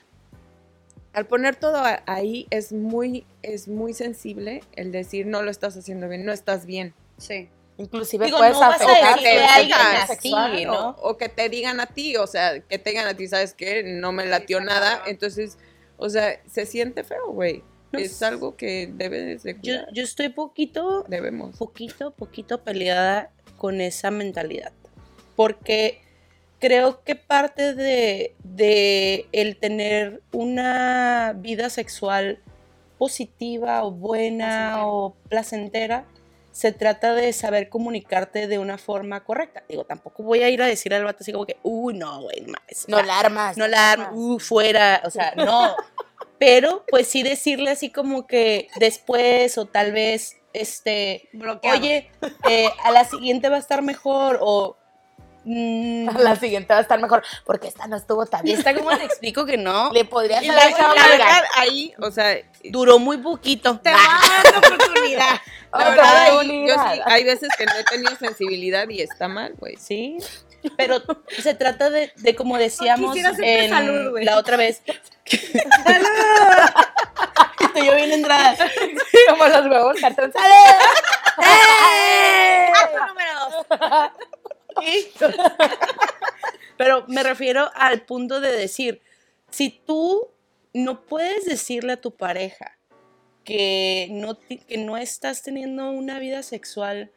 al 1.12 1.26
poner 1.26 1.56
todo 1.56 1.82
ahí, 2.06 2.46
es 2.50 2.72
muy, 2.72 3.26
es 3.42 3.68
muy 3.68 3.92
sensible 3.92 4.62
el 4.76 4.92
decir, 4.92 5.26
no 5.26 5.42
lo 5.42 5.50
estás 5.50 5.76
haciendo 5.76 6.08
bien, 6.08 6.24
no 6.24 6.32
estás 6.32 6.66
bien. 6.66 6.94
Sí. 7.18 7.48
inclusive 7.76 8.26
Digo, 8.26 8.38
puedes 8.38 8.54
no 8.54 8.60
vas 8.60 8.80
a 8.80 10.04
así. 10.12 10.32
¿no? 10.64 10.90
O, 10.90 11.10
o 11.10 11.16
que 11.18 11.28
te 11.28 11.48
digan 11.48 11.80
a 11.80 11.86
ti, 11.86 12.16
o 12.16 12.26
sea, 12.26 12.60
que 12.60 12.78
te 12.78 12.90
digan 12.90 13.08
a 13.08 13.14
ti, 13.14 13.26
¿sabes 13.26 13.54
qué? 13.54 13.82
No 13.82 14.12
me 14.12 14.24
latió 14.26 14.60
nada. 14.60 15.02
Entonces, 15.06 15.58
o 16.00 16.08
sea, 16.10 16.40
se 16.46 16.66
siente 16.66 17.04
feo, 17.04 17.30
güey. 17.32 17.62
No 17.92 17.98
es 17.98 18.22
algo 18.22 18.56
que 18.56 18.88
debes 18.92 19.42
de 19.42 19.54
Yo, 19.54 19.60
cuidar. 19.60 19.88
yo 19.92 20.02
estoy 20.04 20.28
poquito 20.28 21.04
Debemos. 21.08 21.56
poquito, 21.56 22.12
poquito 22.12 22.62
peleada 22.62 23.30
con 23.58 23.80
esa 23.80 24.10
mentalidad. 24.10 24.72
Porque 25.34 26.00
creo 26.60 27.02
que 27.02 27.16
parte 27.16 27.74
de, 27.74 28.34
de 28.44 29.26
el 29.32 29.56
tener 29.56 30.22
una 30.32 31.34
vida 31.36 31.68
sexual 31.70 32.38
positiva 32.98 33.82
o 33.82 33.90
buena 33.90 34.46
Placentera. 34.74 34.86
o 34.86 35.14
placentera, 35.28 36.04
se 36.52 36.72
trata 36.72 37.14
de 37.14 37.32
saber 37.32 37.68
comunicarte 37.68 38.46
de 38.46 38.58
una 38.58 38.76
forma 38.76 39.24
correcta. 39.24 39.62
Digo, 39.68 39.84
tampoco 39.84 40.22
voy 40.22 40.42
a 40.42 40.50
ir 40.50 40.60
a 40.62 40.66
decir 40.66 40.92
al 40.92 41.04
vato 41.04 41.18
así 41.22 41.32
como 41.32 41.46
que, 41.46 41.56
uy, 41.62 41.94
no, 41.94 42.22
güey, 42.22 42.40
no 42.42 42.52
mames". 42.52 42.84
No 42.88 43.00
la 43.02 43.18
armas. 43.20 43.56
no 43.56 43.66
la 43.68 43.92
arma, 43.92 44.10
uh, 44.12 44.38
fuera, 44.38 45.00
o 45.04 45.10
sea, 45.10 45.32
no. 45.36 45.74
Pero 46.40 46.86
pues 46.88 47.06
sí 47.06 47.22
decirle 47.22 47.70
así 47.70 47.90
como 47.90 48.26
que 48.26 48.68
después 48.76 49.58
o 49.58 49.66
tal 49.66 49.92
vez, 49.92 50.38
este, 50.54 51.28
Bloqueado. 51.34 51.78
oye, 51.78 52.10
eh, 52.48 52.70
a 52.82 52.90
la 52.90 53.04
siguiente 53.04 53.50
va 53.50 53.56
a 53.56 53.60
estar 53.60 53.82
mejor 53.82 54.38
o... 54.40 54.76
mm, 55.44 56.08
A 56.08 56.18
la 56.18 56.36
siguiente 56.36 56.72
va 56.72 56.78
a 56.78 56.82
estar 56.82 56.98
mejor, 56.98 57.22
porque 57.44 57.68
esta 57.68 57.86
no 57.86 57.96
estuvo 57.96 58.24
tan 58.24 58.40
y 58.40 58.44
bien. 58.44 58.58
está 58.58 58.74
como 58.74 58.90
le 58.90 59.04
explico 59.04 59.44
que 59.44 59.58
no. 59.58 59.90
Le 59.92 60.06
podrías 60.06 60.38
haber 60.38 60.54
la, 60.54 60.68
echado 60.70 60.94
la 60.94 61.08
verdad, 61.08 61.44
ahí, 61.56 61.92
o 62.00 62.10
sea, 62.10 62.36
Duró 62.64 62.98
muy 62.98 63.18
poquito. 63.18 63.78
Te 63.78 63.90
va 63.90 63.98
a 63.98 64.42
dar 64.42 64.58
oportunidad. 64.58 65.40
la 65.72 65.90
verdad, 65.90 66.42
yo 66.42 66.74
sí, 66.74 67.00
hay 67.04 67.24
veces 67.24 67.50
que 67.56 67.66
no 67.66 67.72
he 67.74 67.84
tenido 67.84 68.16
sensibilidad 68.16 68.88
y 68.88 69.02
está 69.02 69.28
mal, 69.28 69.54
güey. 69.58 69.76
Sí, 69.76 70.16
pero 70.76 71.02
se 71.28 71.54
trata 71.54 71.90
de, 71.90 72.12
de 72.16 72.34
como 72.34 72.58
decíamos 72.58 73.16
en 73.16 73.70
salud, 73.70 74.18
la 74.20 74.38
otra 74.38 74.56
vez. 74.56 74.82
Estoy 77.60 77.86
yo 77.86 77.94
bien 77.94 78.12
entrada. 78.12 78.56
Como 79.28 79.46
los 79.46 79.66
huevos 79.66 80.00
cartón. 80.00 80.32
Acto 82.74 83.06
número 83.06 83.30
dos. 83.40 83.66
Pero 86.76 87.04
me 87.08 87.22
refiero 87.22 87.70
al 87.74 88.02
punto 88.02 88.40
de 88.40 88.52
decir, 88.52 89.02
si 89.50 89.70
tú 89.70 90.30
no 90.72 91.02
puedes 91.02 91.44
decirle 91.44 91.92
a 91.92 92.00
tu 92.00 92.12
pareja 92.16 92.78
que 93.44 94.08
no, 94.10 94.38
que 94.38 94.78
no 94.78 94.96
estás 94.96 95.42
teniendo 95.42 95.90
una 95.90 96.18
vida 96.18 96.42
sexual 96.42 97.10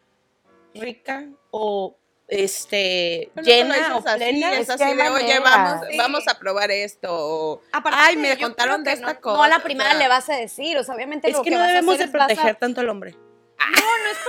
rica 0.73 1.27
o 1.51 1.97
este 2.33 3.29
Pero 3.35 3.45
no 3.45 3.51
llena 3.53 3.97
o 3.97 4.03
plena, 4.03 4.53
es 4.53 4.59
es 4.61 4.69
así 4.69 4.95
de, 4.95 5.09
oye, 5.09 5.39
vamos, 5.39 5.87
Sí. 5.89 5.97
vamos 5.97 6.27
a 6.27 6.37
probar 6.39 6.71
esto. 6.71 7.07
o, 7.11 7.61
Aparte, 7.71 7.99
Ay, 8.01 8.17
me 8.17 8.37
contaron 8.37 8.83
de 8.83 8.93
esta 8.93 9.13
no, 9.13 9.21
cosa, 9.21 9.37
No 9.37 9.43
a 9.43 9.47
la 9.49 9.57
o 9.57 9.63
primera 9.63 9.91
sea. 9.91 9.99
le 9.99 10.07
vas 10.07 10.29
a 10.29 10.35
decir, 10.35 10.77
o 10.77 10.83
sea, 10.83 10.95
obviamente 10.95 11.29
es 11.29 11.33
lo 11.37 11.43
que 11.43 11.49
que 11.49 11.55
no 11.55 11.59
vas 11.61 11.69
a 11.69 11.73
debemos 11.73 11.95
hacer 11.95 12.11
de 12.11 12.17
es 12.17 12.25
proteger 12.27 12.55
tanto 12.55 12.81
al 12.81 12.89
hombre. 12.89 13.15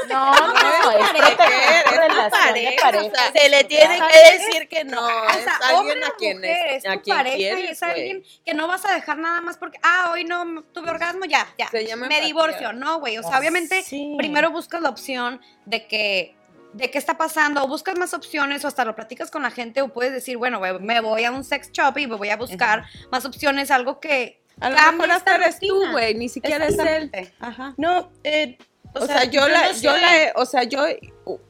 No, 0.08 0.32
no, 0.32 0.52
no, 0.52 0.90
es 0.92 1.10
proteger 1.10 1.36
tu 1.36 1.42
es 1.42 1.84
tu 1.84 1.90
relación 1.90 2.24
de 2.24 2.30
pareja, 2.30 2.82
pareja. 2.82 3.04
o 3.06 3.10
sea, 3.10 3.32
Se 3.32 3.48
le 3.48 3.64
tiene 3.64 3.98
que 3.98 4.38
decir 4.38 4.68
que 4.68 4.84
no. 4.84 5.00
No, 5.00 5.06
O 5.24 5.28
es 5.30 5.44
sea, 5.44 5.56
alguien 5.62 5.78
hombre 5.78 6.04
a 6.06 6.10
quien, 6.16 6.36
mujer, 6.38 6.56
es, 6.70 6.84
es 6.84 6.90
a 6.90 6.94
tu 6.96 7.02
quien 7.02 7.16
pareja 7.16 7.36
quieres, 7.36 7.64
y 7.64 7.66
es 7.68 7.82
alguien 7.82 8.24
que 8.44 8.54
no 8.54 8.68
vas 8.68 8.84
a 8.84 8.94
dejar 8.94 9.18
nada 9.18 9.40
más 9.40 9.56
porque, 9.56 9.78
ah, 9.82 10.10
hoy 10.12 10.24
no 10.24 10.62
tuve 10.72 10.90
orgasmo, 10.90 11.24
ya, 11.24 11.46
ya. 11.58 11.68
Se 11.68 11.84
llama 11.84 12.06
Me 12.06 12.14
empatía. 12.16 12.26
divorcio, 12.26 12.72
no, 12.74 13.00
güey. 13.00 13.18
O 13.18 13.22
sea, 13.22 13.32
Ah, 13.36 13.38
obviamente, 13.40 13.82
sí. 13.82 14.14
primero 14.18 14.50
buscas 14.50 14.80
la 14.82 14.90
opción 14.90 15.40
de 15.64 15.86
que 15.88 16.36
de 16.74 16.90
qué 16.90 16.98
está 16.98 17.16
pasando, 17.16 17.64
o 17.64 17.68
buscas 17.68 17.98
más 17.98 18.14
opciones, 18.14 18.64
o 18.64 18.68
hasta 18.68 18.84
lo 18.84 18.94
platicas 18.94 19.30
con 19.30 19.42
la 19.42 19.50
gente, 19.50 19.80
o 19.82 19.88
puedes 19.88 20.12
decir, 20.12 20.36
bueno, 20.36 20.60
me 20.80 21.00
voy 21.00 21.24
a 21.24 21.30
un 21.30 21.44
sex 21.44 21.70
shop 21.72 21.98
y 21.98 22.06
me 22.06 22.16
voy 22.16 22.30
a 22.30 22.36
buscar 22.36 22.84
más 23.10 23.24
opciones, 23.24 23.70
algo 23.70 24.00
que 24.00 24.42
A 24.60 24.70
lo 24.70 24.76
mejor 24.92 25.12
hasta 25.12 25.36
eres 25.36 25.58
tú, 25.60 25.90
güey, 25.92 26.14
ni 26.14 26.28
siquiera 26.28 26.66
es 26.66 26.78
él. 26.78 27.10
Ajá. 27.40 27.74
No, 27.76 28.10
eh, 28.24 28.58
O, 28.92 29.06
sea, 29.06 29.24
yo, 29.24 29.48
la, 29.48 29.72
no 29.72 29.78
yo 29.78 29.96
la, 29.96 30.32
o 30.36 30.46
sea, 30.46 30.64
yo 30.64 30.84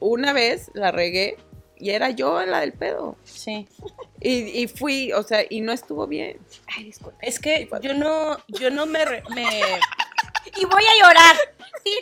una 0.01 0.33
vez 0.33 0.71
la 0.75 0.91
regué 0.91 1.37
y 1.77 1.91
era 1.91 2.11
yo 2.11 2.45
la 2.45 2.61
del 2.61 2.73
pedo. 2.73 3.17
Sí. 3.25 3.67
Y, 4.21 4.63
y 4.63 4.69
fui, 4.69 5.13
o 5.13 5.23
sea, 5.23 5.45
y 5.49 5.61
no 5.61 5.73
estuvo 5.73 6.07
bien. 6.07 6.39
Ay, 6.77 6.85
disculpa. 6.85 7.19
Es 7.21 7.39
que 7.39 7.69
yo 7.83 7.95
no, 7.95 8.39
yo 8.49 8.71
no 8.71 8.87
me, 8.87 9.05
me 9.35 9.45
Y 10.61 10.65
voy 10.67 10.85
a 10.85 11.07
llorar. 11.07 11.37
Sí, 11.85 11.99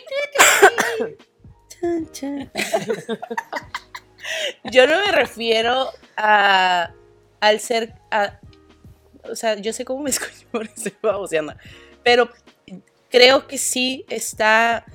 Yo 4.63 4.87
no 4.87 5.05
me 5.05 5.11
refiero 5.11 5.89
a 6.15 6.93
al 7.41 7.59
ser 7.59 7.93
o 9.29 9.35
sea, 9.35 9.55
yo 9.55 9.73
sé 9.73 9.85
cómo 9.85 10.03
me 10.03 10.09
escucho 10.11 10.47
por 10.51 10.65
estoy 10.65 10.93
baboseando, 11.01 11.55
pero 12.03 12.29
creo 13.09 13.47
que 13.47 13.57
sí 13.57 14.05
está 14.09 14.85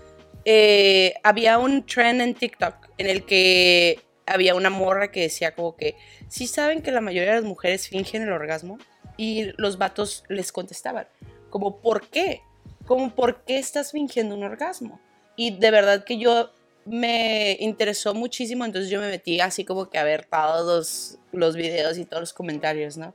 eh, 0.45 1.15
había 1.23 1.59
un 1.59 1.85
trend 1.85 2.21
en 2.21 2.35
TikTok 2.35 2.91
en 2.97 3.07
el 3.07 3.25
que 3.25 4.01
había 4.27 4.55
una 4.55 4.71
morra 4.71 5.11
que 5.11 5.23
decía 5.23 5.55
como 5.55 5.77
que 5.77 5.95
sí 6.29 6.47
saben 6.47 6.83
que 6.83 6.91
la 6.91 7.01
mayoría 7.01 7.31
de 7.31 7.41
las 7.41 7.45
mujeres 7.45 7.89
fingen 7.89 8.23
el 8.23 8.33
orgasmo 8.33 8.79
y 9.17 9.53
los 9.57 9.79
vatos 9.79 10.25
les 10.29 10.53
contestaban 10.53 11.07
como 11.51 11.81
¿por 11.81 12.09
qué? 12.09 12.43
Como 12.87 13.15
¿por 13.15 13.45
qué 13.45 13.59
estás 13.59 13.93
fingiendo 13.93 14.35
un 14.35 14.45
orgasmo? 14.45 15.01
Y 15.37 15.57
de 15.57 15.71
verdad 15.71 16.05
que 16.05 16.19
yo 16.19 16.51
me 16.85 17.57
interesó 17.61 18.15
muchísimo, 18.15 18.65
entonces 18.65 18.91
yo 18.91 19.01
me 19.01 19.09
metí 19.09 19.41
así 19.41 19.65
como 19.65 19.91
que 19.91 19.99
a 19.99 20.05
ver 20.05 20.25
todos 20.25 20.67
los, 20.67 21.19
los 21.33 21.57
videos 21.57 21.99
y 21.99 22.05
todos 22.05 22.21
los 22.23 22.33
comentarios, 22.33 22.97
¿no? 22.97 23.15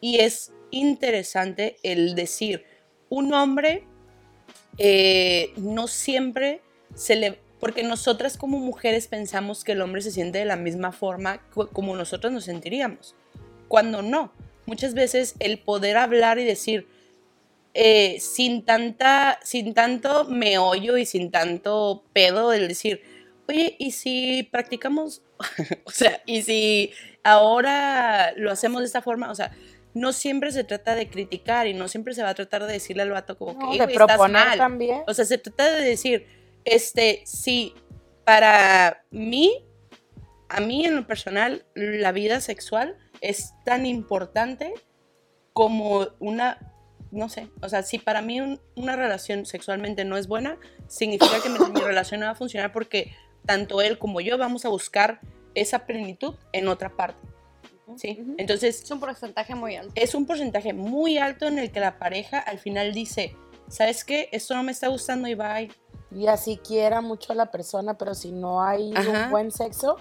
Y 0.00 0.20
es 0.20 0.52
interesante 0.70 1.76
el 1.82 2.14
decir, 2.14 2.64
un 3.08 3.32
hombre 3.32 3.84
eh, 4.78 5.52
no 5.56 5.86
siempre 5.88 6.60
se 6.94 7.16
le... 7.16 7.38
Porque 7.60 7.82
nosotras 7.82 8.36
como 8.36 8.58
mujeres 8.58 9.06
pensamos 9.06 9.64
que 9.64 9.72
el 9.72 9.80
hombre 9.80 10.02
se 10.02 10.10
siente 10.10 10.38
de 10.38 10.44
la 10.44 10.56
misma 10.56 10.92
forma 10.92 11.40
co- 11.54 11.70
como 11.70 11.96
nosotros 11.96 12.30
nos 12.32 12.44
sentiríamos. 12.44 13.14
Cuando 13.68 14.02
no. 14.02 14.32
Muchas 14.66 14.92
veces 14.92 15.34
el 15.38 15.58
poder 15.58 15.96
hablar 15.96 16.38
y 16.38 16.44
decir, 16.44 16.86
eh, 17.74 18.18
sin, 18.20 18.64
tanta, 18.64 19.38
sin 19.42 19.74
tanto 19.74 20.24
meollo 20.24 20.96
y 20.96 21.06
sin 21.06 21.30
tanto 21.30 22.04
pedo, 22.12 22.52
el 22.52 22.68
decir, 22.68 23.02
oye, 23.48 23.76
¿y 23.78 23.90
si 23.90 24.48
practicamos? 24.50 25.22
o 25.84 25.90
sea, 25.90 26.22
¿y 26.24 26.42
si 26.42 26.92
ahora 27.24 28.32
lo 28.36 28.50
hacemos 28.50 28.80
de 28.80 28.86
esta 28.86 29.02
forma? 29.02 29.30
O 29.30 29.34
sea, 29.34 29.50
no 29.92 30.12
siempre 30.12 30.50
se 30.52 30.64
trata 30.64 30.94
de 30.94 31.08
criticar 31.08 31.66
y 31.66 31.74
no 31.74 31.88
siempre 31.88 32.14
se 32.14 32.22
va 32.22 32.30
a 32.30 32.34
tratar 32.34 32.64
de 32.64 32.72
decirle 32.72 33.02
al 33.02 33.10
vato 33.10 33.36
como 33.38 33.58
que, 33.58 33.64
No, 33.64 33.72
"Ey, 33.72 33.78
de 33.78 33.92
estás 33.92 34.30
mal". 34.30 34.58
también. 34.58 35.02
O 35.06 35.14
sea, 35.14 35.24
se 35.24 35.38
trata 35.38 35.72
de 35.72 35.84
decir, 35.84 36.26
este, 36.64 37.22
si 37.26 37.74
para 38.24 39.04
mí, 39.10 39.64
a 40.48 40.60
mí 40.60 40.84
en 40.86 40.96
lo 40.96 41.06
personal, 41.06 41.64
la 41.74 42.12
vida 42.12 42.40
sexual 42.40 42.96
es 43.20 43.52
tan 43.64 43.86
importante 43.86 44.72
como 45.52 46.08
una, 46.18 46.58
no 47.14 47.28
sé, 47.28 47.48
o 47.62 47.68
sea, 47.68 47.82
si 47.82 47.98
para 47.98 48.20
mí 48.22 48.40
un- 48.40 48.60
una 48.76 48.96
relación 48.96 49.46
sexualmente 49.46 50.04
no 50.04 50.16
es 50.16 50.26
buena, 50.28 50.58
significa 50.88 51.40
que 51.42 51.48
mi, 51.48 51.58
mi 51.58 51.80
relación 51.80 52.20
no 52.20 52.26
va 52.26 52.32
a 52.32 52.36
funcionar 52.36 52.72
porque 52.72 53.14
tanto 53.46 53.80
él 53.82 53.98
como 53.98 54.20
yo 54.20 54.36
vamos 54.38 54.64
a 54.64 54.68
buscar 54.68 55.20
esa 55.54 55.86
plenitud 55.86 56.34
en 56.52 56.68
otra 56.68 56.90
parte. 56.96 57.26
¿sí? 57.96 58.18
Entonces, 58.38 58.82
Es 58.82 58.90
un 58.90 58.98
porcentaje 59.00 59.54
muy 59.54 59.76
alto. 59.76 59.92
es 59.94 60.14
un 60.14 60.26
porcentaje 60.26 60.72
muy 60.72 61.18
alto 61.18 61.46
en 61.46 61.58
el 61.58 61.70
que 61.70 61.80
la 61.80 61.98
pareja 61.98 62.38
al 62.38 62.58
final 62.58 62.92
dice, 62.94 63.36
¿sabes 63.68 64.04
qué? 64.04 64.28
Esto 64.32 64.54
no 64.54 64.62
me 64.62 64.72
está 64.72 64.88
gustando 64.88 65.28
y 65.28 65.34
bye. 65.34 65.70
Y 66.10 66.26
así 66.28 66.56
quiera 66.58 67.00
mucho 67.00 67.32
a 67.32 67.36
la 67.36 67.50
persona, 67.50 67.98
pero 67.98 68.14
si 68.14 68.32
no 68.32 68.62
hay 68.62 68.92
Ajá. 68.94 69.24
un 69.26 69.30
buen 69.30 69.50
sexo, 69.50 69.96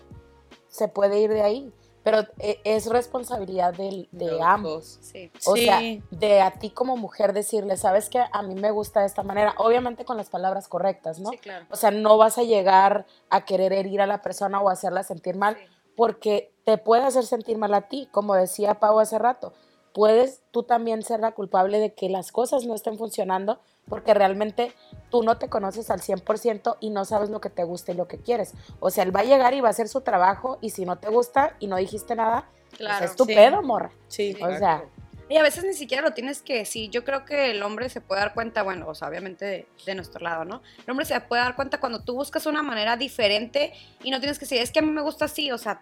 se 0.70 0.88
puede 0.88 1.20
ir 1.20 1.30
de 1.32 1.42
ahí. 1.42 1.74
Pero 2.04 2.20
eh, 2.40 2.60
es 2.66 2.88
responsabilidad 2.88 3.74
del- 3.74 4.10
de, 4.12 4.32
Los 4.32 4.42
ambos. 4.42 4.98
Sí. 5.02 5.32
O 5.46 5.56
Sí. 5.56 5.66
sea, 5.66 5.80
de 6.12 6.42
a 6.42 6.52
ti 6.52 6.70
como 6.70 6.98
mujer 6.98 7.32
decirle, 7.34 7.78
sabes 7.78 8.10
que 8.10 8.20
a 8.32 8.42
mí 8.42 8.56
me 8.56 8.72
gusta 8.72 9.00
de 9.02 9.06
esta 9.08 9.24
manera, 9.24 9.54
obviamente 9.58 10.04
con 10.06 10.18
las 10.18 10.30
palabras 10.30 10.68
correctas, 10.68 11.20
¿no? 11.20 11.30
Sí, 11.30 11.38
claro. 11.38 11.66
O 11.72 11.76
sea, 11.78 11.92
no 11.92 12.18
vas 12.18 12.38
a 12.38 12.44
llegar 12.44 13.06
a 13.30 13.46
querer 13.46 13.72
herir 13.74 14.02
a 14.02 14.08
la 14.08 14.22
persona 14.22 14.60
o 14.62 14.70
hacerla 14.70 15.04
sentir 15.04 15.36
mal, 15.38 15.56
Sí. 15.56 15.62
porque 15.96 16.52
te 16.66 16.78
puede 16.78 17.04
hacer 17.04 17.26
sentir 17.26 17.58
mal 17.58 17.74
a 17.74 17.88
ti, 17.88 18.08
como 18.12 18.36
decía 18.36 18.76
Pau 18.80 19.00
hace 19.00 19.18
rato. 19.20 19.54
Puedes 19.94 20.42
tú 20.52 20.64
también 20.64 21.04
ser 21.04 21.20
la 21.20 21.32
culpable 21.34 21.80
de 21.80 21.94
que 21.94 22.10
las 22.10 22.32
cosas 22.32 22.66
no 22.66 22.74
estén 22.74 22.98
funcionando 22.98 23.60
porque 23.88 24.14
realmente 24.14 24.74
tú 25.10 25.24
no 25.24 25.38
te 25.38 25.50
conoces 25.50 25.90
al 25.90 26.02
100% 26.02 26.78
y 26.80 26.90
no 26.90 27.06
sabes 27.06 27.30
lo 27.30 27.42
que 27.42 27.50
te 27.50 27.64
gusta 27.64 27.92
y 27.92 27.96
lo 27.96 28.08
que 28.08 28.18
quieres. 28.18 28.54
O 28.80 28.90
sea, 28.90 29.04
él 29.04 29.16
va 29.16 29.22
a 29.22 29.24
llegar 29.26 29.54
y 29.54 29.62
va 29.62 29.68
a 29.68 29.72
hacer 29.72 29.88
su 29.90 30.02
trabajo 30.02 30.58
y 30.62 30.70
si 30.72 30.86
no 30.86 30.98
te 30.98 31.10
gusta 31.10 31.56
y 31.60 31.68
no 31.68 31.76
dijiste 31.78 32.16
nada, 32.16 32.46
Claro. 32.78 33.00
pues 33.00 33.12
es 33.12 33.18
tu 33.18 33.26
sí. 33.26 33.36
pedo, 33.36 33.62
morra. 33.62 33.92
Sí. 34.08 34.36
O 34.42 34.58
sea, 34.58 34.84
Y 35.30 35.38
a 35.38 35.44
veces 35.44 35.64
ni 35.64 35.74
siquiera 35.74 36.02
lo 36.04 36.14
tienes 36.14 36.42
que 36.42 36.58
decir. 36.58 36.90
Yo 36.90 37.04
creo 37.04 37.24
que 37.26 37.52
el 37.52 37.62
hombre 37.64 37.88
se 37.90 38.02
puede 38.02 38.22
dar 38.22 38.34
cuenta, 38.34 38.62
bueno, 38.64 38.88
o 38.88 38.96
sea, 38.96 39.08
obviamente 39.08 39.46
de, 39.46 39.68
de 39.86 39.96
nuestro 39.96 40.20
lado, 40.22 40.44
¿no? 40.44 40.62
El 40.86 40.92
hombre 40.92 41.06
se 41.06 41.20
puede 41.22 41.42
dar 41.42 41.56
cuenta 41.56 41.80
cuando 41.80 42.04
tú 42.04 42.14
buscas 42.16 42.46
una 42.46 42.62
manera 42.64 42.98
diferente 42.98 43.74
y 44.04 44.12
no 44.12 44.20
tienes 44.20 44.38
que 44.40 44.46
decir, 44.46 44.60
es 44.62 44.72
que 44.72 44.80
a 44.80 44.82
mí 44.82 44.92
me 44.92 45.02
gusta 45.02 45.26
así, 45.26 45.52
o 45.52 45.58
sea, 45.58 45.82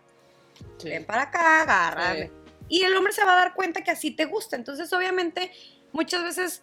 Sí. 0.78 0.90
ven 0.90 1.06
para 1.06 1.24
acá, 1.24 1.62
agárrame. 1.64 2.28
Sí. 2.28 2.34
Y 2.70 2.84
el 2.84 2.96
hombre 2.96 3.14
se 3.14 3.26
va 3.26 3.34
a 3.34 3.36
dar 3.38 3.54
cuenta 3.56 3.84
que 3.84 3.92
así 3.92 4.12
te 4.12 4.26
gusta. 4.26 4.56
Entonces, 4.56 4.92
obviamente, 4.94 5.52
muchas 5.92 6.24
veces 6.24 6.62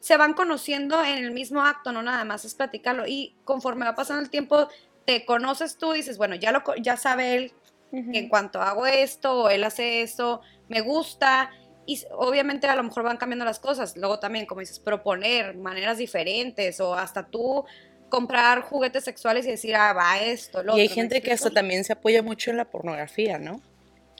se 0.00 0.16
van 0.16 0.34
conociendo 0.34 1.02
en 1.04 1.24
el 1.24 1.30
mismo 1.32 1.62
acto, 1.62 1.92
no 1.92 2.02
nada 2.02 2.24
más 2.24 2.44
es 2.44 2.54
platicarlo. 2.54 3.06
Y 3.06 3.36
conforme 3.44 3.84
va 3.84 3.94
pasando 3.94 4.22
el 4.22 4.30
tiempo, 4.30 4.68
te 5.06 5.24
conoces 5.24 5.76
tú, 5.76 5.92
dices, 5.92 6.18
bueno, 6.18 6.34
ya, 6.34 6.52
lo, 6.52 6.62
ya 6.80 6.96
sabe 6.96 7.34
él 7.34 7.52
que 7.90 8.18
en 8.18 8.28
cuanto 8.28 8.62
hago 8.62 8.86
esto 8.86 9.42
o 9.42 9.48
él 9.48 9.64
hace 9.64 10.02
esto, 10.02 10.42
me 10.68 10.80
gusta. 10.80 11.50
Y 11.86 12.00
obviamente 12.12 12.68
a 12.68 12.76
lo 12.76 12.84
mejor 12.84 13.02
van 13.02 13.16
cambiando 13.16 13.44
las 13.44 13.58
cosas. 13.58 13.96
Luego 13.96 14.20
también, 14.20 14.46
como 14.46 14.60
dices, 14.60 14.78
proponer 14.78 15.56
maneras 15.56 15.98
diferentes 15.98 16.78
o 16.80 16.94
hasta 16.94 17.26
tú 17.26 17.64
comprar 18.08 18.62
juguetes 18.62 19.04
sexuales 19.04 19.46
y 19.46 19.50
decir, 19.50 19.74
ah, 19.74 19.92
va 19.92 20.20
esto, 20.20 20.62
lo 20.62 20.76
Y 20.76 20.80
hay 20.80 20.86
otro, 20.86 20.96
¿me 20.96 21.02
gente 21.02 21.22
que 21.22 21.32
hasta 21.32 21.50
también 21.50 21.84
se 21.84 21.92
apoya 21.92 22.22
mucho 22.22 22.50
en 22.50 22.58
la 22.58 22.66
pornografía, 22.66 23.38
¿no? 23.38 23.60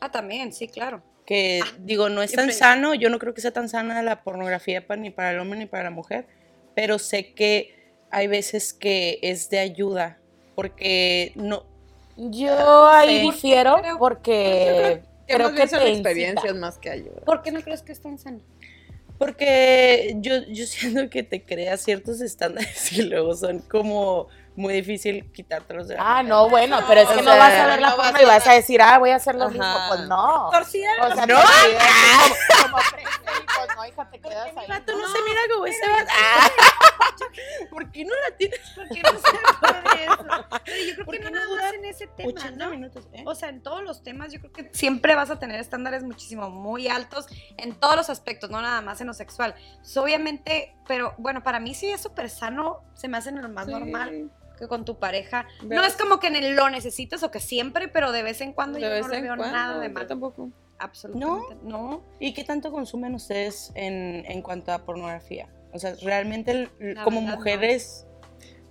Ah, 0.00 0.10
también, 0.10 0.52
sí, 0.52 0.68
claro. 0.68 1.02
Que 1.30 1.60
digo, 1.78 2.08
no 2.08 2.22
es 2.24 2.32
tan 2.32 2.52
sano, 2.52 2.92
yo 2.94 3.08
no 3.08 3.20
creo 3.20 3.34
que 3.34 3.40
sea 3.40 3.52
tan 3.52 3.68
sana 3.68 4.02
la 4.02 4.24
pornografía 4.24 4.84
pa- 4.84 4.96
ni 4.96 5.10
para 5.10 5.30
el 5.30 5.38
hombre 5.38 5.60
ni 5.60 5.66
para 5.66 5.84
la 5.84 5.90
mujer, 5.90 6.26
pero 6.74 6.98
sé 6.98 7.34
que 7.34 7.72
hay 8.10 8.26
veces 8.26 8.72
que 8.72 9.20
es 9.22 9.48
de 9.48 9.60
ayuda, 9.60 10.18
porque 10.56 11.30
no, 11.36 11.64
yo 12.16 12.88
ahí 12.88 13.20
Sí. 13.20 13.30
difiero 13.30 13.76
Creo- 13.80 13.98
porque 13.98 15.02
Que 15.28 15.34
creo 15.36 15.54
que 15.54 15.68
son 15.68 15.86
experiencias 15.86 16.56
más 16.56 16.78
que 16.78 16.90
ayuda. 16.90 17.20
¿Por 17.24 17.42
qué 17.42 17.52
no 17.52 17.60
crees 17.62 17.82
que 17.82 17.92
es 17.92 18.00
tan 18.00 18.18
sano? 18.18 18.40
porque 19.18 20.16
yo, 20.20 20.42
yo 20.48 20.64
siento 20.66 21.10
que 21.10 21.22
te 21.22 21.42
crea 21.44 21.76
ciertos 21.76 22.20
estándares 22.22 22.92
y 22.98 23.02
luego 23.02 23.34
son 23.36 23.60
como 23.60 24.26
muy 24.60 24.74
difícil 24.74 25.30
quitártelos 25.32 25.88
de 25.88 25.96
la 25.96 26.18
Ah, 26.18 26.22
no, 26.22 26.48
bueno, 26.48 26.78
pero 26.86 27.00
es 27.00 27.08
O 27.08 27.12
que 27.14 27.22
sea, 27.22 27.32
no 27.32 27.38
vas 27.38 27.52
a 27.54 27.66
ver 27.66 27.80
la 27.80 27.90
no 27.90 27.96
forma 27.96 28.22
y 28.22 28.24
vas 28.24 28.46
a 28.46 28.52
decir, 28.52 28.80
ah, 28.82 28.98
voy 28.98 29.10
a 29.10 29.16
hacer 29.16 29.34
lo 29.34 29.48
mismo. 29.48 29.64
Pues 29.88 30.00
no. 30.08 30.48
Torcida 30.52 30.90
O 31.02 31.14
sea, 31.14 31.26
No. 31.26 31.34
no, 31.34 31.40
como, 32.62 32.76
pues 32.76 33.76
no, 33.76 33.86
hija, 33.86 34.10
te 34.10 34.20
quedas 34.20 34.56
ahí. 34.56 34.66
Vato, 34.68 34.92
no, 34.92 34.98
¿no? 34.98 35.08
se 35.12 35.22
mira 35.22 35.40
como 35.52 35.66
ese 35.66 35.88
vato. 35.88 36.12
Ah. 36.12 36.50
¿Por 37.70 37.90
qué 37.92 38.04
no 38.04 38.12
la 38.28 38.36
tienes? 38.36 38.60
¿Por 38.74 38.88
qué 38.88 39.00
no 39.02 39.10
se 39.10 39.38
puede 39.60 40.04
eso? 40.04 40.16
Pero 40.64 40.76
yo 40.86 40.94
creo 40.94 41.04
¿Por 41.06 41.18
que 41.18 41.24
no 41.24 41.30
nada 41.30 41.46
dura 41.46 41.62
más 41.64 41.74
en 41.74 41.84
ese 41.84 42.06
tema, 42.08 42.30
80 42.30 42.64
¿no? 42.64 42.70
minutos, 42.70 43.08
¿eh? 43.12 43.22
O 43.26 43.34
sea, 43.34 43.48
en 43.48 43.62
todos 43.62 43.82
los 43.82 44.02
temas 44.02 44.32
yo 44.32 44.40
creo 44.40 44.52
que 44.52 44.70
siempre 44.72 45.14
vas 45.14 45.30
a 45.30 45.38
tener 45.38 45.60
estándares 45.60 46.02
muchísimo 46.02 46.50
muy 46.50 46.88
altos 46.88 47.26
en 47.56 47.74
todos 47.78 47.96
los 47.96 48.10
aspectos, 48.10 48.50
no 48.50 48.60
nada 48.60 48.80
más 48.82 49.00
en 49.00 49.06
lo 49.06 49.14
sexual. 49.14 49.54
Obviamente, 49.96 50.74
pero 50.86 51.14
bueno, 51.18 51.42
para 51.42 51.60
mí 51.60 51.74
sí 51.74 51.90
es 51.90 52.00
súper 52.00 52.30
sano, 52.30 52.84
se 52.94 53.08
me 53.08 53.18
hace 53.18 53.30
lo 53.32 53.48
más 53.48 53.66
Sí. 53.66 53.72
normal 53.72 54.30
que 54.60 54.68
con 54.68 54.84
tu 54.84 54.98
pareja. 54.98 55.46
No 55.64 55.82
es 55.82 55.96
como 55.96 56.20
que 56.20 56.30
lo 56.54 56.70
necesitas 56.70 57.22
o 57.24 57.30
que 57.32 57.40
siempre, 57.40 57.88
pero 57.88 58.12
de 58.12 58.22
vez 58.22 58.40
en 58.42 58.52
cuando 58.52 58.78
De 58.78 58.84
yo 58.84 58.90
vez 58.90 59.02
no 59.02 59.08
le 59.08 59.16
en 59.16 59.22
veo 59.24 59.36
cuando, 59.36 59.56
nada 59.56 59.78
de 59.80 59.88
yo 59.88 59.92
mal. 59.94 60.06
tampoco. 60.06 60.50
Absolutamente. 60.78 61.56
No. 61.64 62.02
¿Y 62.20 62.32
qué 62.32 62.44
tanto 62.44 62.70
consumen 62.70 63.14
ustedes 63.14 63.72
en, 63.74 64.24
en 64.28 64.40
cuanto 64.42 64.72
a 64.72 64.78
pornografía? 64.78 65.48
O 65.72 65.78
sea, 65.78 65.94
realmente 66.02 66.70
La 66.78 67.02
como 67.04 67.20
verdad, 67.20 67.32
no. 67.32 67.38
mujeres... 67.38 68.06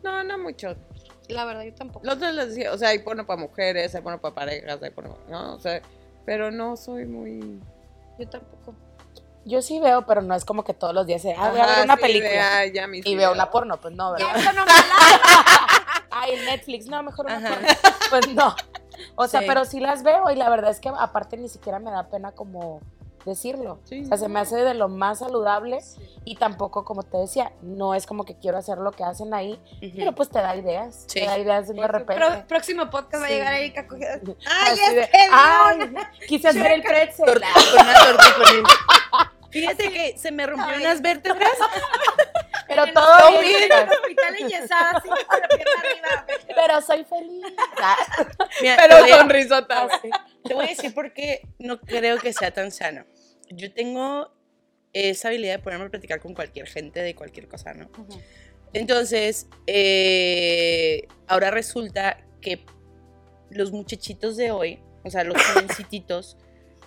No, 0.03 0.23
no 0.23 0.37
mucho. 0.37 0.75
La 1.27 1.45
verdad, 1.45 1.63
yo 1.63 1.73
tampoco. 1.75 2.05
Los 2.05 2.15
otros 2.15 2.33
les 2.33 2.49
decía, 2.49 2.71
o 2.73 2.77
sea, 2.77 2.89
hay 2.89 2.99
porno 2.99 3.25
para 3.27 3.39
mujeres, 3.39 3.93
hay 3.93 4.01
porno 4.01 4.19
para 4.21 4.33
parejas, 4.33 4.81
hay 4.81 4.89
porno, 4.91 5.17
¿no? 5.29 5.53
O 5.55 5.59
sea, 5.59 5.81
pero 6.25 6.49
no 6.51 6.75
soy 6.77 7.05
muy... 7.05 7.59
Yo 8.17 8.27
tampoco. 8.29 8.73
Yo 9.45 9.61
sí 9.61 9.79
veo, 9.79 10.05
pero 10.05 10.21
no 10.21 10.35
es 10.35 10.43
como 10.45 10.63
que 10.63 10.73
todos 10.73 10.93
los 10.93 11.05
días 11.07 11.21
se, 11.21 11.33
ah, 11.33 11.49
voy 11.51 11.59
a 11.59 11.65
ver 11.65 11.75
Ajá, 11.75 11.83
una 11.83 11.95
sí, 11.95 12.01
película. 12.01 12.29
vea 12.31 12.65
ya 12.67 12.87
y 12.91 13.15
veo 13.15 13.31
una 13.31 13.49
porno, 13.49 13.79
pues 13.79 13.93
no, 13.95 14.11
¿verdad? 14.11 14.27
Ya, 14.33 14.39
eso 14.41 14.53
no 14.53 14.65
me 14.65 14.71
la- 14.71 15.67
Ay, 16.11 16.33
Netflix, 16.45 16.85
no, 16.87 17.01
mejor 17.03 17.27
porno. 17.27 17.49
Pues 18.09 18.27
no. 18.33 18.55
O 19.15 19.27
sea, 19.27 19.41
Sí. 19.41 19.45
pero 19.47 19.65
sí 19.65 19.79
las 19.79 20.03
veo 20.03 20.29
y 20.31 20.35
la 20.35 20.49
verdad 20.49 20.71
es 20.71 20.79
que 20.79 20.89
aparte 20.89 21.37
ni 21.37 21.47
siquiera 21.47 21.79
me 21.79 21.91
da 21.91 22.07
pena 22.09 22.31
como 22.31 22.81
decirlo. 23.25 23.79
Sí. 23.83 24.01
O 24.03 24.07
sea, 24.07 24.17
se 24.17 24.27
me 24.29 24.39
hace 24.39 24.55
de 24.55 24.73
lo 24.73 24.87
más 24.89 25.19
saludable 25.19 25.79
y 26.25 26.35
tampoco, 26.37 26.83
como 26.85 27.03
te 27.03 27.17
decía, 27.17 27.51
no 27.61 27.93
es 27.93 28.07
como 28.07 28.23
que 28.25 28.35
quiero 28.39 28.57
hacer 28.57 28.77
lo 28.79 28.91
que 28.91 29.03
hacen 29.03 29.33
ahí, 29.33 29.59
pero 29.95 30.13
pues 30.15 30.29
te 30.29 30.39
da 30.39 30.55
ideas. 30.55 31.03
Sí. 31.07 31.19
Te 31.19 31.25
da 31.27 31.37
ideas 31.37 31.67
de 31.67 31.87
repente. 31.87 32.15
Pro- 32.25 32.47
próximo 32.47 32.89
podcast 32.89 33.23
va 33.23 33.27
a 33.27 33.29
llegar 33.29 33.53
Erika 33.53 33.87
cogida. 33.87 34.13
Así 34.15 34.81
¡Ay, 34.81 34.95
de, 34.95 35.01
es 35.01 35.09
que 35.09 35.17
ay, 35.31 35.93
quise 36.27 36.47
hacer 36.47 36.71
el 36.71 36.81
pretzel. 36.81 37.25
Torta 37.25 37.47
con 37.53 37.81
una 37.85 37.93
torta 38.05 38.23
con 38.35 38.55
el- 38.55 38.63
Fíjate 39.51 39.91
que 39.91 40.17
se 40.17 40.31
me 40.31 40.45
rompieron 40.45 40.79
Ay. 40.79 40.85
unas 40.85 41.01
vértebras. 41.01 41.51
Pero 42.69 42.85
En 42.85 42.93
todo 42.93 43.41
bien. 43.41 43.63
en 43.63 43.71
el 43.71 43.89
hospital 43.89 44.35
enyesada, 44.39 44.91
así 44.91 45.09
con 45.09 45.41
la 45.41 45.47
pierna 45.47 45.71
arriba. 45.79 46.25
Pero 46.55 46.81
soy 46.81 47.03
feliz. 47.03 47.43
Ah, 47.77 47.97
Mira, 48.61 48.77
Pero 48.77 49.07
sonrisota. 49.07 49.83
así. 49.85 50.09
Te 50.45 50.53
voy 50.53 50.65
a 50.65 50.69
decir 50.69 50.93
por 50.93 51.11
qué 51.13 51.41
no 51.57 51.81
creo 51.81 52.17
que 52.19 52.31
sea 52.31 52.51
tan 52.51 52.71
sano. 52.71 53.05
Yo 53.49 53.73
tengo 53.73 54.31
esa 54.93 55.27
habilidad 55.29 55.57
de 55.57 55.59
ponerme 55.63 55.85
a 55.85 55.89
platicar 55.89 56.19
con 56.21 56.33
cualquier 56.33 56.67
gente 56.67 57.01
de 57.01 57.15
cualquier 57.15 57.47
cosa, 57.47 57.73
¿no? 57.73 57.89
Entonces, 58.73 59.47
eh, 59.67 61.07
ahora 61.27 61.49
resulta 61.51 62.17
que 62.41 62.63
los 63.49 63.71
muchachitos 63.71 64.37
de 64.37 64.51
hoy, 64.51 64.79
o 65.03 65.09
sea, 65.09 65.23
los 65.23 65.41
jovencititos, 65.43 66.37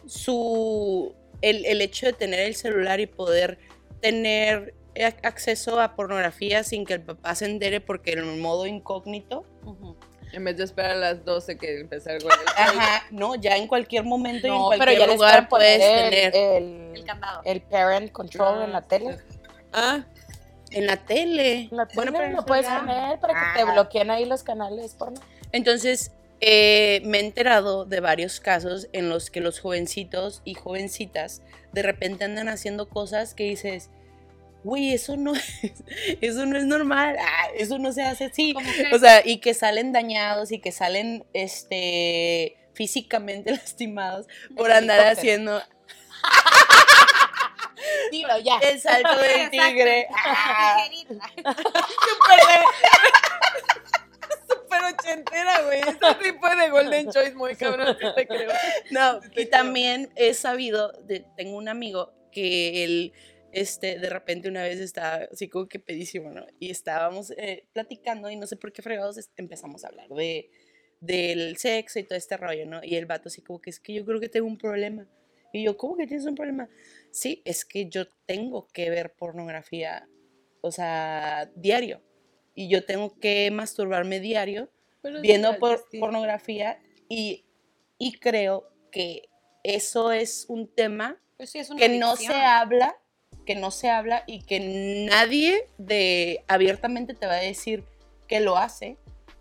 su, 0.06 1.14
el, 1.40 1.64
el 1.66 1.80
hecho 1.80 2.06
de 2.06 2.12
tener 2.12 2.40
el 2.40 2.54
celular 2.54 3.00
y 3.00 3.06
poder 3.06 3.58
tener 4.00 4.74
acceso 5.22 5.80
a 5.80 5.94
pornografía 5.94 6.62
sin 6.64 6.84
que 6.84 6.94
el 6.94 7.02
papá 7.02 7.34
se 7.34 7.46
entere 7.46 7.80
porque 7.80 8.12
en 8.12 8.18
el 8.20 8.36
modo 8.40 8.66
incógnito, 8.66 9.44
En 10.32 10.44
vez 10.44 10.56
de 10.56 10.64
esperar 10.64 10.92
a 10.92 10.94
las 10.96 11.24
12 11.24 11.56
que 11.58 11.80
empezar 11.80 12.14
el 12.16 12.22
ajá, 12.56 13.04
no, 13.10 13.34
ya 13.34 13.56
en 13.56 13.66
cualquier 13.66 14.04
momento 14.04 14.46
y 14.46 14.50
en 14.50 14.56
cualquier 14.62 14.88
pero 14.88 14.98
ya 15.00 15.06
les 15.06 15.16
lugar 15.16 15.48
puedes 15.48 15.78
tener. 15.78 16.34
el, 16.36 16.92
El 16.96 17.04
candado. 17.04 17.42
el 17.44 17.60
parent 17.62 18.10
control 18.12 18.62
en 18.62 18.72
la 18.72 18.82
tele. 18.82 19.18
Ah, 19.72 20.04
en 20.70 20.86
la 20.86 20.96
tele. 20.96 21.68
La 21.70 21.86
Bueno, 21.94 22.12
pero 22.12 22.30
lo 22.34 22.44
puedes 22.46 22.66
ya. 22.66 22.80
poner 22.80 23.18
para 23.20 23.34
que 23.34 23.58
te 23.60 23.68
Ah. 23.68 23.72
bloqueen 23.72 24.10
ahí 24.10 24.24
los 24.24 24.42
canales 24.42 24.94
porno. 24.94 25.20
Entonces, 25.52 26.12
eh, 26.40 27.02
me 27.04 27.18
he 27.18 27.20
enterado 27.26 27.84
de 27.84 28.00
varios 28.00 28.40
casos 28.40 28.88
en 28.92 29.08
los 29.10 29.30
que 29.30 29.40
los 29.40 29.60
jovencitos 29.60 30.40
y 30.44 30.54
jovencitas 30.54 31.42
de 31.72 31.82
repente 31.82 32.24
andan 32.24 32.48
haciendo 32.48 32.88
cosas 32.88 33.34
que 33.34 33.44
dices, 33.44 33.90
güey, 34.64 34.92
eso 34.92 35.16
no 35.16 35.34
es, 35.34 35.44
eso 36.20 36.46
no 36.46 36.56
es 36.56 36.64
normal, 36.64 37.16
ah, 37.20 37.46
eso 37.56 37.78
no 37.78 37.92
se 37.92 38.02
hace 38.02 38.26
así. 38.26 38.54
O 38.92 38.98
sea, 38.98 39.22
y 39.24 39.38
que 39.38 39.54
salen 39.54 39.92
dañados 39.92 40.52
y 40.52 40.58
que 40.60 40.72
salen, 40.72 41.24
este, 41.32 42.56
físicamente 42.74 43.50
lastimados 43.52 44.26
por 44.56 44.70
andar 44.72 44.98
helicóptero. 45.00 45.20
haciendo 45.20 45.62
Dilo 48.12 48.38
ya. 48.38 48.58
el 48.58 48.80
salto 48.80 49.18
del 49.18 49.50
tigre. 49.50 50.06
Ah. 50.14 50.76
Súper 54.48 54.80
ochentera, 54.84 55.62
güey. 55.62 55.80
Ese 55.80 56.14
tipo 56.22 56.48
de 56.48 56.70
Golden 56.70 57.10
Choice 57.10 57.34
muy 57.34 57.56
cabrón, 57.56 57.96
te 58.14 58.26
creo. 58.26 58.50
No, 58.90 59.20
y 59.36 59.46
también 59.46 60.10
he 60.16 60.34
sabido, 60.34 60.92
de- 61.04 61.24
tengo 61.36 61.56
un 61.56 61.68
amigo 61.68 62.12
que 62.30 62.84
él, 62.84 63.12
este, 63.52 63.98
de 63.98 64.08
repente 64.10 64.48
una 64.48 64.62
vez 64.62 64.80
estaba 64.80 65.26
así 65.30 65.48
como 65.48 65.68
que 65.68 65.78
pedísimo, 65.78 66.30
¿no? 66.30 66.46
Y 66.58 66.70
estábamos 66.70 67.32
eh, 67.36 67.66
platicando 67.72 68.30
y 68.30 68.36
no 68.36 68.46
sé 68.46 68.56
por 68.56 68.72
qué 68.72 68.82
fregados 68.82 69.18
empezamos 69.36 69.84
a 69.84 69.88
hablar 69.88 70.08
de, 70.08 70.50
del 71.00 71.56
sexo 71.58 71.98
y 71.98 72.04
todo 72.04 72.16
este 72.18 72.36
rollo, 72.36 72.66
¿no? 72.66 72.80
Y 72.82 72.96
el 72.96 73.06
vato 73.06 73.28
así 73.28 73.42
como 73.42 73.60
que 73.60 73.70
es 73.70 73.78
que 73.78 73.92
yo 73.92 74.04
creo 74.04 74.20
que 74.20 74.28
tengo 74.28 74.46
un 74.46 74.58
problema. 74.58 75.06
Y 75.52 75.64
yo, 75.64 75.76
¿cómo 75.76 75.96
que 75.96 76.06
tienes 76.06 76.24
un 76.24 76.34
problema? 76.34 76.70
Sí, 77.10 77.42
es 77.44 77.64
que 77.66 77.88
yo 77.88 78.06
tengo 78.26 78.68
que 78.68 78.88
ver 78.88 79.12
pornografía, 79.12 80.08
o 80.62 80.72
sea, 80.72 81.50
diario. 81.54 82.02
Y 82.54 82.68
yo 82.70 82.84
tengo 82.86 83.18
que 83.18 83.50
masturbarme 83.50 84.18
diario 84.20 84.70
Pero 85.02 85.20
viendo 85.20 85.58
por- 85.58 85.84
pornografía 86.00 86.80
y, 87.08 87.44
y 87.98 88.18
creo 88.18 88.72
que 88.90 89.28
eso 89.62 90.12
es 90.12 90.46
un 90.48 90.68
tema 90.74 91.20
Pues 91.36 91.50
sí, 91.50 91.58
es 91.58 91.70
una 91.70 91.78
que 91.80 91.98
no 91.98 92.16
se 92.16 92.34
habla, 92.34 92.96
que 93.44 93.54
no 93.54 93.70
se 93.70 93.90
habla 93.90 94.24
y 94.26 94.42
que 94.42 94.60
nadie 95.10 95.66
de 95.78 96.44
abiertamente 96.48 97.14
te 97.14 97.26
va 97.26 97.34
a 97.34 97.40
decir 97.40 97.84
que 98.28 98.40
lo 98.40 98.56
hace, 98.56 98.96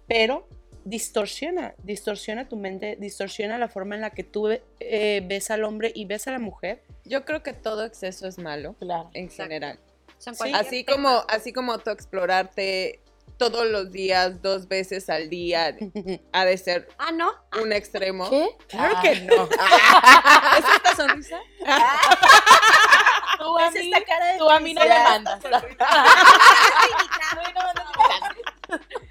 pero 0.07 0.47
distorsiona, 0.83 1.75
distorsiona 1.83 2.49
tu 2.49 2.55
mente, 2.57 2.97
distorsiona 2.99 3.57
la 3.57 3.67
forma 3.69 3.95
en 3.95 4.01
la 4.01 4.09
que 4.09 4.23
tú 4.23 4.49
eh, 4.79 5.21
ves 5.25 5.51
al 5.51 5.63
hombre 5.63 5.91
y 5.93 6.05
ves 6.05 6.27
a 6.27 6.31
la 6.31 6.39
mujer. 6.39 6.81
Yo 7.05 7.23
creo 7.25 7.43
que 7.43 7.53
todo 7.53 7.85
exceso 7.85 8.27
es 8.27 8.37
malo, 8.37 8.75
Claro. 8.79 9.09
en 9.13 9.25
Exacto. 9.25 9.43
general. 9.43 9.79
Sí. 10.17 10.29
Así 10.53 10.83
tema. 10.83 10.95
como, 10.95 11.23
así 11.29 11.53
como 11.53 11.77
tú 11.79 11.89
explorarte 11.91 12.99
todos 13.37 13.65
los 13.65 13.91
días, 13.91 14.41
dos 14.43 14.67
veces 14.67 15.09
al 15.09 15.29
día, 15.29 15.75
ha 16.31 16.45
de 16.45 16.57
ser 16.57 16.87
Ah, 16.99 17.11
¿no? 17.11 17.31
un 17.61 17.71
extremo. 17.73 18.29
¿Qué? 18.29 18.47
Claro 18.67 18.93
Ah, 18.97 19.01
que 19.01 19.21
no. 19.21 19.43
¿Es 20.59 20.75
esta 20.75 20.95
sonrisa? 20.95 21.39
Tú 23.41 23.57
a 23.57 23.67
Es 23.67 23.73
mí, 23.73 23.79
esta 23.91 24.03
cara 24.05 24.25
de 24.33 24.37
tú 24.37 24.49
a 24.49 24.59
mí 24.59 24.73
no 24.73 24.81
me 24.81 24.87
mandas. 24.89 25.39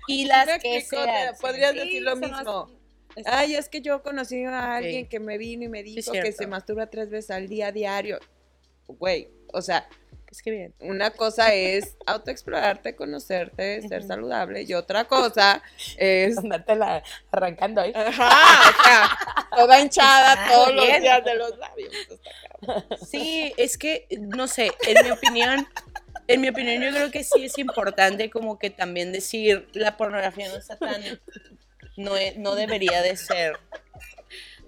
Y 0.07 0.25
las 0.25 0.47
Me 0.47 0.59
que 0.59 0.81
sean. 0.81 1.35
podrías 1.41 1.73
Sí, 1.73 1.79
decir 1.79 2.03
lo 2.03 2.17
mismo. 2.17 2.71
Ay, 3.27 3.55
es 3.55 3.69
que 3.69 3.81
yo 3.81 4.03
conocí 4.03 4.45
a 4.45 4.77
alguien 4.77 5.05
Sí. 5.05 5.09
que 5.09 5.21
me 5.21 5.37
vino 5.39 5.65
y 5.65 5.69
me 5.69 5.83
dijo 5.83 6.13
que 6.13 6.33
se 6.33 6.47
masturba 6.47 6.87
tres 6.89 7.11
veces 7.11 7.31
al 7.31 7.49
día 7.49 7.71
diario. 7.73 8.19
Güey, 8.87 9.29
o 9.53 9.61
sea, 9.63 9.89
Es 10.31 10.43
que 10.43 10.51
bien. 10.51 10.75
una 10.81 11.11
cosa 11.11 11.53
es 11.55 11.97
autoexplorarte, 12.07 12.97
conocerte, 12.97 13.87
ser 13.87 14.03
saludable 14.05 14.63
y 14.63 14.75
otra 14.75 15.05
cosa 15.07 15.63
es 15.97 16.39
Andártela 16.39 17.03
arrancando 17.31 17.81
ahí. 17.83 17.93
Ajá, 17.95 18.71
o 18.71 18.83
sea, 18.85 19.19
toda 19.57 19.79
hinchada 19.81 20.33
Ah, 20.39 20.49
todos 20.51 20.75
los 20.75 20.87
días 20.87 21.25
de 21.25 21.35
los 21.35 21.57
labios. 21.59 21.93
Sí, 23.07 23.53
es 23.57 23.77
que, 23.79 24.07
no 24.19 24.47
sé, 24.49 24.73
en 24.87 25.05
mi 25.05 25.11
opinión, 25.11 25.67
en 26.29 26.41
mi 26.41 26.49
opinión 26.49 26.83
yo 26.83 26.91
creo 26.91 27.11
que 27.11 27.25
sí 27.25 27.45
es 27.45 27.59
importante 27.59 28.31
como 28.31 28.59
que 28.59 28.71
también 28.71 29.13
decir 29.13 29.69
la 29.73 29.97
pornografía 29.97 30.49
no 30.49 30.57
está 30.57 30.77
tan, 30.77 31.03
no, 31.97 32.17
e- 32.17 32.35
no 32.37 32.55
debería 32.55 33.03
de 33.03 33.17
ser. 33.17 33.59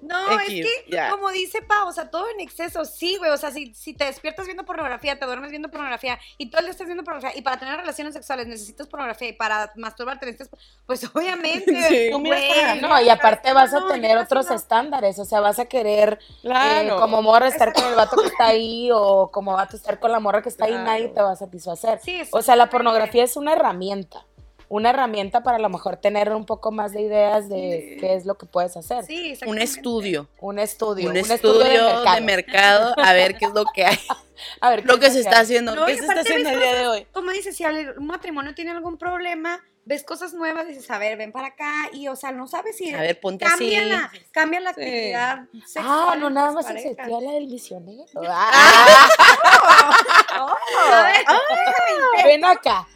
No, 0.02 0.30
es 0.40 0.48
que, 0.48 0.66
como 1.10 1.30
dice 1.30 1.62
Pa, 1.62 1.84
o 1.84 1.92
sea, 1.92 2.10
todo 2.10 2.28
en 2.30 2.40
exceso, 2.40 2.84
sí, 2.84 3.16
güey. 3.18 3.30
O 3.30 3.36
sea, 3.36 3.52
si, 3.52 3.72
si 3.72 3.94
te 3.94 4.04
despiertas 4.04 4.46
viendo 4.46 4.64
pornografía, 4.64 5.16
te 5.18 5.24
duermes 5.26 5.50
viendo 5.50 5.70
pornografía 5.70 6.18
y 6.38 6.50
todo 6.50 6.58
el 6.58 6.66
día 6.66 6.72
estás 6.72 6.86
viendo 6.88 7.04
pornografía 7.04 7.38
y 7.38 7.42
para 7.42 7.58
tener 7.58 7.76
relaciones 7.76 8.12
sexuales 8.14 8.48
necesitas 8.48 8.88
pornografía 8.88 9.28
y 9.28 9.32
para 9.32 9.72
masturbarte 9.76 10.26
necesitas. 10.26 10.58
Pues 10.86 11.04
obviamente. 11.14 11.82
Sí. 11.88 12.10
Güey. 12.10 12.80
No, 12.80 13.00
y 13.00 13.08
aparte 13.08 13.52
vas 13.52 13.72
a 13.72 13.80
no, 13.80 13.86
tener 13.88 14.16
otros 14.18 14.48
no. 14.48 14.56
estándares, 14.56 15.18
o 15.20 15.24
sea, 15.24 15.38
vas 15.40 15.58
a 15.60 15.66
querer 15.66 16.18
eh, 16.20 16.38
Claro. 16.42 16.98
como 16.98 17.22
morra 17.22 17.46
estar 17.48 17.72
con 17.72 17.84
el 17.86 17.94
vato 17.94 18.16
que 18.20 18.26
está 18.26 18.46
ahí 18.48 18.90
o 18.92 19.30
como 19.30 19.52
vato 19.54 19.76
estar 19.76 20.00
con 20.00 20.10
la 20.10 20.18
morra 20.18 20.42
que 20.42 20.48
está 20.48 20.64
ahí, 20.64 20.72
Claro. 20.72 20.86
nadie 20.86 21.08
te 21.08 21.22
va 21.22 21.32
a 21.32 21.36
satisfacer. 21.36 22.00
Sí, 22.02 22.16
es- 22.20 22.28
O 22.32 22.42
sea, 22.42 22.56
la 22.56 22.68
pornografía 22.68 23.22
es 23.24 23.36
una 23.36 23.52
herramienta, 23.52 24.26
una 24.72 24.88
herramienta 24.88 25.42
para 25.42 25.58
a 25.58 25.60
lo 25.60 25.68
mejor 25.68 25.98
tener 25.98 26.30
un 26.32 26.46
poco 26.46 26.72
más 26.72 26.92
de 26.92 27.02
ideas 27.02 27.50
de 27.50 27.90
Sí. 27.92 28.00
qué 28.00 28.14
es 28.14 28.24
lo 28.24 28.36
que 28.38 28.46
puedes 28.46 28.74
hacer. 28.74 29.04
Sí, 29.04 29.34
Un 29.46 29.58
estudio. 29.58 30.28
Un 30.40 30.58
estudio, 30.58 31.10
Un, 31.10 31.16
estudio, 31.18 31.62
de, 31.62 32.20
mercado. 32.22 32.94
a 32.96 33.12
ver 33.12 33.36
qué 33.36 33.44
es 33.44 33.52
lo 33.52 33.64
que 33.66 33.84
hay, 33.84 33.98
A 34.60 34.70
ver, 34.70 34.84
lo 34.84 34.94
¿qué 34.94 35.00
que 35.06 35.10
se 35.12 35.20
está 35.20 35.40
haciendo, 35.40 35.74
No, 35.74 35.86
qué 35.86 35.96
se 35.96 36.02
está 36.06 36.20
haciendo 36.20 36.48
el 36.50 36.58
día 36.58 36.74
de 36.74 36.86
hoy. 36.86 37.06
Como 37.12 37.30
dices, 37.32 37.56
si 37.56 37.64
el- 37.64 37.98
un 37.98 38.06
matrimonio 38.06 38.54
tiene 38.54 38.70
algún 38.70 38.96
problema, 38.98 39.60
ves 39.84 40.04
cosas 40.04 40.32
nuevas, 40.34 40.66
dices, 40.68 40.88
a 40.92 40.98
ver, 40.98 41.16
ven 41.18 41.32
para 41.32 41.48
acá 41.48 41.72
y, 41.92 42.06
o 42.08 42.14
sea, 42.16 42.30
no 42.32 42.46
sabes 42.46 42.76
si. 42.76 42.94
A 42.94 43.00
ver, 43.00 43.18
ponte 43.18 43.44
así. 43.44 43.70
cambia 43.70 43.84
la, 43.84 44.10
cambia 44.30 44.60
la 44.60 44.74
Sí. 44.74 44.80
actividad 44.80 45.44
sexual. 45.66 45.84
Ah, 45.88 46.16
no, 46.18 46.30
nada 46.30 46.52
más 46.52 46.70
existía 46.70 47.06
la 47.20 47.32
del 47.32 47.46
misionero. 47.48 48.04
Ah, 50.34 50.56
A 50.88 51.02
ver, 51.04 51.24
ven 52.26 52.44
acá. 52.44 52.86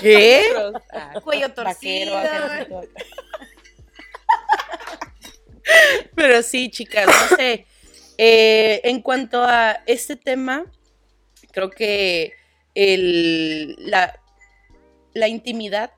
¿Qué? 0.00 0.44
Ah, 0.92 1.20
cuello 1.24 1.52
torcido. 1.52 2.14
Vaquero, 2.14 2.48
vaquero. 2.48 2.80
Pero 6.14 6.42
sí, 6.42 6.70
chicas, 6.70 7.06
no 7.06 7.36
sé. 7.36 7.66
Eh, 8.18 8.80
en 8.84 9.02
cuanto 9.02 9.42
a 9.42 9.82
este 9.86 10.16
tema, 10.16 10.64
creo 11.56 11.70
que 11.70 12.34
el, 12.74 13.76
la, 13.78 14.20
la 15.14 15.26
intimidad 15.26 15.90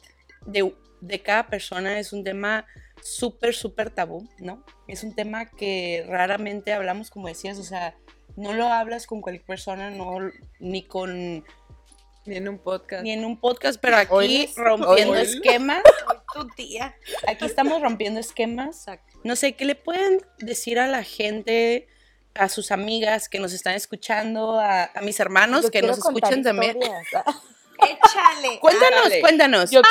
de, 0.46 0.72
de 1.00 1.20
cada 1.20 1.48
persona 1.48 1.98
es 1.98 2.12
un 2.12 2.22
tema 2.22 2.64
súper, 3.02 3.52
súper 3.56 3.90
tabú, 3.90 4.28
¿no? 4.38 4.64
Es 4.86 5.02
un 5.02 5.16
tema 5.16 5.46
que 5.46 6.06
raramente 6.08 6.72
hablamos, 6.72 7.10
como 7.10 7.26
decías, 7.26 7.58
o 7.58 7.64
sea, 7.64 7.96
no 8.36 8.52
lo 8.52 8.68
hablas 8.68 9.08
con 9.08 9.20
cualquier 9.20 9.44
persona, 9.44 9.90
no, 9.90 10.30
ni 10.60 10.84
con 10.84 11.44
Ni 12.24 12.36
en 12.36 12.48
un 12.48 12.58
podcast. 12.58 13.02
ni 13.02 13.10
en 13.10 13.24
un 13.24 13.40
podcast, 13.40 13.80
pero 13.80 13.96
aquí 13.96 14.48
rompiendo 14.56 15.16
esquemas. 15.16 15.82
Tu 16.34 16.46
tía. 16.48 16.94
Aquí 17.26 17.46
estamos 17.46 17.82
rompiendo 17.82 18.20
esquemas. 18.20 18.76
Exacto. 18.76 19.18
No 19.24 19.34
sé, 19.34 19.54
¿qué 19.54 19.64
le 19.64 19.74
pueden 19.74 20.20
decir 20.38 20.78
a 20.78 20.86
la 20.86 21.02
gente, 21.02 21.88
a 22.38 22.48
sus 22.48 22.70
amigas 22.70 23.28
que 23.28 23.38
nos 23.38 23.52
están 23.52 23.74
escuchando, 23.74 24.58
a, 24.58 24.84
a 24.94 25.00
mis 25.02 25.18
hermanos 25.20 25.62
Yo 25.64 25.70
que 25.70 25.82
nos 25.82 25.98
escuchan 25.98 26.42
también? 26.42 26.78
Échale. 27.80 28.58
Cuéntanos, 28.60 29.08
cuéntanos. 29.20 29.70
Yo- 29.70 29.82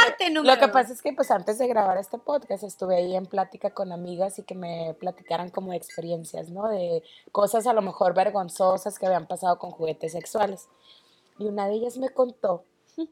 Lo 0.44 0.60
que 0.60 0.68
pasa 0.68 0.92
es 0.92 1.02
que 1.02 1.14
pues 1.14 1.32
antes 1.32 1.58
de 1.58 1.68
grabar 1.68 1.98
este 1.98 2.18
podcast 2.18 2.64
estuve 2.64 2.98
ahí 2.98 3.16
en 3.16 3.26
plática 3.26 3.70
con 3.70 3.94
amigas 3.94 4.40
y 4.40 4.44
que 4.44 4.56
me 4.56 4.94
platicaran 5.00 5.50
como 5.50 5.72
experiencias, 5.72 6.50
¿no? 6.50 6.68
De 6.68 7.02
cosas 7.32 7.66
a 7.66 7.72
lo 7.74 7.82
mejor 7.82 8.14
vergonzosas 8.14 9.00
que 9.00 9.06
habían 9.06 9.26
pasado 9.26 9.58
con 9.58 9.72
juguetes 9.72 10.12
sexuales. 10.12 10.68
Y 11.40 11.46
una 11.46 11.68
de 11.68 11.76
ellas 11.76 11.98
me 11.98 12.10
contó 12.10 12.66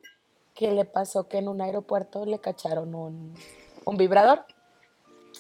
que 0.54 0.72
le 0.72 0.84
pasó 0.84 1.30
que 1.30 1.38
en 1.38 1.48
un 1.48 1.62
aeropuerto 1.62 2.26
le 2.26 2.40
cacharon 2.40 2.94
un, 2.96 3.34
un 3.86 3.98
vibrador. 3.98 4.46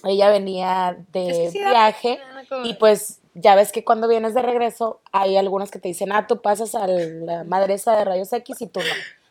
Ella 0.06 0.30
venía 0.30 0.98
de 1.12 1.30
Es 1.30 1.38
que 1.38 1.52
sí 1.52 1.60
da 1.60 1.70
viaje 1.72 2.20
y 2.64 2.74
pues 2.76 3.20
ya 3.36 3.54
ves 3.56 3.72
que 3.72 3.84
cuando 3.84 4.08
vienes 4.08 4.34
de 4.34 4.42
regreso 4.42 5.02
hay 5.12 5.38
algunos 5.38 5.70
que 5.70 5.78
te 5.80 5.90
dicen, 5.90 6.12
ah, 6.12 6.26
tú 6.26 6.42
pasas 6.42 6.74
a 6.74 6.88
la 6.88 7.44
madre 7.44 7.76
esa 7.76 7.96
de 7.96 8.06
rayos 8.06 8.32
X 8.34 8.62
y 8.62 8.68
tú 8.68 8.80
no. 8.80 8.86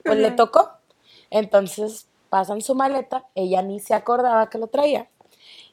Pues 0.04 0.18
le 0.18 0.30
tocó. 0.30 0.70
Entonces 1.30 2.06
pasan 2.28 2.60
su 2.60 2.74
maleta, 2.74 3.24
ella 3.34 3.62
ni 3.62 3.80
se 3.80 3.94
acordaba 3.94 4.48
que 4.50 4.58
lo 4.58 4.66
traía. 4.68 5.08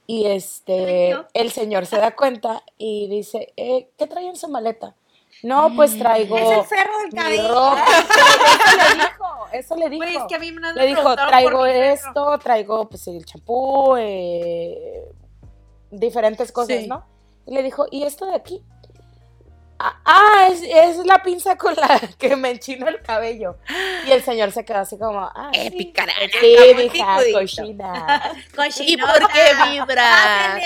Y 0.08 0.26
este, 0.28 1.16
el 1.34 1.52
señor 1.52 1.86
se 1.86 1.98
da 1.98 2.16
cuenta 2.16 2.64
y 2.78 3.08
dice, 3.08 3.54
eh, 3.58 3.90
¿qué 3.98 4.08
traía 4.08 4.30
en 4.30 4.36
su 4.36 4.48
maleta? 4.50 4.96
No, 5.44 5.74
pues 5.76 5.98
traigo 5.98 6.38
Es 6.38 6.50
el 6.50 6.64
ferro 6.66 6.98
del 7.04 7.14
cabello. 7.14 7.48
ropa. 7.50 7.86
Eso 8.66 8.78
le 8.78 8.96
dijo, 8.96 9.48
eso 9.54 9.76
le 9.76 9.90
dijo. 9.90 10.04
Es 10.04 10.24
que 10.30 10.36
a 10.36 10.40
mí 10.40 10.52
me 10.52 10.74
Le 10.74 10.86
dijo, 10.86 11.16
traigo 11.16 11.66
esto, 11.66 12.40
traigo 12.40 12.88
pues 12.88 13.08
el 13.08 13.26
champú, 13.26 13.96
eh, 13.98 15.04
diferentes 15.90 16.52
cosas, 16.52 16.78
Sí. 16.82 16.88
¿no? 16.88 17.06
Y 17.46 17.54
le 17.54 17.64
dijo, 17.64 17.86
¿y 17.92 18.04
esto 18.04 18.26
de 18.26 18.36
aquí? 18.36 18.64
ah, 19.82 20.00
ah, 20.06 20.48
es, 20.52 20.62
es 20.62 21.06
la 21.06 21.22
pinza 21.24 21.58
con 21.58 21.74
la 21.76 22.00
que 22.18 22.36
me 22.36 22.52
enchino 22.52 22.88
el 22.88 23.02
cabello. 23.02 23.58
Y 24.08 24.12
el 24.12 24.24
señor 24.24 24.52
se 24.52 24.64
quedó 24.66 24.80
así 24.80 24.98
como, 24.98 25.20
ah, 25.20 25.50
sí. 25.54 25.68
Épica. 25.68 26.06
Sí, 26.40 26.56
mija, 26.78 27.18
cochina. 27.34 28.34
¿Y 28.80 28.98
por 28.98 29.28
qué 29.32 29.52
vibra? 29.70 30.56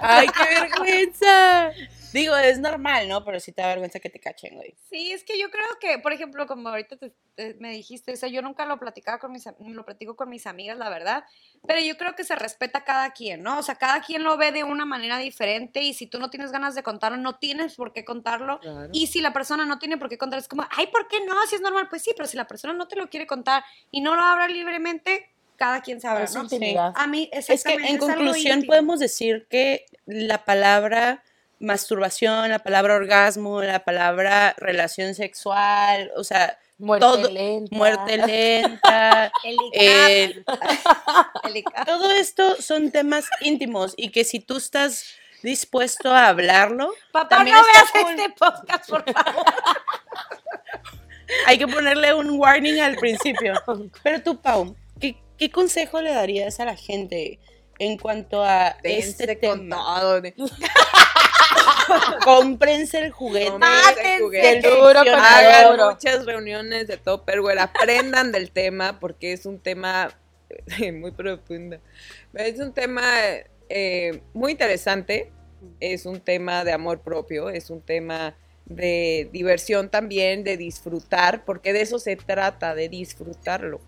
Ay, 0.00 0.26
qué 0.28 0.44
vergüenza. 0.60 1.70
Digo, 2.14 2.36
es 2.36 2.60
normal, 2.60 3.08
¿no? 3.08 3.24
Pero 3.24 3.40
sí 3.40 3.50
te 3.52 3.60
da 3.62 3.68
vergüenza 3.68 3.98
que 3.98 4.08
te 4.08 4.20
cachen, 4.20 4.54
güey. 4.54 4.74
Sí, 4.88 5.10
es 5.12 5.24
que 5.24 5.38
yo 5.38 5.50
creo 5.50 5.66
que, 5.80 5.98
por 5.98 6.12
ejemplo, 6.12 6.46
como 6.46 6.68
ahorita 6.68 6.96
te- 6.96 7.12
te- 7.34 7.54
me 7.54 7.70
dijiste, 7.72 8.12
o 8.12 8.16
sea, 8.16 8.28
yo 8.28 8.40
nunca 8.40 8.64
lo 8.66 8.78
platicaba 8.78 9.18
con 9.18 9.32
mis, 9.32 9.44
lo 9.58 9.84
platico 9.84 10.14
con 10.14 10.28
mis 10.30 10.46
amigas, 10.46 10.78
la 10.78 10.88
verdad, 10.90 11.24
pero 11.66 11.80
yo 11.80 11.96
creo 11.96 12.14
que 12.14 12.22
se 12.22 12.36
respeta 12.36 12.78
a 12.78 12.84
cada 12.84 13.10
quien, 13.12 13.42
¿no? 13.42 13.58
O 13.58 13.62
sea, 13.62 13.74
cada 13.74 14.00
quien 14.00 14.22
lo 14.22 14.36
ve 14.36 14.52
de 14.52 14.62
una 14.62 14.84
manera 14.84 15.18
diferente 15.18 15.82
y 15.82 15.92
si 15.92 16.06
tú 16.06 16.18
no 16.20 16.30
tienes 16.30 16.52
ganas 16.52 16.74
de 16.76 16.82
contarlo, 16.84 17.16
no 17.18 17.36
tienes 17.36 17.74
por 17.74 17.92
qué 17.92 18.04
contarlo. 18.04 18.60
Claro. 18.60 18.88
Y 18.92 19.08
si 19.08 19.20
la 19.20 19.32
persona 19.32 19.66
no 19.66 19.78
tiene 19.80 19.98
por 19.98 20.08
qué 20.08 20.16
contar, 20.16 20.38
es 20.38 20.46
como, 20.46 20.64
ay, 20.70 20.86
¿por 20.86 21.08
qué 21.08 21.16
no? 21.26 21.34
Si 21.48 21.56
es 21.56 21.60
normal, 21.60 21.88
pues 21.90 22.02
sí, 22.02 22.12
pero 22.16 22.28
si 22.28 22.36
la 22.36 22.46
persona 22.46 22.72
no 22.74 22.86
te 22.86 22.94
lo 22.96 23.10
quiere 23.10 23.26
contar 23.26 23.64
y 23.90 24.00
no 24.00 24.14
lo 24.14 24.22
habla 24.22 24.46
libremente, 24.46 25.30
cada 25.56 25.80
quien 25.82 26.00
sabrá, 26.00 26.24
Es 26.24 26.34
¿no? 26.34 26.42
intimidad. 26.44 26.92
A 26.96 27.06
mí, 27.06 27.28
Es 27.32 27.46
que 27.46 27.54
exactamente. 27.54 27.88
en 27.90 27.94
es 27.96 28.00
conclusión 28.00 28.62
podemos 28.66 29.00
decir 29.00 29.46
que 29.50 29.86
la 30.06 30.44
palabra 30.44 31.22
masturbación, 31.60 32.48
la 32.50 32.58
palabra 32.60 32.94
orgasmo, 32.94 33.62
la 33.62 33.84
palabra 33.84 34.54
relación 34.58 35.14
sexual, 35.14 36.10
o 36.16 36.24
sea, 36.24 36.58
Muerte 36.76 37.06
Todo- 37.06 37.30
lenta. 37.30 37.76
muerte 37.76 38.16
lenta, 38.26 39.30
El 39.44 39.56
eh, 39.72 40.44
el 41.44 41.64
todo 41.86 42.10
esto 42.10 42.60
son 42.60 42.90
temas 42.90 43.26
íntimos 43.42 43.94
y 43.96 44.10
que 44.10 44.24
si 44.24 44.40
tú 44.40 44.56
estás 44.56 45.04
dispuesto 45.44 46.12
a 46.12 46.26
hablarlo, 46.28 46.92
Papá, 47.12 47.44
no 47.44 47.44
veas 47.44 47.90
cool. 47.92 48.10
este 48.10 48.28
podcast, 48.30 48.90
por 48.90 49.04
favor. 49.12 49.44
hay 51.46 51.58
que 51.58 51.66
ponerle 51.68 52.14
un 52.14 52.38
warning 52.38 52.80
al 52.80 52.96
principio. 52.96 53.54
Pero 54.02 54.22
tú, 54.22 54.40
Pau, 54.40 54.76
¿qué, 55.00 55.16
qué 55.38 55.50
consejo 55.50 56.00
le 56.02 56.12
darías 56.12 56.60
a 56.60 56.64
la 56.64 56.76
gente 56.76 57.38
en 57.84 57.98
cuanto 57.98 58.42
a 58.42 58.68
este 58.82 58.88
Dense 59.26 59.38
con 59.40 59.60
tema? 59.60 59.76
todo. 59.76 60.20
de- 60.20 60.34
Cómprense 62.24 62.98
el 62.98 63.10
juguete. 63.12 63.50
Cómprense 63.50 64.02
del 64.02 64.20
juguete. 64.22 64.68
Duro 64.68 65.04
duro. 65.04 65.16
Hagan 65.16 65.90
muchas 65.90 66.24
reuniones 66.24 66.86
de 66.86 66.96
Topperware, 66.96 67.58
aprendan 67.58 68.32
del 68.32 68.50
tema 68.50 68.98
porque 69.00 69.32
es 69.32 69.46
un 69.46 69.58
tema 69.58 70.10
eh, 70.80 70.92
muy 70.92 71.10
profundo. 71.10 71.78
Es 72.34 72.58
un 72.58 72.72
tema 72.72 73.02
eh, 73.68 74.22
muy 74.32 74.52
interesante, 74.52 75.32
es 75.80 76.06
un 76.06 76.20
tema 76.20 76.64
de 76.64 76.72
amor 76.72 77.00
propio, 77.00 77.50
es 77.50 77.70
un 77.70 77.80
tema 77.80 78.34
de 78.66 79.28
diversión 79.30 79.90
también, 79.90 80.42
de 80.42 80.56
disfrutar, 80.56 81.44
porque 81.44 81.74
de 81.74 81.82
eso 81.82 81.98
se 81.98 82.16
trata, 82.16 82.74
de 82.74 82.88
disfrutarlo. 82.88 83.80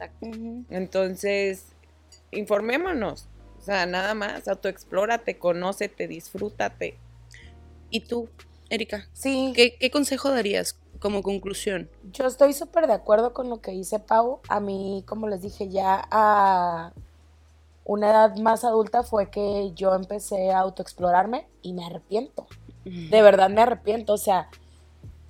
Entonces, 0.68 1.64
informémonos, 2.30 3.26
sea, 3.66 3.86
nada 3.86 4.14
más, 4.14 4.48
autoexplórate, 4.48 5.38
conócete, 5.38 6.08
disfrútate. 6.08 6.98
¿Y 7.90 8.00
tú, 8.00 8.28
Erika? 8.70 9.08
Sí, 9.12 9.52
¿Qué, 9.54 9.76
qué 9.78 9.90
consejo 9.90 10.30
darías 10.30 10.78
como 10.98 11.22
conclusión? 11.22 11.90
yo 12.12 12.26
estoy 12.26 12.52
súper 12.54 12.86
de 12.86 12.94
acuerdo 12.94 13.34
con 13.34 13.50
lo 13.50 13.60
que 13.60 13.72
dice 13.72 13.98
Pau. 13.98 14.40
A 14.48 14.60
mí, 14.60 15.04
como 15.06 15.28
les 15.28 15.42
dije, 15.42 15.68
ya 15.68 16.06
a 16.10 16.92
una 17.84 18.10
edad 18.10 18.36
más 18.38 18.64
adulta 18.64 19.02
fue 19.02 19.30
que 19.30 19.72
yo 19.74 19.94
empecé 19.94 20.50
a 20.50 20.60
autoexplorarme 20.60 21.46
y 21.62 21.72
me 21.72 21.84
arrepiento. 21.84 22.46
De 22.84 23.20
verdad 23.22 23.50
me 23.50 23.62
arrepiento. 23.62 24.14
O 24.14 24.18
sea, 24.18 24.48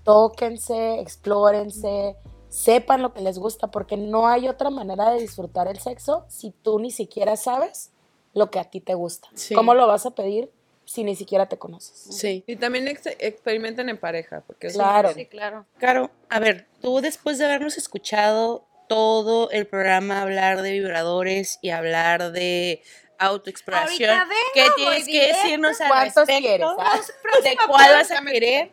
tóquense, 0.05 1.01
explórense, 1.01 2.17
sepan 2.49 3.03
lo 3.03 3.13
que 3.13 3.23
les 3.23 3.39
gusta, 3.39 3.67
porque 3.69 3.97
no 3.97 4.29
hay 4.29 4.49
otra 4.49 4.71
manera 4.71 5.11
de 5.11 5.21
disfrutar 5.21 5.69
el 5.69 5.79
sexo 5.79 6.25
si 6.29 6.51
tú 6.51 6.79
ni 6.79 6.91
siquiera 6.91 7.37
sabes 7.37 7.93
lo 8.37 8.51
que 8.51 8.59
a 8.61 8.65
ti 8.65 8.81
te 8.81 8.95
gusta. 8.95 9.29
Sí. 9.35 9.55
¿Cómo 9.55 9.75
lo 9.75 9.87
vas 9.87 10.05
a 10.07 10.11
pedir 10.13 10.51
si 10.85 11.03
ni 11.05 11.17
siquiera 11.17 11.47
te 11.49 11.57
conoces? 11.59 12.07
Sí. 12.15 12.45
Y 12.47 12.57
también 12.57 12.87
ex- 12.87 13.07
experimenten 13.19 13.89
en 13.89 13.99
pareja, 13.99 14.43
porque 14.47 14.67
eso 14.69 14.79
Claro. 14.79 15.13
Sí, 15.15 15.25
claro. 15.27 15.65
Caro, 15.79 16.11
a 16.29 16.39
ver, 16.39 16.69
tú 16.83 17.01
después 17.01 17.39
de 17.39 17.47
habernos 17.47 17.79
escuchado 17.79 18.67
todo 18.89 19.51
el 19.51 19.67
programa 19.67 20.21
hablar 20.23 20.61
de 20.63 20.71
vibradores 20.73 21.59
y 21.63 21.71
hablar 21.71 22.31
de 22.33 22.83
autoexploración, 23.19 24.11
vengo, 24.29 24.31
¿qué 24.55 24.67
tienes 24.77 25.07
que 25.07 25.27
decirnos 25.29 25.81
al 25.81 25.89
¿Cuántos 25.89 26.27
respecto? 26.29 26.43
quieres, 26.43 26.67
ah? 26.79 27.01
¿De 27.43 27.57
cuál 27.67 27.93
vas 27.95 28.11
a 28.11 28.21
querer? 28.23 28.71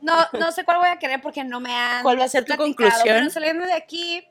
No, 0.00 0.26
no 0.32 0.50
sé 0.52 0.64
cuál 0.64 0.78
voy 0.78 0.88
a 0.88 0.98
querer 0.98 1.20
porque 1.20 1.44
no 1.44 1.60
me 1.60 1.72
han 1.74 2.02
¿Cuál 2.02 2.18
va 2.18 2.24
a 2.24 2.28
ser 2.28 2.44
tu 2.44 2.54
platicado, 2.54 2.68
conclusión? 2.72 3.16
Pero 3.18 3.30
saliendo 3.30 3.66
de 3.66 3.74
aquí, 3.74 4.26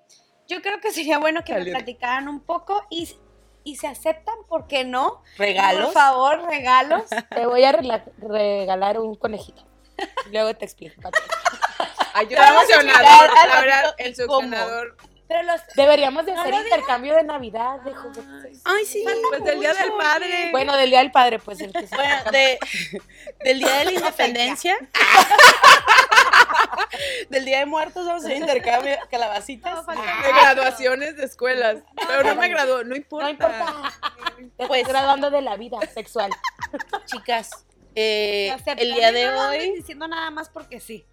yo 0.47 0.61
creo 0.63 0.79
que 0.81 0.91
sería 0.91 1.19
bueno 1.19 1.43
que 1.43 1.53
me 1.53 1.65
platicaran 1.65 2.27
un 2.27 2.39
poco 2.41 2.83
y, 2.89 3.07
y 3.63 3.75
se 3.75 3.87
aceptan, 3.87 4.35
¿por 4.47 4.67
qué 4.67 4.83
no? 4.83 5.21
¿Regalos? 5.37 5.85
Por 5.85 5.93
favor, 5.93 6.43
regalos. 6.47 7.03
Te 7.35 7.45
voy 7.45 7.63
a 7.63 7.71
regalar 8.19 8.99
un 8.99 9.15
conejito. 9.15 9.65
Luego 10.31 10.53
te 10.55 10.65
explico. 10.65 10.99
Pati. 11.01 11.19
Ay, 12.13 12.27
yo 12.27 12.37
Vamos 12.37 12.63
estoy 12.63 12.73
a 12.75 12.81
emocionada. 12.81 13.15
explicar 13.25 13.37
al 13.43 13.49
La 13.49 13.61
verdad, 13.61 13.83
ratito 13.83 14.03
el 14.03 14.15
succionador. 14.15 14.97
Pero 15.27 15.43
los 15.43 15.61
Deberíamos 15.77 16.25
de 16.25 16.33
No 16.33 16.41
hacer 16.41 16.53
intercambio 16.55 17.15
de 17.15 17.23
Navidad 17.23 17.79
de 17.81 17.93
juguetes. 17.93 18.61
Ay, 18.65 18.83
sí. 18.85 19.05
Pues 19.29 19.43
del 19.45 19.59
Día 19.61 19.73
del 19.73 19.93
Padre. 19.93 20.49
Bueno, 20.51 20.75
del 20.75 20.89
Día 20.89 20.99
del 20.99 21.11
Padre, 21.11 21.39
pues 21.39 21.61
el 21.61 21.71
que 21.71 21.87
se 21.87 21.95
Bueno, 21.95 22.15
de, 22.31 22.59
del 23.39 23.59
Día 23.59 23.73
de 23.77 23.85
la 23.85 23.91
Independencia. 23.93 24.77
Del 27.29 27.45
Día 27.45 27.59
de 27.59 27.65
Muertos 27.65 28.05
vamos 28.05 28.23
a 28.23 28.27
hacer 28.27 28.37
intercambio 28.37 28.91
de 28.91 28.99
calabacitas. 29.09 29.85
No, 29.87 29.93
De 29.93 30.29
graduaciones 30.41 31.17
de 31.17 31.25
escuelas. 31.25 31.83
Pero 32.07 32.23
no 32.23 32.35
me 32.35 32.49
graduó, 32.49 32.83
no 32.83 32.95
importa. 32.95 33.25
No 33.25 33.31
importa. 33.31 33.93
Pues- 34.67 34.87
graduando 34.87 35.29
de 35.29 35.41
la 35.41 35.55
vida 35.55 35.79
sexual. 35.93 36.31
Chicas, 37.05 37.49
eh, 37.95 38.55
el 38.77 38.93
día 38.93 39.11
de 39.11 39.25
no 39.25 39.49
hoy, 39.49 39.71
diciendo 39.75 40.07
nada 40.07 40.31
más 40.31 40.49
porque 40.49 40.79
sí. 40.79 41.05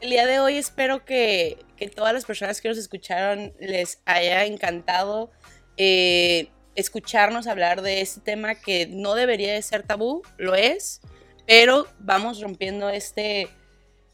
el 0.00 0.10
día 0.10 0.26
de 0.26 0.38
hoy 0.38 0.58
espero 0.58 1.04
que, 1.04 1.64
que 1.76 1.88
todas 1.88 2.12
las 2.12 2.26
personas 2.26 2.60
que 2.60 2.68
nos 2.68 2.76
escucharon 2.76 3.54
les 3.58 4.02
haya 4.04 4.44
encantado 4.44 5.30
eh, 5.78 6.50
escucharnos 6.74 7.46
hablar 7.46 7.80
de 7.80 8.02
este 8.02 8.20
tema 8.20 8.54
que 8.54 8.86
no 8.86 9.14
debería 9.14 9.54
de 9.54 9.62
ser 9.62 9.82
tabú, 9.82 10.22
lo 10.36 10.54
es, 10.54 11.00
pero 11.46 11.86
vamos 11.98 12.40
rompiendo 12.40 12.90
este 12.90 13.48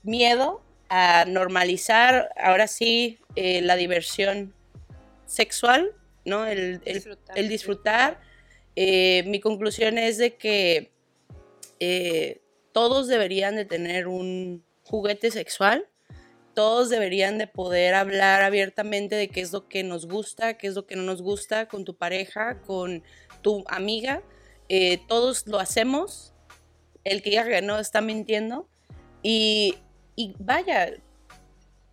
miedo 0.05 0.62
a 0.95 1.24
normalizar 1.26 2.28
ahora 2.36 2.66
sí 2.66 3.18
eh, 3.34 3.62
la 3.62 3.76
diversión 3.76 4.53
sexual, 5.24 5.90
¿no? 6.26 6.45
El, 6.45 6.82
el- 6.84 6.95
Disfrutar. 6.95 7.38
el 7.38 7.49
disfrutar. 7.49 8.20
Eh, 8.76 9.22
mi 9.26 9.40
conclusión 9.40 9.97
es 9.97 10.18
de 10.18 10.36
que 10.36 10.93
eh, 11.80 12.43
todos 12.72 13.09
deberían 13.09 13.57
de 13.57 13.64
tener 13.64 14.07
un 14.07 14.62
juguete 14.84 15.30
sexual, 15.30 15.86
todos 16.55 16.90
deberían 16.90 17.38
de 17.38 17.47
poder 17.47 17.95
hablar 17.95 18.43
abiertamente 18.43 19.14
de 19.14 19.28
qué 19.28 19.40
es 19.40 19.51
lo 19.53 19.68
que 19.68 19.84
nos 19.84 20.07
gusta, 20.07 20.59
qué 20.59 20.66
es 20.66 20.74
lo 20.74 20.86
que 20.86 20.97
no 20.97 21.03
nos 21.05 21.22
gusta 21.22 21.68
con 21.68 21.86
tu 21.86 21.97
pareja, 21.97 22.61
con 22.61 23.03
tu 23.40 23.64
amiga. 23.68 24.22
Eh, 24.68 25.01
todos 25.09 25.47
lo 25.47 25.59
hacemos. 25.59 26.34
El 27.05 27.22
que 27.22 27.30
diga 27.30 27.47
que 27.49 27.62
no 27.62 27.78
está 27.78 28.03
mintiendo. 28.03 28.68
Y, 29.22 29.76
y 30.17 30.35
vaya, 30.39 30.93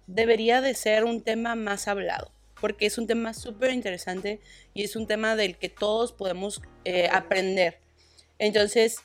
debería 0.08 0.62
de 0.62 0.74
ser 0.74 1.04
un 1.04 1.22
tema 1.22 1.56
más 1.56 1.88
hablado, 1.88 2.32
porque 2.60 2.86
es 2.86 2.98
un 2.98 3.08
tema 3.08 3.34
súper 3.34 3.72
interesante 3.72 4.40
y 4.74 4.84
es 4.84 4.96
un 4.96 5.08
tema 5.08 5.36
del 5.36 5.58
que 5.58 5.70
todos 5.70 6.12
podemos 6.12 6.62
eh, 6.86 7.08
aprender. 7.12 7.78
Entonces, 8.40 8.98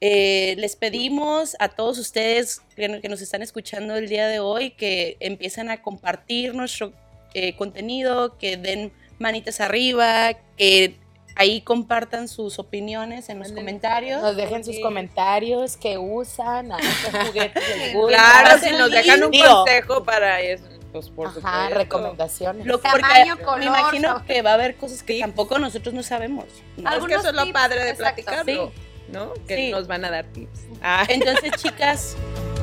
eh, 0.00 0.54
les 0.58 0.76
pedimos 0.76 1.56
a 1.58 1.68
todos 1.68 1.98
ustedes 1.98 2.62
que, 2.74 2.88
no- 2.88 3.00
que 3.00 3.08
nos 3.08 3.20
están 3.20 3.42
escuchando 3.42 3.96
el 3.96 4.08
día 4.08 4.26
de 4.28 4.40
hoy 4.40 4.70
que 4.70 5.16
empiecen 5.20 5.70
a 5.70 5.82
compartir 5.82 6.54
nuestro 6.54 6.92
eh, 7.34 7.54
contenido, 7.56 8.38
que 8.38 8.56
den 8.56 8.92
manitas 9.18 9.60
arriba, 9.60 10.32
que 10.56 10.96
ahí 11.40 11.62
compartan 11.62 12.28
sus 12.28 12.58
opiniones 12.58 13.28
en 13.30 13.38
los 13.38 13.50
comentarios. 13.52 14.20
Nos 14.22 14.36
dejen 14.36 14.62
sus 14.64 14.76
Sí. 14.76 14.82
comentarios, 14.82 15.76
qué 15.78 15.96
usan, 15.98 16.70
a 16.72 16.76
qué 16.76 16.84
juguetes 17.26 17.78
les. 17.78 18.06
Claro, 18.08 18.58
si 18.62 18.70
nos 18.72 18.90
dejan 18.90 19.24
un 19.24 19.32
consejo 19.32 20.04
para 20.04 20.40
eso, 20.42 20.64
pues 20.92 21.08
por 21.08 21.28
Ajá, 21.28 21.34
supuesto. 21.40 21.74
recomendaciones. 21.78 22.66
Lo, 22.66 22.80
porque 22.80 23.00
Tamaño, 23.00 23.36
me 23.58 23.64
imagino 23.64 24.24
que 24.26 24.42
va 24.42 24.50
a 24.50 24.54
haber 24.54 24.76
cosas 24.76 25.02
que 25.02 25.18
tampoco 25.20 25.58
nosotros 25.58 25.94
no 25.94 26.02
sabemos. 26.02 26.44
¿no? 26.44 26.50
Es 26.50 26.82
que 26.82 26.88
Algunos 26.88 27.20
eso 27.20 27.28
es 27.30 27.34
lo 27.46 27.52
padre 27.52 27.84
de 27.84 27.90
exacto, 27.90 28.22
platicarlo, 28.22 28.72
¿no? 29.08 29.32
Que 29.48 29.56
Sí. 29.56 29.70
nos 29.70 29.86
van 29.86 30.04
a 30.04 30.10
dar 30.10 30.26
tips. 30.26 30.60
Ah. 30.82 31.04
Entonces, 31.08 31.52
chicas, 31.56 32.16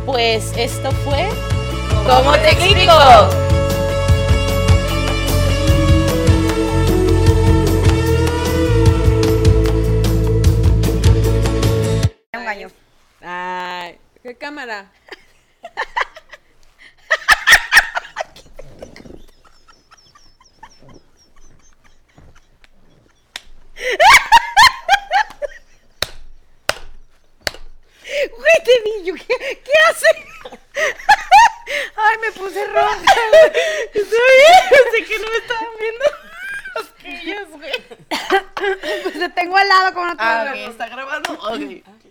pues 0.06 0.54
esto 0.56 0.92
fue 0.92 1.28
¿Cómo 2.06 2.32
te 2.34 2.50
explico? 2.52 2.94
Un 12.38 12.46
baño. 12.46 12.68
Ay, 13.22 13.98
cámara. 14.40 14.92
Güey, 28.04 28.64
te 28.64 28.82
vi 28.84 29.06
yo, 29.06 29.14
¿qué, 29.16 29.62
qué 29.64 29.72
hace? 29.90 30.08
Ay, 31.96 32.18
me 32.22 32.32
puse 32.32 32.66
roja. 32.68 32.98
Pensé 33.94 35.06
que 35.08 35.20
no 35.20 35.30
me 35.30 35.38
estaban 35.38 35.70
viendo 35.80 36.06
los 36.76 36.88
que 37.02 37.10
ellos, 37.22 37.50
güey. 37.50 37.72
Pues 39.04 39.20
te 39.20 39.30
tengo 39.30 39.58
al 39.58 39.68
lado 39.68 39.94
como 39.94 40.06
no 40.08 40.16
te 40.18 40.24
Ah, 40.24 40.52
veo. 40.54 40.66
ok, 40.66 40.72
está 40.72 40.88
grabando. 40.88 41.34
Ok. 41.34 42.07